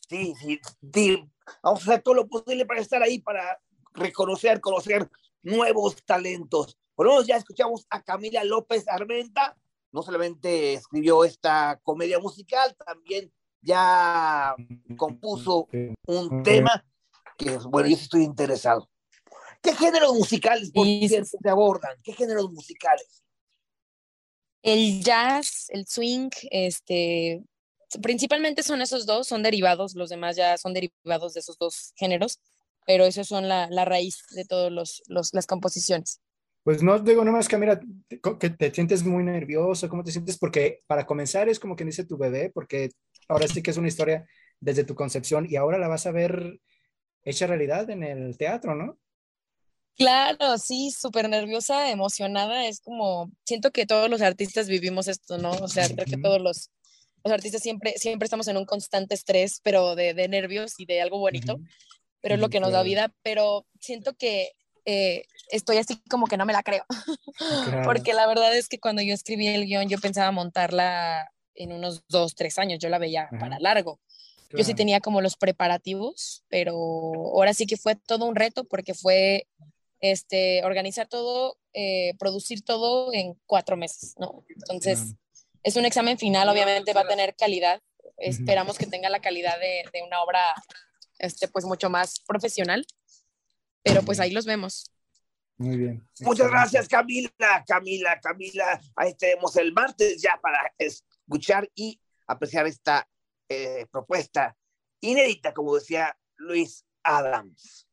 sí, 0.10 0.36
sí, 0.40 0.60
sí. 0.94 1.28
Vamos 1.64 1.82
a 1.82 1.94
hacer 1.94 2.04
todo 2.04 2.14
lo 2.14 2.28
posible 2.28 2.68
para 2.68 2.82
estar 2.82 3.02
ahí, 3.02 3.18
para 3.18 3.60
reconocer, 3.94 4.60
conocer 4.60 5.10
nuevos 5.42 5.96
talentos. 6.06 6.78
Por 6.96 7.06
lo 7.06 7.14
menos 7.14 7.28
ya 7.28 7.38
escuchamos 7.38 7.86
a 7.90 8.02
Camila 8.02 8.44
López 8.44 8.88
Armenta, 8.88 9.58
no 9.92 10.04
solamente 10.04 10.74
escribió 10.74 11.24
esta 11.24 11.80
comedia 11.84 12.20
musical, 12.20 12.76
también 12.86 13.32
ya 13.62 14.56
compuso 14.98 15.68
un 16.06 16.44
tema 16.44 16.86
que, 17.38 17.58
bueno, 17.58 17.88
yo 17.88 17.96
estoy 17.96 18.24
interesado. 18.24 18.90
¿Qué 19.62 19.74
géneros 19.74 20.14
musicales 20.14 20.72
por 20.72 20.86
se 20.86 21.50
abordan? 21.50 21.98
¿Qué 22.04 22.14
géneros 22.14 22.52
musicales? 22.52 23.24
El 24.62 25.04
jazz, 25.04 25.68
el 25.70 25.86
swing, 25.88 26.30
este, 26.52 27.44
principalmente 28.02 28.64
son 28.64 28.82
esos 28.82 29.06
dos, 29.06 29.28
son 29.28 29.42
derivados, 29.42 29.96
los 29.96 30.10
demás 30.10 30.36
ya 30.36 30.58
son 30.58 30.74
derivados 30.74 31.34
de 31.34 31.40
esos 31.40 31.58
dos 31.58 31.94
géneros, 31.96 32.40
pero 32.90 33.06
esos 33.06 33.28
son 33.28 33.48
la, 33.48 33.68
la 33.70 33.86
raíz 33.86 34.26
de 34.32 34.46
todas 34.46 34.72
los, 34.72 35.04
los, 35.06 35.32
las 35.36 35.46
composiciones. 35.46 36.22
Pues 36.64 36.82
no 36.82 36.98
digo 36.98 37.24
nomás 37.24 37.48
que 37.48 37.56
mira, 37.56 37.80
que 38.40 38.50
te 38.50 38.74
sientes 38.74 39.04
muy 39.04 39.24
nervioso, 39.24 39.88
¿cómo 39.88 40.04
te 40.04 40.12
sientes? 40.12 40.40
Porque 40.40 40.82
para 40.88 41.06
comenzar 41.06 41.50
es 41.50 41.60
como 41.60 41.76
que 41.76 41.86
dice 41.86 42.04
tu 42.04 42.18
bebé, 42.18 42.50
porque 42.50 42.90
ahora 43.28 43.48
sí 43.48 43.62
que 43.62 43.70
es 43.70 43.78
una 43.78 43.90
historia 43.90 44.26
desde 44.60 44.86
tu 44.86 44.96
concepción 44.96 45.46
y 45.48 45.56
ahora 45.56 45.78
la 45.78 45.88
vas 45.88 46.08
a 46.08 46.12
ver 46.12 46.60
hecha 47.22 47.46
realidad 47.46 47.88
en 47.92 48.02
el 48.02 48.36
teatro, 48.40 48.74
¿no? 48.74 48.98
Claro, 49.96 50.58
sí, 50.58 50.90
súper 50.90 51.30
nerviosa, 51.30 51.92
emocionada. 51.92 52.66
Es 52.66 52.80
como, 52.80 53.32
siento 53.46 53.70
que 53.70 53.86
todos 53.86 54.10
los 54.10 54.24
artistas 54.24 54.68
vivimos 54.68 55.08
esto, 55.08 55.38
¿no? 55.38 55.52
O 55.52 55.68
sea, 55.68 55.88
creo 55.90 56.08
que 56.08 56.18
todos 56.18 56.42
los, 56.42 56.72
los 57.24 57.32
artistas 57.32 57.62
siempre, 57.62 57.94
siempre 57.98 58.26
estamos 58.26 58.48
en 58.48 58.58
un 58.58 58.66
constante 58.66 59.14
estrés, 59.14 59.62
pero 59.62 59.94
de, 59.94 60.16
de 60.16 60.28
nervios 60.28 60.74
y 60.80 60.88
de 60.88 61.02
algo 61.02 61.20
bonito, 61.20 61.60
pero 62.22 62.36
es 62.36 62.42
lo 62.42 62.50
que 62.50 62.60
nos 62.60 62.72
da 62.72 62.84
vida. 62.84 63.14
Pero 63.24 63.66
siento 63.80 64.16
que 64.16 64.54
eh, 64.86 65.26
estoy 65.50 65.78
así 65.78 65.98
como 66.10 66.28
que 66.28 66.38
no 66.38 66.46
me 66.46 66.54
la 66.54 66.64
creo, 66.64 66.86
porque 67.86 68.14
la 68.14 68.28
verdad 68.28 68.56
es 68.56 68.68
que 68.68 68.80
cuando 68.80 69.02
yo 69.02 69.14
escribí 69.14 69.48
el 69.48 69.66
guion, 69.66 69.90
yo 69.90 70.00
pensaba 70.00 70.32
montarla 70.32 71.32
en 71.56 71.74
unos 71.74 72.04
dos, 72.08 72.36
tres 72.36 72.58
años, 72.58 72.80
yo 72.80 72.90
la 72.90 72.98
veía 72.98 73.30
para 73.40 73.60
largo. 73.60 74.00
Yo 74.52 74.64
sí 74.64 74.74
tenía 74.74 75.00
como 75.00 75.22
los 75.22 75.36
preparativos, 75.38 76.44
pero 76.50 76.74
ahora 76.74 77.54
sí 77.54 77.68
que 77.68 77.78
fue 77.78 77.96
todo 77.96 78.26
un 78.26 78.36
reto 78.36 78.64
porque 78.64 78.96
fue 78.96 79.46
este, 80.00 80.64
organizar 80.64 81.08
todo, 81.08 81.58
eh, 81.74 82.14
producir 82.18 82.64
todo 82.64 83.14
en 83.14 83.36
cuatro 83.46 83.78
meses, 83.78 84.16
¿no? 84.18 84.44
Entonces, 84.50 85.16
es 85.62 85.76
un 85.76 85.86
examen 85.86 86.18
final, 86.18 86.50
obviamente 86.50 86.94
va 86.94 87.02
a 87.02 87.08
tener 87.08 87.36
calidad, 87.36 87.82
esperamos 88.18 88.78
que 88.78 88.88
tenga 88.88 89.10
la 89.10 89.20
calidad 89.20 89.60
de, 89.60 89.84
de, 89.94 90.02
una 90.02 90.22
obra, 90.24 90.56
este, 91.20 91.48
pues 91.48 91.66
mucho 91.66 91.90
más 91.90 92.20
profesional, 92.22 92.86
pero 93.84 94.02
pues 94.02 94.20
ahí 94.20 94.32
los 94.32 94.46
vemos. 94.46 94.92
Muy 95.58 95.78
bien. 95.78 96.10
Muchas 96.22 96.50
gracias, 96.50 96.88
Camila, 96.88 97.32
Camila, 97.68 98.20
Camila. 98.22 98.80
Ahí 98.96 99.14
tenemos 99.16 99.56
el 99.58 99.74
martes 99.74 100.22
ya 100.22 100.40
para 100.42 100.74
escuchar 100.78 101.70
y 101.76 102.00
apreciar 102.28 102.66
esta 102.66 103.08
eh, 103.50 103.86
propuesta 103.92 104.56
inédita, 105.02 105.54
como 105.54 105.76
decía 105.76 106.18
Luis 106.38 106.86
Adams. 107.04 107.88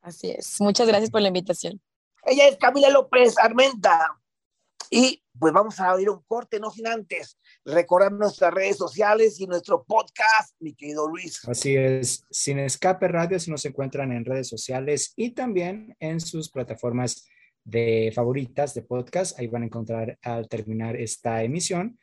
Así 0.00 0.30
es. 0.30 0.60
Muchas 0.60 0.86
gracias 0.86 1.10
por 1.10 1.20
la 1.20 1.28
invitación. 1.28 1.82
Ella 2.24 2.48
es 2.48 2.56
Camila 2.56 2.88
López 2.88 3.36
Armenta. 3.38 4.18
Y 4.90 5.22
pues 5.38 5.52
vamos 5.52 5.80
a 5.80 5.90
abrir 5.90 6.08
un 6.10 6.22
corte, 6.26 6.60
no 6.60 6.70
sin 6.70 6.86
antes 6.86 7.38
recordar 7.64 8.12
nuestras 8.12 8.54
redes 8.54 8.76
sociales 8.76 9.40
y 9.40 9.46
nuestro 9.46 9.84
podcast, 9.84 10.54
mi 10.60 10.74
querido 10.74 11.08
Luis. 11.08 11.40
Así 11.48 11.76
es, 11.76 12.24
Sin 12.30 12.58
Escape 12.58 13.08
Radio, 13.08 13.38
si 13.40 13.50
nos 13.50 13.64
encuentran 13.64 14.12
en 14.12 14.24
redes 14.24 14.48
sociales 14.48 15.12
y 15.16 15.30
también 15.30 15.96
en 15.98 16.20
sus 16.20 16.50
plataformas 16.50 17.26
de 17.64 18.12
favoritas 18.14 18.74
de 18.74 18.82
podcast. 18.82 19.38
Ahí 19.38 19.48
van 19.48 19.62
a 19.62 19.66
encontrar 19.66 20.18
al 20.22 20.48
terminar 20.48 20.96
esta 20.96 21.42
emisión, 21.42 21.98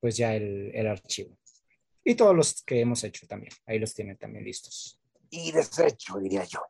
pues 0.00 0.16
ya 0.16 0.34
el, 0.34 0.70
el 0.72 0.86
archivo. 0.86 1.36
Y 2.04 2.14
todos 2.14 2.34
los 2.34 2.62
que 2.62 2.80
hemos 2.80 3.02
hecho 3.04 3.26
también, 3.26 3.52
ahí 3.66 3.78
los 3.78 3.92
tienen 3.92 4.16
también 4.16 4.44
listos. 4.44 4.98
Y 5.30 5.50
desecho, 5.50 6.18
diría 6.18 6.44
yo. 6.44 6.60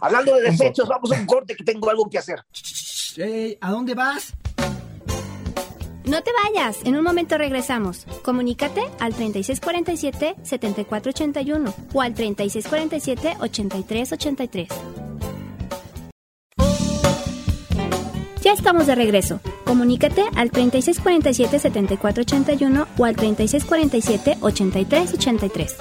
Hablando 0.00 0.34
de 0.36 0.42
desechos, 0.50 0.88
vamos 0.88 1.12
a 1.12 1.20
un 1.20 1.26
corte 1.26 1.54
que 1.54 1.62
tengo 1.62 1.90
algo 1.90 2.08
que 2.08 2.18
hacer. 2.18 2.42
¿A 3.60 3.70
dónde 3.70 3.94
vas? 3.94 4.34
No 6.10 6.22
te 6.24 6.32
vayas, 6.32 6.84
en 6.84 6.96
un 6.96 7.04
momento 7.04 7.38
regresamos. 7.38 8.04
Comunícate 8.24 8.82
al 8.98 9.14
3647-7481 9.14 11.72
o 11.94 12.02
al 12.02 12.16
3647-8383. 12.16 14.66
Ya 18.42 18.52
estamos 18.52 18.88
de 18.88 18.96
regreso. 18.96 19.38
Comunícate 19.64 20.24
al 20.34 20.50
3647-7481 20.50 22.88
o 22.98 23.04
al 23.04 23.14
3647-8383. 23.14 25.76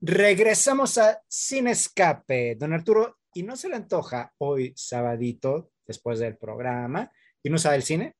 Regresamos 0.00 0.98
a 0.98 1.20
Sin 1.26 1.66
Escape. 1.66 2.54
Don 2.54 2.72
Arturo, 2.72 3.18
¿y 3.34 3.42
no 3.42 3.56
se 3.56 3.68
le 3.68 3.76
antoja 3.76 4.32
hoy, 4.38 4.72
sabadito, 4.76 5.70
después 5.86 6.18
del 6.18 6.36
programa, 6.36 7.12
irnos 7.42 7.66
al 7.66 7.82
cine? 7.82 8.14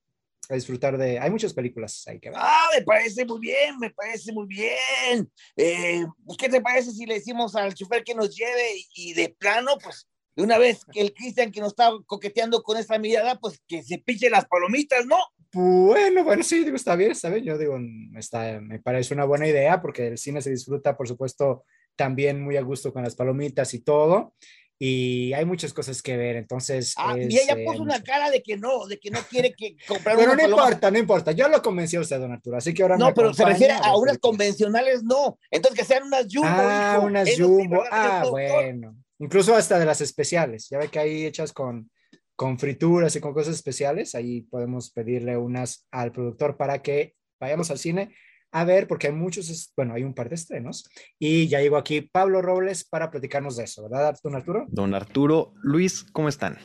A 0.50 0.54
disfrutar 0.54 0.98
de... 0.98 1.18
Hay 1.18 1.30
muchas 1.30 1.54
películas 1.54 2.04
ahí 2.06 2.20
que. 2.20 2.30
Ah, 2.34 2.68
me 2.76 2.84
parece 2.84 3.24
muy 3.24 3.40
bien, 3.40 3.78
me 3.78 3.90
parece 3.90 4.30
muy 4.32 4.46
bien. 4.46 5.32
Eh, 5.56 6.04
pues, 6.26 6.36
¿Qué 6.36 6.50
te 6.50 6.60
parece 6.60 6.90
si 6.90 7.06
le 7.06 7.14
decimos 7.14 7.56
al 7.56 7.72
chofer 7.72 8.04
que 8.04 8.14
nos 8.14 8.36
lleve 8.36 8.74
y, 8.94 9.14
de 9.14 9.30
plano, 9.30 9.78
pues, 9.82 10.06
de 10.36 10.42
una 10.42 10.58
vez 10.58 10.84
que 10.92 11.00
el 11.00 11.14
Cristian 11.14 11.50
que 11.50 11.60
nos 11.60 11.70
está 11.70 11.92
coqueteando 12.04 12.62
con 12.62 12.76
esta 12.76 12.98
mirada, 12.98 13.38
pues 13.38 13.62
que 13.66 13.82
se 13.82 13.98
piche 13.98 14.28
las 14.28 14.44
palomitas, 14.44 15.06
¿no? 15.06 15.16
Bueno, 15.54 16.24
bueno, 16.24 16.42
sí, 16.42 16.64
digo, 16.64 16.76
está 16.76 16.96
bien, 16.96 17.12
está 17.12 17.30
bien. 17.30 17.44
Yo 17.44 17.56
digo, 17.56 17.78
está, 18.18 18.60
me 18.60 18.80
parece 18.80 19.14
una 19.14 19.24
buena 19.24 19.46
idea 19.46 19.80
porque 19.80 20.08
el 20.08 20.18
cine 20.18 20.42
se 20.42 20.50
disfruta, 20.50 20.96
por 20.96 21.08
supuesto, 21.08 21.64
también 21.96 22.42
muy 22.42 22.56
a 22.56 22.62
gusto 22.62 22.92
con 22.92 23.04
las 23.04 23.14
palomitas 23.14 23.72
y 23.74 23.80
todo. 23.80 24.34
Y 24.78 25.32
hay 25.32 25.44
muchas 25.44 25.72
cosas 25.72 26.02
que 26.02 26.16
ver, 26.16 26.36
entonces. 26.36 26.94
Ah, 26.96 27.14
es, 27.16 27.32
y 27.32 27.38
ella 27.38 27.54
eh, 27.56 27.64
puso 27.64 27.82
una 27.82 27.94
mucho- 27.94 28.04
cara 28.04 28.30
de 28.30 28.42
que 28.42 28.56
no, 28.56 28.86
de 28.86 28.98
que 28.98 29.10
no 29.10 29.20
quiere 29.30 29.54
que 29.54 29.76
comprar 29.86 30.16
Pero 30.16 30.32
una 30.32 30.42
no 30.42 30.42
paloma. 30.42 30.62
importa, 30.64 30.90
no 30.90 30.98
importa. 30.98 31.32
Yo 31.32 31.48
lo 31.48 31.62
convencí 31.62 31.96
a 31.96 32.00
usted, 32.00 32.18
don 32.18 32.32
Arturo. 32.32 32.56
Así 32.56 32.74
que 32.74 32.82
ahora 32.82 32.96
me 32.96 33.04
No, 33.04 33.14
pero 33.14 33.32
se 33.32 33.44
refiere 33.44 33.74
a 33.74 33.96
unas 33.96 34.18
convencionales, 34.18 35.04
no. 35.04 35.38
Entonces 35.50 35.78
que 35.78 35.84
sean 35.86 36.02
unas 36.02 36.26
jumbo, 36.30 36.48
Ah, 36.50 36.94
hijo. 36.96 37.06
unas 37.06 37.28
Eso 37.28 37.36
sí, 37.36 37.42
jumbo. 37.42 37.82
¿verdad, 37.82 37.90
señor 37.90 38.26
ah, 38.26 38.30
bueno. 38.30 38.96
Incluso 39.20 39.54
hasta 39.54 39.78
de 39.78 39.86
las 39.86 40.00
especiales. 40.00 40.68
Ya 40.70 40.78
ve 40.78 40.88
que 40.88 40.98
hay 40.98 41.24
hechas 41.24 41.52
con, 41.52 41.88
con 42.34 42.58
frituras 42.58 43.14
y 43.14 43.20
con 43.20 43.32
cosas 43.32 43.54
especiales. 43.54 44.16
Ahí 44.16 44.42
podemos 44.42 44.90
pedirle 44.90 45.36
unas 45.36 45.86
al 45.92 46.10
productor 46.10 46.56
para 46.56 46.82
que 46.82 47.14
vayamos 47.38 47.70
al 47.70 47.78
cine 47.78 48.12
a 48.55 48.64
ver, 48.64 48.86
porque 48.86 49.09
hay 49.09 49.12
muchos, 49.12 49.72
bueno, 49.76 49.94
hay 49.94 50.05
un 50.05 50.14
par 50.14 50.28
de 50.28 50.36
estrenos. 50.36 50.88
Y 51.18 51.48
ya 51.48 51.61
llegó 51.61 51.76
aquí 51.76 52.02
Pablo 52.02 52.40
Robles 52.40 52.84
para 52.84 53.11
platicarnos 53.11 53.57
de 53.57 53.64
eso, 53.64 53.82
¿verdad, 53.82 54.16
don 54.22 54.36
Arturo? 54.36 54.64
Don 54.68 54.94
Arturo, 54.94 55.55
Luis, 55.61 56.05
¿cómo 56.12 56.28
están? 56.28 56.57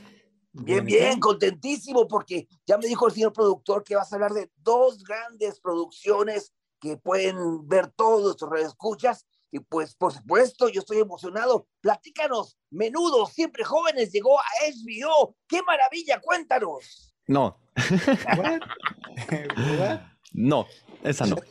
Bien, 0.51 0.85
bien, 0.85 1.19
contentísimo 1.19 2.07
porque 2.07 2.47
ya 2.67 2.77
me 2.77 2.85
dijo 2.85 3.07
el 3.07 3.13
señor 3.13 3.33
productor 3.33 3.83
que 3.83 3.95
vas 3.95 4.11
a 4.11 4.17
hablar 4.17 4.33
de 4.33 4.51
dos 4.57 5.03
grandes 5.03 5.59
producciones 5.59 6.53
que 6.79 6.95
pueden 6.95 7.67
ver 7.67 7.87
todos 7.87 8.21
nuestros 8.23 8.61
escuchas 8.61 9.25
y 9.51 9.59
pues 9.59 9.95
por 9.95 10.13
supuesto 10.13 10.69
yo 10.69 10.81
estoy 10.81 10.99
emocionado. 10.99 11.67
Platícanos, 11.81 12.55
Menudo, 12.69 13.25
siempre 13.25 13.63
jóvenes, 13.63 14.11
llegó 14.11 14.39
a 14.39 14.43
HBO. 14.63 15.35
¡Qué 15.47 15.63
maravilla! 15.63 16.21
Cuéntanos. 16.21 17.15
No, 17.25 17.59
What? 18.37 18.61
What? 19.79 20.08
No, 20.33 20.67
esa 21.03 21.25
no. 21.25 21.35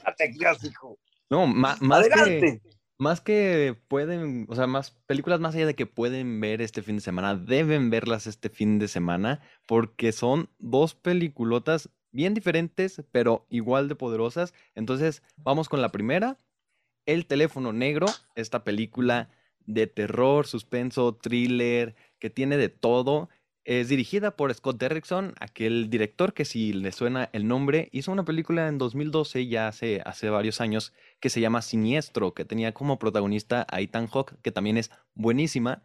No 1.30 1.46
más 1.46 1.78
que, 1.78 1.92
Adelante. 1.92 2.62
más 2.96 3.20
que 3.20 3.76
pueden, 3.88 4.46
o 4.48 4.54
sea, 4.54 4.66
más 4.66 4.92
películas 5.06 5.40
más 5.40 5.54
allá 5.54 5.66
de 5.66 5.74
que 5.74 5.84
pueden 5.84 6.40
ver 6.40 6.62
este 6.62 6.80
fin 6.80 6.96
de 6.96 7.02
semana, 7.02 7.34
deben 7.36 7.90
verlas 7.90 8.26
este 8.26 8.48
fin 8.48 8.78
de 8.78 8.88
semana, 8.88 9.40
porque 9.66 10.12
son 10.12 10.48
dos 10.58 10.94
peliculotas 10.94 11.90
bien 12.12 12.32
diferentes, 12.32 13.02
pero 13.12 13.46
igual 13.50 13.88
de 13.88 13.94
poderosas. 13.94 14.54
Entonces, 14.74 15.22
vamos 15.36 15.68
con 15.68 15.82
la 15.82 15.92
primera, 15.92 16.38
El 17.04 17.26
teléfono 17.26 17.72
negro, 17.72 18.06
esta 18.34 18.64
película 18.64 19.30
de 19.66 19.86
terror, 19.86 20.46
suspenso, 20.46 21.14
thriller, 21.14 21.94
que 22.18 22.30
tiene 22.30 22.56
de 22.56 22.70
todo. 22.70 23.28
Es 23.68 23.90
dirigida 23.90 24.30
por 24.30 24.54
Scott 24.54 24.78
Derrickson, 24.78 25.34
aquel 25.40 25.90
director 25.90 26.32
que 26.32 26.46
si 26.46 26.72
le 26.72 26.90
suena 26.90 27.28
el 27.34 27.46
nombre, 27.46 27.90
hizo 27.92 28.10
una 28.10 28.24
película 28.24 28.66
en 28.66 28.78
2012, 28.78 29.46
ya 29.46 29.68
hace, 29.68 30.00
hace 30.06 30.30
varios 30.30 30.62
años, 30.62 30.94
que 31.20 31.28
se 31.28 31.42
llama 31.42 31.60
Siniestro, 31.60 32.32
que 32.32 32.46
tenía 32.46 32.72
como 32.72 32.98
protagonista 32.98 33.66
a 33.70 33.82
Ethan 33.82 34.06
Hawke, 34.06 34.40
que 34.40 34.52
también 34.52 34.78
es 34.78 34.90
buenísima. 35.14 35.82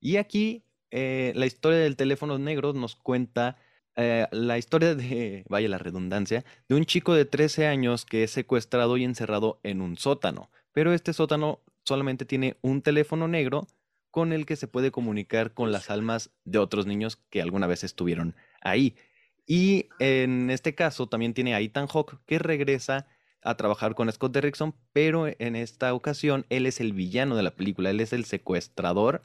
Y 0.00 0.16
aquí 0.16 0.64
eh, 0.90 1.32
la 1.36 1.46
historia 1.46 1.78
del 1.78 1.94
teléfono 1.94 2.36
negro 2.36 2.72
nos 2.72 2.96
cuenta 2.96 3.58
eh, 3.94 4.26
la 4.32 4.58
historia 4.58 4.96
de, 4.96 5.44
vaya 5.48 5.68
la 5.68 5.78
redundancia, 5.78 6.44
de 6.68 6.74
un 6.74 6.84
chico 6.84 7.14
de 7.14 7.26
13 7.26 7.68
años 7.68 8.06
que 8.06 8.24
es 8.24 8.32
secuestrado 8.32 8.96
y 8.96 9.04
encerrado 9.04 9.60
en 9.62 9.82
un 9.82 9.96
sótano. 9.98 10.50
Pero 10.72 10.92
este 10.92 11.12
sótano 11.12 11.60
solamente 11.84 12.24
tiene 12.24 12.56
un 12.60 12.82
teléfono 12.82 13.28
negro 13.28 13.68
con 14.10 14.32
el 14.32 14.46
que 14.46 14.56
se 14.56 14.68
puede 14.68 14.90
comunicar 14.90 15.54
con 15.54 15.72
las 15.72 15.90
almas 15.90 16.30
de 16.44 16.58
otros 16.58 16.86
niños 16.86 17.16
que 17.30 17.42
alguna 17.42 17.66
vez 17.66 17.84
estuvieron 17.84 18.34
ahí. 18.60 18.96
Y 19.46 19.88
en 19.98 20.50
este 20.50 20.74
caso 20.74 21.08
también 21.08 21.34
tiene 21.34 21.54
a 21.54 21.60
Ethan 21.60 21.86
Hawke 21.88 22.18
que 22.26 22.38
regresa 22.38 23.06
a 23.42 23.56
trabajar 23.56 23.94
con 23.94 24.10
Scott 24.12 24.32
Derrickson, 24.32 24.74
pero 24.92 25.26
en 25.26 25.56
esta 25.56 25.94
ocasión 25.94 26.46
él 26.50 26.66
es 26.66 26.80
el 26.80 26.92
villano 26.92 27.36
de 27.36 27.42
la 27.42 27.52
película, 27.52 27.90
él 27.90 28.00
es 28.00 28.12
el 28.12 28.24
secuestrador. 28.24 29.22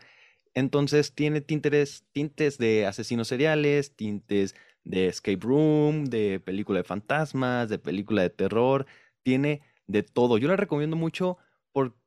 Entonces 0.53 1.13
tiene 1.13 1.41
tintes, 1.41 2.05
tintes 2.13 2.57
de 2.57 2.85
asesinos 2.85 3.27
seriales, 3.27 3.95
tintes 3.95 4.55
de 4.83 5.07
escape 5.07 5.39
room, 5.41 6.05
de 6.05 6.39
película 6.39 6.79
de 6.79 6.83
fantasmas, 6.85 7.69
de 7.69 7.77
película 7.77 8.21
de 8.21 8.29
terror, 8.29 8.85
tiene 9.23 9.61
de 9.87 10.03
todo. 10.03 10.37
Yo 10.37 10.47
la 10.47 10.55
recomiendo 10.55 10.95
mucho 10.95 11.37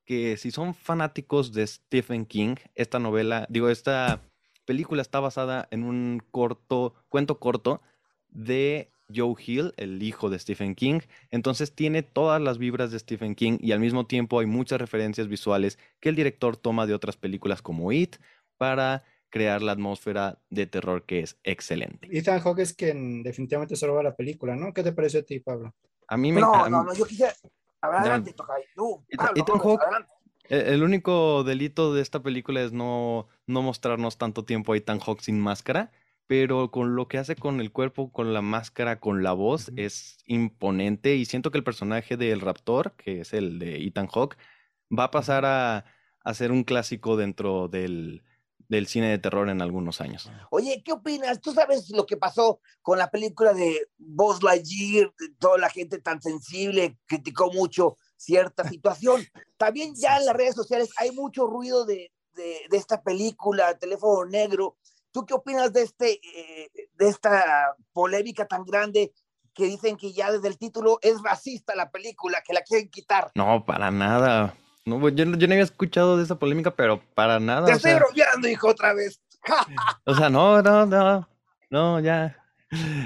porque 0.08 0.38
si 0.38 0.50
son 0.50 0.74
fanáticos 0.74 1.52
de 1.52 1.66
Stephen 1.66 2.24
King, 2.24 2.54
esta 2.74 2.98
novela, 2.98 3.46
digo, 3.50 3.68
esta 3.68 4.22
película 4.64 5.02
está 5.02 5.20
basada 5.20 5.68
en 5.70 5.84
un 5.84 6.22
corto, 6.30 6.94
cuento 7.10 7.38
corto 7.38 7.82
de 8.30 8.90
Joe 9.14 9.34
Hill, 9.38 9.74
el 9.76 10.02
hijo 10.02 10.30
de 10.30 10.38
Stephen 10.38 10.74
King. 10.74 11.00
Entonces 11.30 11.74
tiene 11.74 12.02
todas 12.02 12.40
las 12.40 12.56
vibras 12.56 12.90
de 12.90 12.98
Stephen 12.98 13.34
King 13.34 13.58
y 13.60 13.72
al 13.72 13.80
mismo 13.80 14.06
tiempo 14.06 14.40
hay 14.40 14.46
muchas 14.46 14.80
referencias 14.80 15.28
visuales 15.28 15.78
que 16.00 16.08
el 16.08 16.16
director 16.16 16.56
toma 16.56 16.86
de 16.86 16.94
otras 16.94 17.18
películas 17.18 17.60
como 17.60 17.92
It 17.92 18.16
para 18.56 19.04
crear 19.28 19.60
la 19.60 19.72
atmósfera 19.72 20.40
de 20.48 20.66
terror 20.66 21.04
que 21.04 21.20
es 21.20 21.36
excelente. 21.44 22.08
Ethan 22.10 22.40
Hawke 22.40 22.60
es 22.60 22.72
quien 22.72 23.22
definitivamente 23.22 23.76
se 23.76 23.86
roba 23.86 24.02
la 24.02 24.16
película, 24.16 24.56
¿no? 24.56 24.72
¿Qué 24.72 24.82
te 24.82 24.92
pareció 24.92 25.20
a 25.20 25.24
ti, 25.24 25.40
Pablo? 25.40 25.74
A 26.06 26.16
mí 26.16 26.32
me 26.32 26.40
No, 26.40 26.66
no, 26.70 26.82
no, 26.82 26.94
yo 26.94 27.04
quisiera. 27.04 27.34
Adelante. 27.80 28.34
Tú, 28.74 29.04
Pablo, 29.16 29.80
adelante. 29.80 30.12
El 30.48 30.82
único 30.82 31.44
delito 31.44 31.92
de 31.92 32.00
esta 32.00 32.22
película 32.22 32.62
es 32.62 32.72
no, 32.72 33.28
no 33.46 33.62
mostrarnos 33.62 34.16
tanto 34.16 34.44
tiempo 34.44 34.72
a 34.72 34.76
Ethan 34.76 34.98
Hawke 34.98 35.20
sin 35.20 35.38
máscara, 35.38 35.92
pero 36.26 36.70
con 36.70 36.96
lo 36.96 37.06
que 37.06 37.18
hace 37.18 37.36
con 37.36 37.60
el 37.60 37.70
cuerpo, 37.70 38.10
con 38.12 38.32
la 38.32 38.40
máscara, 38.40 38.98
con 38.98 39.22
la 39.22 39.32
voz, 39.32 39.70
es 39.76 40.18
imponente 40.26 41.16
y 41.16 41.26
siento 41.26 41.50
que 41.50 41.58
el 41.58 41.64
personaje 41.64 42.16
del 42.16 42.40
Raptor, 42.40 42.92
que 42.92 43.20
es 43.20 43.34
el 43.34 43.58
de 43.58 43.84
Ethan 43.84 44.08
Hawke, 44.08 44.38
va 44.96 45.04
a 45.04 45.10
pasar 45.10 45.44
a, 45.44 45.84
a 46.24 46.34
ser 46.34 46.50
un 46.50 46.64
clásico 46.64 47.16
dentro 47.18 47.68
del, 47.68 48.22
del 48.68 48.86
cine 48.86 49.08
de 49.08 49.18
terror 49.18 49.48
en 49.48 49.62
algunos 49.62 50.00
años. 50.00 50.30
Oye, 50.50 50.82
¿qué 50.84 50.92
opinas? 50.92 51.40
¿Tú 51.40 51.52
sabes 51.52 51.88
lo 51.90 52.06
que 52.06 52.16
pasó 52.16 52.60
con 52.82 52.98
la 52.98 53.10
película 53.10 53.54
de 53.54 53.88
Buzz 53.96 54.42
Lightyear? 54.42 55.12
Toda 55.38 55.58
la 55.58 55.70
gente 55.70 55.98
tan 55.98 56.20
sensible 56.20 56.98
criticó 57.06 57.50
mucho 57.52 57.96
cierta 58.16 58.64
situación. 58.68 59.22
También 59.56 59.94
ya 59.96 60.18
en 60.18 60.26
las 60.26 60.36
redes 60.36 60.54
sociales 60.54 60.90
hay 60.98 61.10
mucho 61.12 61.46
ruido 61.46 61.86
de, 61.86 62.12
de, 62.34 62.60
de 62.70 62.76
esta 62.76 63.02
película, 63.02 63.78
Teléfono 63.78 64.24
Negro. 64.26 64.76
¿Tú 65.10 65.24
qué 65.24 65.34
opinas 65.34 65.72
de, 65.72 65.82
este, 65.82 66.20
eh, 66.22 66.70
de 66.94 67.08
esta 67.08 67.74
polémica 67.92 68.46
tan 68.46 68.64
grande 68.64 69.12
que 69.54 69.64
dicen 69.64 69.96
que 69.96 70.12
ya 70.12 70.30
desde 70.30 70.48
el 70.48 70.58
título 70.58 70.98
es 71.00 71.22
racista 71.22 71.74
la 71.74 71.90
película, 71.90 72.42
que 72.46 72.52
la 72.52 72.62
quieren 72.62 72.90
quitar? 72.90 73.30
No, 73.34 73.64
para 73.64 73.90
nada. 73.90 74.54
No, 74.88 75.08
yo, 75.10 75.24
no- 75.26 75.36
yo 75.36 75.46
no 75.46 75.54
había 75.54 75.64
escuchado 75.64 76.16
de 76.16 76.24
esa 76.24 76.38
polémica, 76.38 76.74
pero 76.74 77.00
para 77.14 77.38
nada. 77.40 77.66
Te 77.66 77.72
estoy 77.72 77.90
sea- 77.92 78.00
bromeando, 78.00 78.48
hijo, 78.48 78.68
otra 78.68 78.94
vez. 78.94 79.20
O 80.04 80.14
sea, 80.14 80.28
no, 80.30 80.60
no, 80.62 80.86
no, 80.86 81.28
no, 81.70 82.00
ya. 82.00 82.36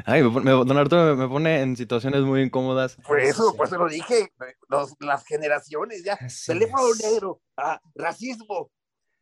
Ay, 0.07 0.23
me 0.23 0.31
pone- 0.31 0.45
me- 0.45 0.51
don 0.65 0.77
Arturo 0.77 1.05
me, 1.05 1.15
me 1.15 1.29
pone 1.29 1.61
en 1.61 1.77
situaciones 1.77 2.23
muy 2.23 2.43
incómodas. 2.43 2.97
Por 3.07 3.21
eso, 3.21 3.51
Sí. 3.51 3.57
por 3.57 3.67
eso 3.67 3.77
lo 3.79 3.89
dije, 3.89 4.33
los- 4.69 4.95
las 5.01 5.25
generaciones 5.25 6.03
ya. 6.05 6.15
Así 6.15 6.53
Teléfono 6.53 6.85
es. 6.93 7.03
negro, 7.05 7.41
ah, 7.57 7.81
racismo. 7.95 8.71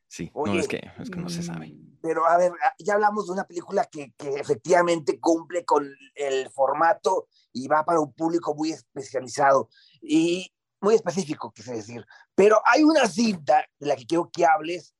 Sí, 0.08 0.30
no, 0.34 0.54
es 0.58 0.66
que, 0.66 0.90
es 0.98 1.08
que 1.10 1.20
no 1.20 1.28
se 1.28 1.42
sabe. 1.42 1.72
Pero 2.02 2.26
a 2.26 2.36
ver, 2.38 2.52
ah, 2.64 2.72
ya 2.78 2.94
hablamos 2.94 3.26
de 3.26 3.32
una 3.32 3.44
película 3.44 3.84
que, 3.84 4.12
que 4.16 4.30
efectivamente 4.40 5.20
cumple 5.20 5.64
con 5.64 5.88
el 6.14 6.48
formato 6.50 7.28
y 7.52 7.68
va 7.68 7.84
para 7.84 8.00
un 8.00 8.12
público 8.12 8.54
muy 8.54 8.70
especializado 8.72 9.68
y 10.02 10.50
muy 10.80 10.94
específico, 10.94 11.52
quise 11.52 11.74
decir. 11.74 12.04
Pero 12.40 12.62
hay 12.64 12.84
una 12.84 13.06
cinta 13.06 13.68
de 13.78 13.86
la 13.86 13.96
que 13.96 14.06
quiero 14.06 14.30
que 14.32 14.46
hables 14.46 14.94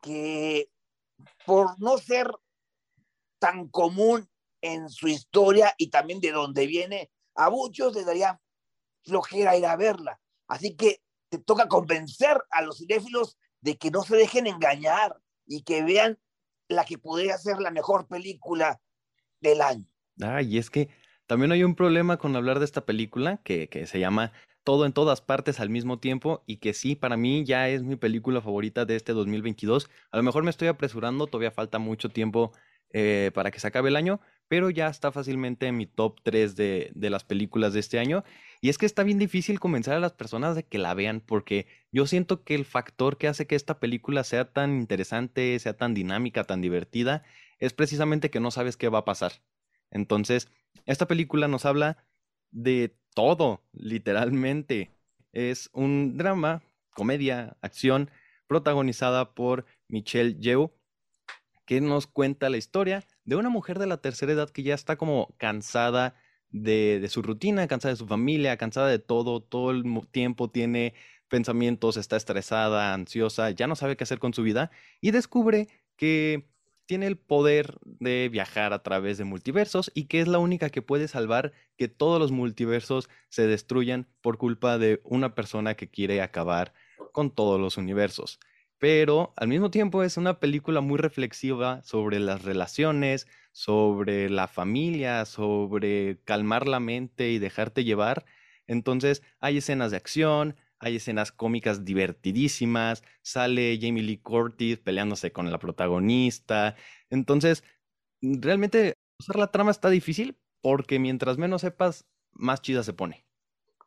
que 0.00 0.70
por 1.44 1.78
no 1.78 1.98
ser 1.98 2.30
tan 3.38 3.68
común 3.68 4.26
en 4.62 4.88
su 4.88 5.06
historia 5.06 5.74
y 5.76 5.90
también 5.90 6.20
de 6.20 6.32
dónde 6.32 6.66
viene, 6.66 7.10
a 7.34 7.50
muchos 7.50 7.94
les 7.94 8.06
daría 8.06 8.40
flojera 9.04 9.58
ir 9.58 9.66
a 9.66 9.76
verla. 9.76 10.18
Así 10.48 10.74
que 10.74 11.02
te 11.28 11.36
toca 11.36 11.68
convencer 11.68 12.42
a 12.48 12.62
los 12.62 12.78
cinéfilos 12.78 13.36
de 13.60 13.76
que 13.76 13.90
no 13.90 14.02
se 14.02 14.16
dejen 14.16 14.46
engañar 14.46 15.20
y 15.44 15.64
que 15.64 15.82
vean 15.82 16.18
la 16.66 16.86
que 16.86 16.96
podría 16.96 17.36
ser 17.36 17.58
la 17.58 17.70
mejor 17.70 18.08
película 18.08 18.80
del 19.42 19.60
año. 19.60 19.84
Ay, 20.22 20.56
es 20.56 20.70
que 20.70 20.88
también 21.26 21.52
hay 21.52 21.62
un 21.62 21.74
problema 21.74 22.16
con 22.16 22.34
hablar 22.36 22.58
de 22.58 22.64
esta 22.64 22.86
película 22.86 23.42
que, 23.44 23.68
que 23.68 23.86
se 23.86 24.00
llama 24.00 24.32
Todo 24.66 24.84
en 24.84 24.92
todas 24.92 25.20
partes 25.20 25.60
al 25.60 25.70
mismo 25.70 26.00
tiempo 26.00 26.42
y 26.44 26.56
que 26.56 26.74
sí, 26.74 26.96
para 26.96 27.16
mí 27.16 27.44
ya 27.44 27.68
es 27.68 27.84
mi 27.84 27.94
película 27.94 28.40
favorita 28.40 28.84
de 28.84 28.96
este 28.96 29.12
2022. 29.12 29.88
A 30.10 30.16
lo 30.16 30.24
mejor 30.24 30.42
me 30.42 30.50
estoy 30.50 30.66
apresurando, 30.66 31.28
todavía 31.28 31.52
falta 31.52 31.78
mucho 31.78 32.08
tiempo 32.08 32.50
eh, 32.90 33.30
para 33.32 33.52
que 33.52 33.60
se 33.60 33.68
acabe 33.68 33.90
el 33.90 33.94
año, 33.94 34.18
pero 34.48 34.68
ya 34.70 34.88
está 34.88 35.12
fácilmente 35.12 35.68
en 35.68 35.76
mi 35.76 35.86
top 35.86 36.20
3 36.24 36.56
de, 36.56 36.90
de 36.96 37.10
las 37.10 37.22
películas 37.22 37.74
de 37.74 37.78
este 37.78 38.00
año. 38.00 38.24
Y 38.60 38.68
es 38.68 38.76
que 38.76 38.86
está 38.86 39.04
bien 39.04 39.18
difícil 39.20 39.60
convencer 39.60 39.94
a 39.94 40.00
las 40.00 40.14
personas 40.14 40.56
de 40.56 40.64
que 40.64 40.78
la 40.78 40.94
vean 40.94 41.20
porque 41.20 41.68
yo 41.92 42.08
siento 42.08 42.42
que 42.42 42.56
el 42.56 42.64
factor 42.64 43.18
que 43.18 43.28
hace 43.28 43.46
que 43.46 43.54
esta 43.54 43.78
película 43.78 44.24
sea 44.24 44.52
tan 44.52 44.80
interesante, 44.80 45.56
sea 45.60 45.76
tan 45.76 45.94
dinámica, 45.94 46.42
tan 46.42 46.60
divertida, 46.60 47.22
es 47.60 47.72
precisamente 47.72 48.30
que 48.30 48.40
no 48.40 48.50
sabes 48.50 48.76
qué 48.76 48.88
va 48.88 48.98
a 48.98 49.04
pasar. 49.04 49.32
Entonces, 49.92 50.48
esta 50.86 51.06
película 51.06 51.46
nos 51.46 51.64
habla 51.64 51.98
de 52.50 52.96
todo, 53.16 53.62
literalmente. 53.72 54.90
Es 55.32 55.70
un 55.72 56.18
drama, 56.18 56.62
comedia, 56.94 57.56
acción, 57.62 58.10
protagonizada 58.46 59.34
por 59.34 59.64
Michelle 59.88 60.38
Yeoh, 60.38 60.70
que 61.64 61.80
nos 61.80 62.06
cuenta 62.06 62.50
la 62.50 62.58
historia 62.58 63.04
de 63.24 63.36
una 63.36 63.48
mujer 63.48 63.78
de 63.78 63.86
la 63.86 64.02
tercera 64.02 64.32
edad 64.32 64.50
que 64.50 64.62
ya 64.62 64.74
está 64.74 64.96
como 64.96 65.34
cansada 65.38 66.14
de, 66.50 67.00
de, 67.00 67.08
su 67.08 67.22
rutina, 67.22 67.66
cansada 67.66 67.94
de 67.94 67.98
su 67.98 68.06
familia, 68.06 68.58
cansada 68.58 68.88
de 68.88 68.98
todo, 68.98 69.40
todo 69.42 69.70
el 69.70 69.84
tiempo 70.10 70.50
tiene 70.50 70.94
pensamientos, 71.28 71.96
está 71.96 72.16
estresada, 72.16 72.92
ansiosa, 72.92 73.50
ya 73.50 73.66
no 73.66 73.76
sabe 73.76 73.96
qué 73.96 74.04
hacer 74.04 74.18
con 74.18 74.34
su 74.34 74.42
vida 74.42 74.70
y 75.00 75.10
descubre 75.10 75.68
que 75.96 76.50
tiene 76.86 77.06
el 77.06 77.18
poder 77.18 77.78
de 77.84 78.28
viajar 78.30 78.72
a 78.72 78.82
través 78.82 79.18
de 79.18 79.24
multiversos 79.24 79.90
y 79.94 80.04
que 80.04 80.20
es 80.20 80.28
la 80.28 80.38
única 80.38 80.70
que 80.70 80.82
puede 80.82 81.08
salvar 81.08 81.52
que 81.76 81.88
todos 81.88 82.18
los 82.18 82.32
multiversos 82.32 83.08
se 83.28 83.46
destruyan 83.46 84.08
por 84.22 84.38
culpa 84.38 84.78
de 84.78 85.00
una 85.04 85.34
persona 85.34 85.74
que 85.74 85.90
quiere 85.90 86.22
acabar 86.22 86.72
con 87.12 87.30
todos 87.30 87.60
los 87.60 87.76
universos. 87.76 88.38
Pero 88.78 89.32
al 89.36 89.48
mismo 89.48 89.70
tiempo 89.70 90.02
es 90.02 90.16
una 90.16 90.38
película 90.38 90.80
muy 90.80 90.98
reflexiva 90.98 91.82
sobre 91.82 92.20
las 92.20 92.42
relaciones, 92.42 93.26
sobre 93.52 94.28
la 94.28 94.48
familia, 94.48 95.24
sobre 95.24 96.20
calmar 96.24 96.68
la 96.68 96.78
mente 96.78 97.30
y 97.30 97.38
dejarte 97.38 97.84
llevar. 97.84 98.26
Entonces 98.66 99.22
hay 99.40 99.58
escenas 99.58 99.90
de 99.90 99.96
acción, 99.96 100.56
hay 100.78 100.96
escenas 100.96 101.32
cómicas 101.32 101.84
divertidísimas, 101.84 103.02
sale 103.22 103.78
Jamie 103.80 104.02
Lee 104.02 104.18
Curtis 104.18 104.78
peleándose 104.78 105.32
con 105.32 105.50
la 105.50 105.58
protagonista. 105.58 106.76
Entonces, 107.10 107.64
realmente 108.20 108.94
usar 109.18 109.36
la 109.36 109.50
trama 109.50 109.70
está 109.70 109.88
difícil 109.88 110.38
porque 110.60 110.98
mientras 110.98 111.38
menos 111.38 111.62
sepas, 111.62 112.06
más 112.32 112.60
chida 112.60 112.82
se 112.82 112.92
pone. 112.92 113.26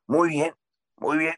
Muy 0.07 0.29
bien, 0.29 0.53
muy 0.97 1.17
bien. 1.17 1.35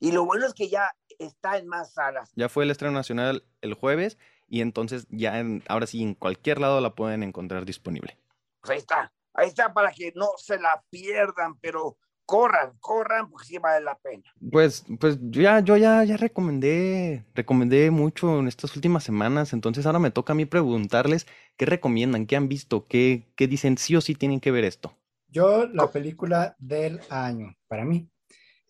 Y 0.00 0.12
lo 0.12 0.24
bueno 0.24 0.46
es 0.46 0.54
que 0.54 0.68
ya 0.68 0.94
está 1.18 1.58
en 1.58 1.66
más 1.66 1.92
salas. 1.92 2.30
Ya 2.34 2.48
fue 2.48 2.64
el 2.64 2.70
estreno 2.70 2.94
nacional 2.94 3.44
el 3.60 3.74
jueves 3.74 4.18
y 4.48 4.60
entonces 4.60 5.06
ya 5.10 5.38
en, 5.38 5.62
ahora 5.68 5.86
sí 5.86 6.02
en 6.02 6.14
cualquier 6.14 6.60
lado 6.60 6.80
la 6.80 6.94
pueden 6.94 7.22
encontrar 7.22 7.64
disponible. 7.64 8.18
Pues 8.60 8.70
ahí 8.70 8.78
está, 8.78 9.12
ahí 9.34 9.48
está 9.48 9.72
para 9.72 9.92
que 9.92 10.12
no 10.14 10.28
se 10.36 10.58
la 10.58 10.84
pierdan, 10.90 11.58
pero 11.60 11.98
corran, 12.24 12.72
corran, 12.80 13.30
porque 13.30 13.46
sí 13.46 13.58
vale 13.58 13.84
la 13.84 13.96
pena. 13.98 14.22
Pues, 14.50 14.84
pues 14.98 15.18
yo 15.20 15.42
ya, 15.42 15.60
yo 15.60 15.76
ya, 15.76 16.04
ya 16.04 16.16
recomendé, 16.16 17.24
recomendé 17.34 17.90
mucho 17.90 18.38
en 18.38 18.48
estas 18.48 18.74
últimas 18.76 19.04
semanas, 19.04 19.52
entonces 19.52 19.86
ahora 19.86 19.98
me 19.98 20.10
toca 20.10 20.32
a 20.32 20.36
mí 20.36 20.44
preguntarles 20.44 21.26
qué 21.56 21.66
recomiendan, 21.66 22.26
qué 22.26 22.36
han 22.36 22.48
visto, 22.48 22.86
qué, 22.86 23.32
qué 23.36 23.46
dicen 23.46 23.78
sí 23.78 23.96
o 23.96 24.00
sí 24.00 24.14
tienen 24.14 24.40
que 24.40 24.50
ver 24.50 24.64
esto. 24.64 24.96
Yo, 25.28 25.66
la 25.66 25.88
película 25.88 26.54
del 26.58 27.00
año, 27.10 27.56
para 27.66 27.84
mí, 27.84 28.08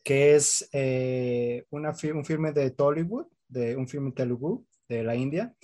que 0.02 0.34
es 0.34 0.68
eh, 0.72 1.64
una, 1.70 1.92
un 2.14 2.24
filme 2.24 2.52
de 2.52 2.70
Tollywood, 2.70 3.26
de 3.48 3.76
un 3.76 3.86
filme 3.86 4.12
telugu 4.12 4.66
de 4.88 5.02
la 5.02 5.14
India, 5.14 5.54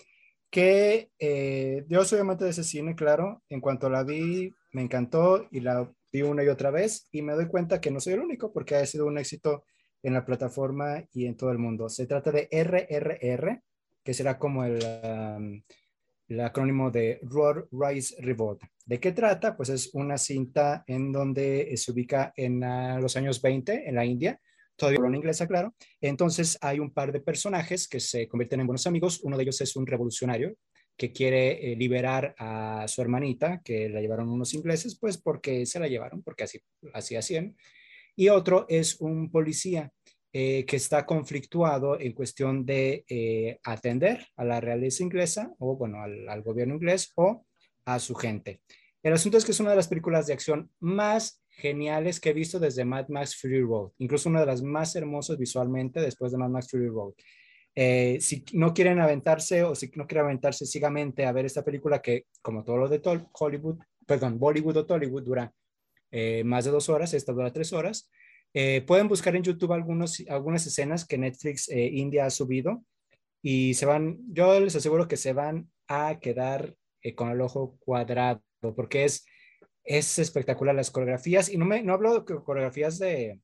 que 0.50 1.10
eh, 1.18 1.84
yo 1.88 2.04
soy 2.04 2.20
amante 2.20 2.44
de 2.44 2.50
ese 2.50 2.64
cine, 2.64 2.94
claro, 2.94 3.42
en 3.48 3.60
cuanto 3.60 3.88
la 3.88 4.02
vi, 4.02 4.52
me 4.72 4.82
encantó 4.82 5.46
y 5.50 5.60
la 5.60 5.90
vi 6.12 6.22
una 6.22 6.44
y 6.44 6.48
otra 6.48 6.70
vez 6.70 7.08
y 7.12 7.22
me 7.22 7.34
doy 7.34 7.46
cuenta 7.46 7.80
que 7.80 7.90
no 7.90 8.00
soy 8.00 8.14
el 8.14 8.20
único 8.20 8.52
porque 8.52 8.76
ha 8.76 8.86
sido 8.86 9.06
un 9.06 9.18
éxito 9.18 9.64
en 10.02 10.14
la 10.14 10.24
plataforma 10.24 11.04
y 11.12 11.26
en 11.26 11.36
todo 11.36 11.50
el 11.50 11.58
mundo. 11.58 11.88
Se 11.88 12.06
trata 12.06 12.32
de 12.32 12.48
RRR, 12.50 13.62
que 14.02 14.14
será 14.14 14.38
como 14.38 14.64
el, 14.64 14.80
acrónimo 16.40 16.90
de 16.90 17.20
Road 17.22 17.64
Rise 17.70 18.16
Revolt. 18.20 18.62
¿De 18.86 18.98
qué 18.98 19.12
trata? 19.12 19.56
Pues 19.56 19.68
es 19.68 19.90
una 19.94 20.16
cinta 20.16 20.84
en 20.86 21.12
donde 21.12 21.72
se 21.76 21.92
ubica 21.92 22.32
en 22.36 22.62
uh, 22.62 23.00
los 23.00 23.16
años 23.16 23.42
20 23.42 23.88
en 23.88 23.94
la 23.94 24.04
India, 24.04 24.40
todavía 24.76 25.00
en 25.06 25.16
inglesa, 25.16 25.46
claro. 25.46 25.74
Entonces 26.00 26.56
hay 26.60 26.78
un 26.78 26.92
par 26.92 27.12
de 27.12 27.20
personajes 27.20 27.86
que 27.86 28.00
se 28.00 28.26
convierten 28.26 28.60
en 28.60 28.66
buenos 28.66 28.86
amigos. 28.86 29.20
Uno 29.22 29.36
de 29.36 29.42
ellos 29.42 29.60
es 29.60 29.76
un 29.76 29.86
revolucionario 29.86 30.54
que 31.00 31.12
quiere 31.12 31.72
eh, 31.72 31.76
liberar 31.76 32.34
a 32.36 32.84
su 32.86 33.00
hermanita, 33.00 33.62
que 33.64 33.88
la 33.88 34.02
llevaron 34.02 34.28
unos 34.28 34.52
ingleses, 34.52 34.98
pues 34.98 35.16
porque 35.16 35.64
se 35.64 35.80
la 35.80 35.88
llevaron, 35.88 36.22
porque 36.22 36.44
así, 36.44 36.60
así 36.92 37.16
hacían. 37.16 37.56
Y 38.14 38.28
otro 38.28 38.66
es 38.68 39.00
un 39.00 39.30
policía 39.30 39.90
eh, 40.30 40.66
que 40.66 40.76
está 40.76 41.06
conflictuado 41.06 41.98
en 41.98 42.12
cuestión 42.12 42.66
de 42.66 43.06
eh, 43.08 43.58
atender 43.64 44.26
a 44.36 44.44
la 44.44 44.60
realeza 44.60 45.02
inglesa, 45.02 45.54
o 45.58 45.74
bueno, 45.74 46.02
al, 46.02 46.28
al 46.28 46.42
gobierno 46.42 46.74
inglés, 46.74 47.12
o 47.14 47.46
a 47.86 47.98
su 47.98 48.14
gente. 48.14 48.60
El 49.02 49.14
asunto 49.14 49.38
es 49.38 49.46
que 49.46 49.52
es 49.52 49.60
una 49.60 49.70
de 49.70 49.76
las 49.76 49.88
películas 49.88 50.26
de 50.26 50.34
acción 50.34 50.70
más 50.80 51.42
geniales 51.48 52.20
que 52.20 52.28
he 52.28 52.34
visto 52.34 52.58
desde 52.58 52.84
Mad 52.84 53.08
Max 53.08 53.40
Fury 53.40 53.62
Road, 53.62 53.92
incluso 53.96 54.28
una 54.28 54.40
de 54.40 54.46
las 54.46 54.60
más 54.60 54.94
hermosas 54.96 55.38
visualmente 55.38 55.98
después 55.98 56.30
de 56.30 56.36
Mad 56.36 56.50
Max 56.50 56.68
Fury 56.70 56.88
Road. 56.88 57.14
Eh, 57.74 58.18
si 58.20 58.44
no 58.52 58.74
quieren 58.74 59.00
aventarse 59.00 59.62
o 59.62 59.74
si 59.74 59.90
no 59.94 60.06
quieren 60.06 60.26
aventarse 60.26 60.66
ciegamente 60.66 61.24
a 61.24 61.32
ver 61.32 61.46
esta 61.46 61.64
película 61.64 62.02
que, 62.02 62.26
como 62.42 62.64
todo 62.64 62.76
lo 62.76 62.88
de 62.88 63.00
Hollywood, 63.32 63.78
perdón, 64.06 64.38
Bollywood 64.38 64.78
o 64.78 64.86
Tollywood 64.86 65.22
dura 65.22 65.52
eh, 66.10 66.42
más 66.44 66.64
de 66.64 66.72
dos 66.72 66.88
horas, 66.88 67.14
esta 67.14 67.32
dura 67.32 67.52
tres 67.52 67.72
horas, 67.72 68.10
eh, 68.52 68.82
pueden 68.84 69.06
buscar 69.06 69.36
en 69.36 69.44
YouTube 69.44 69.72
algunas 69.72 70.66
escenas 70.66 71.06
que 71.06 71.18
Netflix 71.18 71.68
India 71.68 72.26
ha 72.26 72.30
subido 72.30 72.84
y 73.40 73.74
se 73.74 73.86
van, 73.86 74.18
yo 74.26 74.58
les 74.58 74.74
aseguro 74.74 75.06
que 75.06 75.16
se 75.16 75.32
van 75.32 75.70
a 75.86 76.18
quedar 76.20 76.74
con 77.14 77.30
el 77.30 77.40
ojo 77.40 77.76
cuadrado 77.78 78.42
porque 78.74 79.04
es, 79.04 79.24
es 79.84 80.18
espectacular 80.18 80.74
las 80.74 80.90
coreografías 80.90 81.48
y 81.48 81.56
no, 81.56 81.64
me, 81.64 81.82
no 81.82 81.94
hablo 81.94 82.18
de 82.18 82.24
coreografías 82.24 82.98
de, 82.98 83.40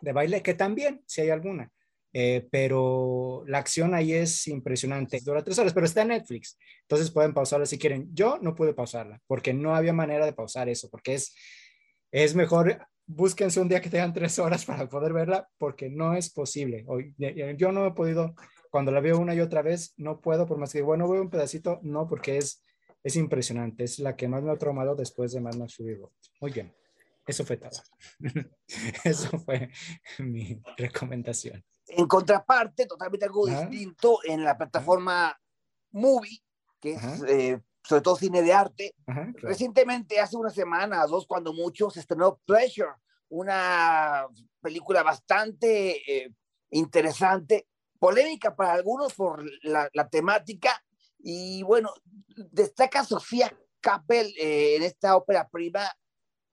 de 0.00 0.12
baile, 0.12 0.42
que 0.42 0.54
también, 0.54 1.02
si 1.06 1.22
hay 1.22 1.30
alguna, 1.30 1.72
eh, 2.12 2.46
pero 2.50 3.42
la 3.46 3.58
acción 3.58 3.94
ahí 3.94 4.12
es 4.12 4.46
impresionante. 4.48 5.20
Dura 5.24 5.42
tres 5.42 5.58
horas, 5.58 5.72
pero 5.72 5.86
está 5.86 6.02
en 6.02 6.08
Netflix. 6.08 6.58
Entonces 6.82 7.10
pueden 7.10 7.32
pausarla 7.32 7.66
si 7.66 7.78
quieren. 7.78 8.08
Yo 8.12 8.38
no 8.42 8.54
pude 8.54 8.74
pausarla 8.74 9.20
porque 9.26 9.54
no 9.54 9.74
había 9.74 9.92
manera 9.92 10.26
de 10.26 10.32
pausar 10.32 10.68
eso, 10.68 10.90
porque 10.90 11.14
es, 11.14 11.34
es 12.10 12.34
mejor, 12.34 12.86
búsquense 13.06 13.60
un 13.60 13.68
día 13.68 13.80
que 13.80 13.90
tengan 13.90 14.12
tres 14.12 14.38
horas 14.38 14.64
para 14.64 14.88
poder 14.88 15.12
verla, 15.12 15.48
porque 15.58 15.88
no 15.88 16.14
es 16.14 16.30
posible. 16.30 16.84
Yo 17.56 17.72
no 17.72 17.86
he 17.86 17.92
podido, 17.92 18.34
cuando 18.70 18.92
la 18.92 19.00
veo 19.00 19.18
una 19.18 19.34
y 19.34 19.40
otra 19.40 19.62
vez, 19.62 19.94
no 19.96 20.20
puedo, 20.20 20.46
por 20.46 20.58
más 20.58 20.72
que, 20.72 20.82
bueno, 20.82 21.08
veo 21.08 21.22
un 21.22 21.30
pedacito, 21.30 21.80
no, 21.82 22.06
porque 22.06 22.36
es, 22.36 22.62
es 23.02 23.16
impresionante. 23.16 23.84
Es 23.84 23.98
la 23.98 24.16
que 24.16 24.28
más 24.28 24.42
me 24.42 24.50
ha 24.50 24.58
traumado 24.58 24.94
después 24.94 25.32
de 25.32 25.40
Mad 25.40 25.54
Max 25.54 25.80
Muy 26.40 26.52
bien. 26.52 26.72
Eso 27.26 27.44
fue 27.44 27.56
todo. 27.56 27.70
Eso 29.04 29.38
fue 29.38 29.70
mi 30.18 30.60
recomendación. 30.76 31.64
En 31.94 32.06
contraparte, 32.06 32.86
totalmente 32.86 33.26
algo 33.26 33.46
distinto 33.46 34.20
en 34.24 34.44
la 34.44 34.56
plataforma 34.56 35.38
Movie, 35.92 36.42
que 36.80 36.94
es 36.94 37.22
eh, 37.28 37.60
sobre 37.82 38.02
todo 38.02 38.16
cine 38.16 38.42
de 38.42 38.52
arte. 38.52 38.94
Recientemente, 39.34 40.20
hace 40.20 40.36
una 40.36 40.50
semana, 40.50 41.06
dos 41.06 41.26
cuando 41.26 41.52
mucho, 41.52 41.90
se 41.90 42.00
estrenó 42.00 42.40
Pleasure, 42.46 42.92
una 43.28 44.26
película 44.60 45.02
bastante 45.02 46.24
eh, 46.24 46.32
interesante, 46.70 47.66
polémica 47.98 48.54
para 48.54 48.72
algunos 48.72 49.14
por 49.14 49.44
la, 49.62 50.08
temática. 50.10 50.82
Y 51.18 51.62
bueno, 51.62 51.92
destaca 52.50 53.04
Sofía 53.04 53.56
Capel 53.80 54.32
eh, 54.38 54.76
en 54.76 54.82
esta 54.82 55.16
ópera 55.16 55.48
prima, 55.48 55.90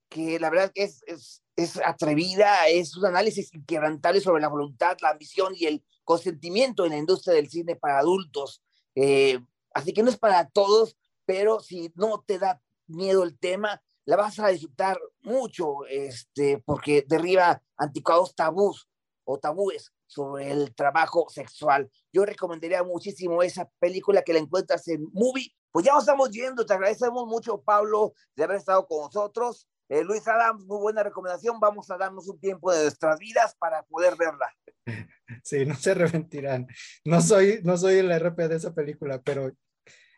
que 0.09 0.39
la 0.39 0.49
verdad 0.49 0.71
es, 0.75 1.01
es 1.07 1.43
es 1.59 1.77
atrevida, 1.85 2.67
es 2.67 2.95
un 2.95 3.05
análisis 3.05 3.53
inquebrantable 3.53 4.21
sobre 4.21 4.41
la 4.41 4.47
voluntad, 4.47 4.97
la 5.01 5.09
ambición 5.09 5.53
y 5.55 5.65
el 5.65 5.83
consentimiento 6.03 6.85
en 6.85 6.91
la 6.91 6.97
industria 6.97 7.35
del 7.35 7.49
cine 7.49 7.75
para 7.75 7.99
adultos. 7.99 8.63
Eh, 8.95 9.39
así 9.73 9.93
que 9.93 10.01
no 10.01 10.09
es 10.09 10.17
para 10.17 10.47
todos, 10.49 10.97
pero 11.25 11.59
si 11.59 11.91
no 11.95 12.23
te 12.25 12.39
da 12.39 12.61
miedo 12.87 13.23
el 13.23 13.37
tema, 13.37 13.81
la 14.05 14.15
vas 14.15 14.39
a 14.39 14.47
disfrutar 14.47 14.97
mucho, 15.21 15.85
este, 15.87 16.57
porque 16.59 17.05
derriba 17.07 17.61
anticuados 17.77 18.35
tabús 18.35 18.89
o 19.25 19.37
tabúes 19.37 19.91
sobre 20.07 20.51
el 20.51 20.73
trabajo 20.73 21.27
sexual. 21.29 21.91
Yo 22.11 22.25
recomendaría 22.25 22.83
muchísimo 22.83 23.43
esa 23.43 23.69
película 23.79 24.23
que 24.23 24.33
la 24.33 24.39
encuentras 24.39 24.87
en 24.87 25.07
Movie. 25.11 25.53
Pues 25.71 25.85
ya 25.85 25.93
nos 25.93 26.03
estamos 26.03 26.31
yendo, 26.31 26.65
te 26.65 26.73
agradecemos 26.73 27.27
mucho, 27.27 27.61
Pablo, 27.61 28.13
de 28.35 28.45
haber 28.45 28.57
estado 28.57 28.87
con 28.87 29.03
nosotros. 29.03 29.67
Eh, 29.89 30.03
Luis 30.03 30.27
Adams, 30.27 30.65
muy 30.65 30.79
buena 30.79 31.01
recomendación. 31.01 31.59
Vamos 31.59 31.89
a 31.89 31.97
darnos 31.97 32.27
un 32.29 32.39
tiempo 32.39 32.71
de 32.71 32.83
nuestras 32.83 33.17
vidas 33.17 33.55
para 33.59 33.83
poder 33.83 34.15
verla. 34.15 34.53
Sí, 35.43 35.63
no 35.63 35.75
se 35.75 35.91
arrepentirán. 35.91 36.67
No 37.05 37.21
soy, 37.21 37.59
no 37.63 37.77
soy 37.77 37.99
el 37.99 38.11
RP 38.11 38.47
de 38.47 38.55
esa 38.55 38.73
película, 38.73 39.21
pero 39.21 39.51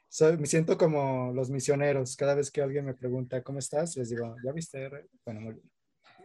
soy, 0.07 0.38
me 0.38 0.47
siento 0.47 0.78
como 0.78 1.34
los 1.34 1.49
misioneros. 1.49 2.15
Cada 2.15 2.34
vez 2.34 2.49
que 2.49 2.61
alguien 2.61 2.86
me 2.86 2.93
pregunta, 2.93 3.43
¿cómo 3.43 3.59
estás? 3.59 3.97
Les 3.97 4.09
digo, 4.09 4.36
¿ya 4.41 4.53
viste? 4.53 4.89
Bueno, 5.26 5.41
muy 5.41 5.53
bien. 5.55 5.72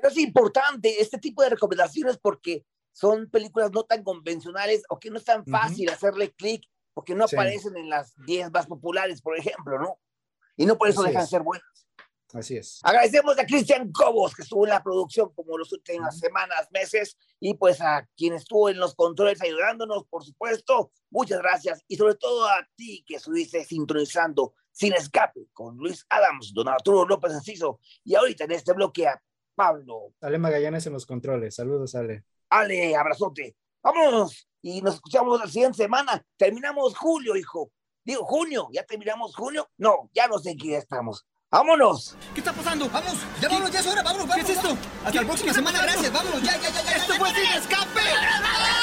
Es 0.05 0.17
importante 0.19 1.03
este 1.03 1.19
tipo 1.19 1.43
de 1.43 1.51
recomendaciones 1.51 2.17
porque 2.17 2.65
son 2.93 3.29
películas 3.29 3.73
no 3.73 3.83
tan 3.83 4.05
convencionales 4.05 4.85
o 4.89 5.01
que 5.01 5.11
no 5.11 5.19
es 5.19 5.25
tan 5.25 5.45
fácil 5.45 5.91
hacerle 5.91 6.33
clic 6.33 6.63
porque 6.95 7.15
no 7.15 7.25
aparecen 7.25 7.77
en 7.77 7.91
las 7.91 8.15
10 8.25 8.53
más 8.53 8.67
populares, 8.67 9.21
por 9.21 9.37
ejemplo, 9.37 9.79
¿no? 9.81 9.99
Y 10.57 10.65
no 10.65 10.79
por 10.79 10.89
eso 10.89 11.03
dejan 11.03 11.23
de 11.23 11.29
ser 11.29 11.43
buenas. 11.43 11.86
Así 12.33 12.57
es. 12.57 12.81
Agradecemos 12.83 13.39
a 13.39 13.47
Cristian 13.47 13.91
Cobos, 13.93 14.35
que 14.35 14.43
estuvo 14.43 14.65
en 14.65 14.71
la 14.71 14.83
producción 14.83 15.33
como 15.35 15.57
las 15.57 15.73
últimas 15.73 16.19
semanas, 16.19 16.69
meses, 16.73 17.17
y 17.41 17.55
pues 17.55 17.81
a 17.81 18.09
quien 18.17 18.35
estuvo 18.35 18.69
en 18.69 18.79
los 18.79 18.95
controles 18.95 19.41
ayudándonos, 19.41 20.05
por 20.07 20.25
supuesto. 20.25 20.93
Muchas 21.11 21.39
gracias. 21.39 21.85
Y 21.89 21.97
sobre 21.97 22.15
todo 22.17 22.47
a 22.47 22.67
ti 22.75 23.05
que 23.07 23.17
estuviste 23.17 23.65
sintonizando 23.65 24.55
sin 24.73 24.93
escape 24.93 25.47
con 25.53 25.77
Luis 25.77 26.05
Adams, 26.11 26.53
Don 26.53 26.69
Arturo 26.69 27.07
López 27.07 27.33
Enciso, 27.33 27.81
y 28.05 28.15
ahorita 28.15 28.45
en 28.45 28.53
este 28.53 28.73
bloque 28.73 29.07
a 29.07 29.23
Pablo. 29.55 30.13
Ale 30.21 30.39
Magallanes 30.39 30.87
en 30.87 30.93
los 30.93 31.07
controles. 31.07 31.55
Saludos, 31.55 31.95
Ale. 31.95 32.25
Ale, 32.51 32.95
abrazote. 32.95 33.57
Vámonos 33.83 34.49
y 34.61 34.83
nos 34.83 34.97
escuchamos 34.97 35.41
la 35.41 35.47
siguiente 35.47 35.79
semana. 35.79 36.25
Terminamos 36.37 36.97
julio, 36.97 37.37
hijo. 37.37 37.71
Digo, 38.05 38.25
junio. 38.25 38.69
¿Ya 38.73 38.85
terminamos 38.85 39.35
junio? 39.35 39.69
No, 39.79 40.11
ya 40.13 40.29
no 40.29 40.39
sé 40.39 40.51
en 40.51 40.59
qué 40.59 40.77
estamos. 40.77 41.25
¡Vámonos! 41.57 42.15
¿Qué 42.35 42.41
está 42.41 42.53
pasando? 42.53 42.87
¡Vamos! 42.91 43.15
¡Ya 43.41 43.49
vámonos! 43.49 43.71
¡Ya 43.71 43.81
es 43.81 43.87
hora! 43.87 44.03
¡Vámonos! 44.03 44.35
¿Qué 44.35 44.43
es 44.43 44.51
esto? 44.51 44.77
Hasta 45.07 45.21
la 45.23 45.27
próxima 45.27 45.55
semana. 45.55 45.81
Gracias. 45.81 46.13
¡Vámonos! 46.13 46.43
¡Ya, 46.43 46.55
ya, 46.59 46.69
ya! 46.69 46.83
ya 46.83 46.97
¡Esto 46.99 47.15
fue 47.15 47.31
Sin 47.31 47.53
Escape! 47.53 48.76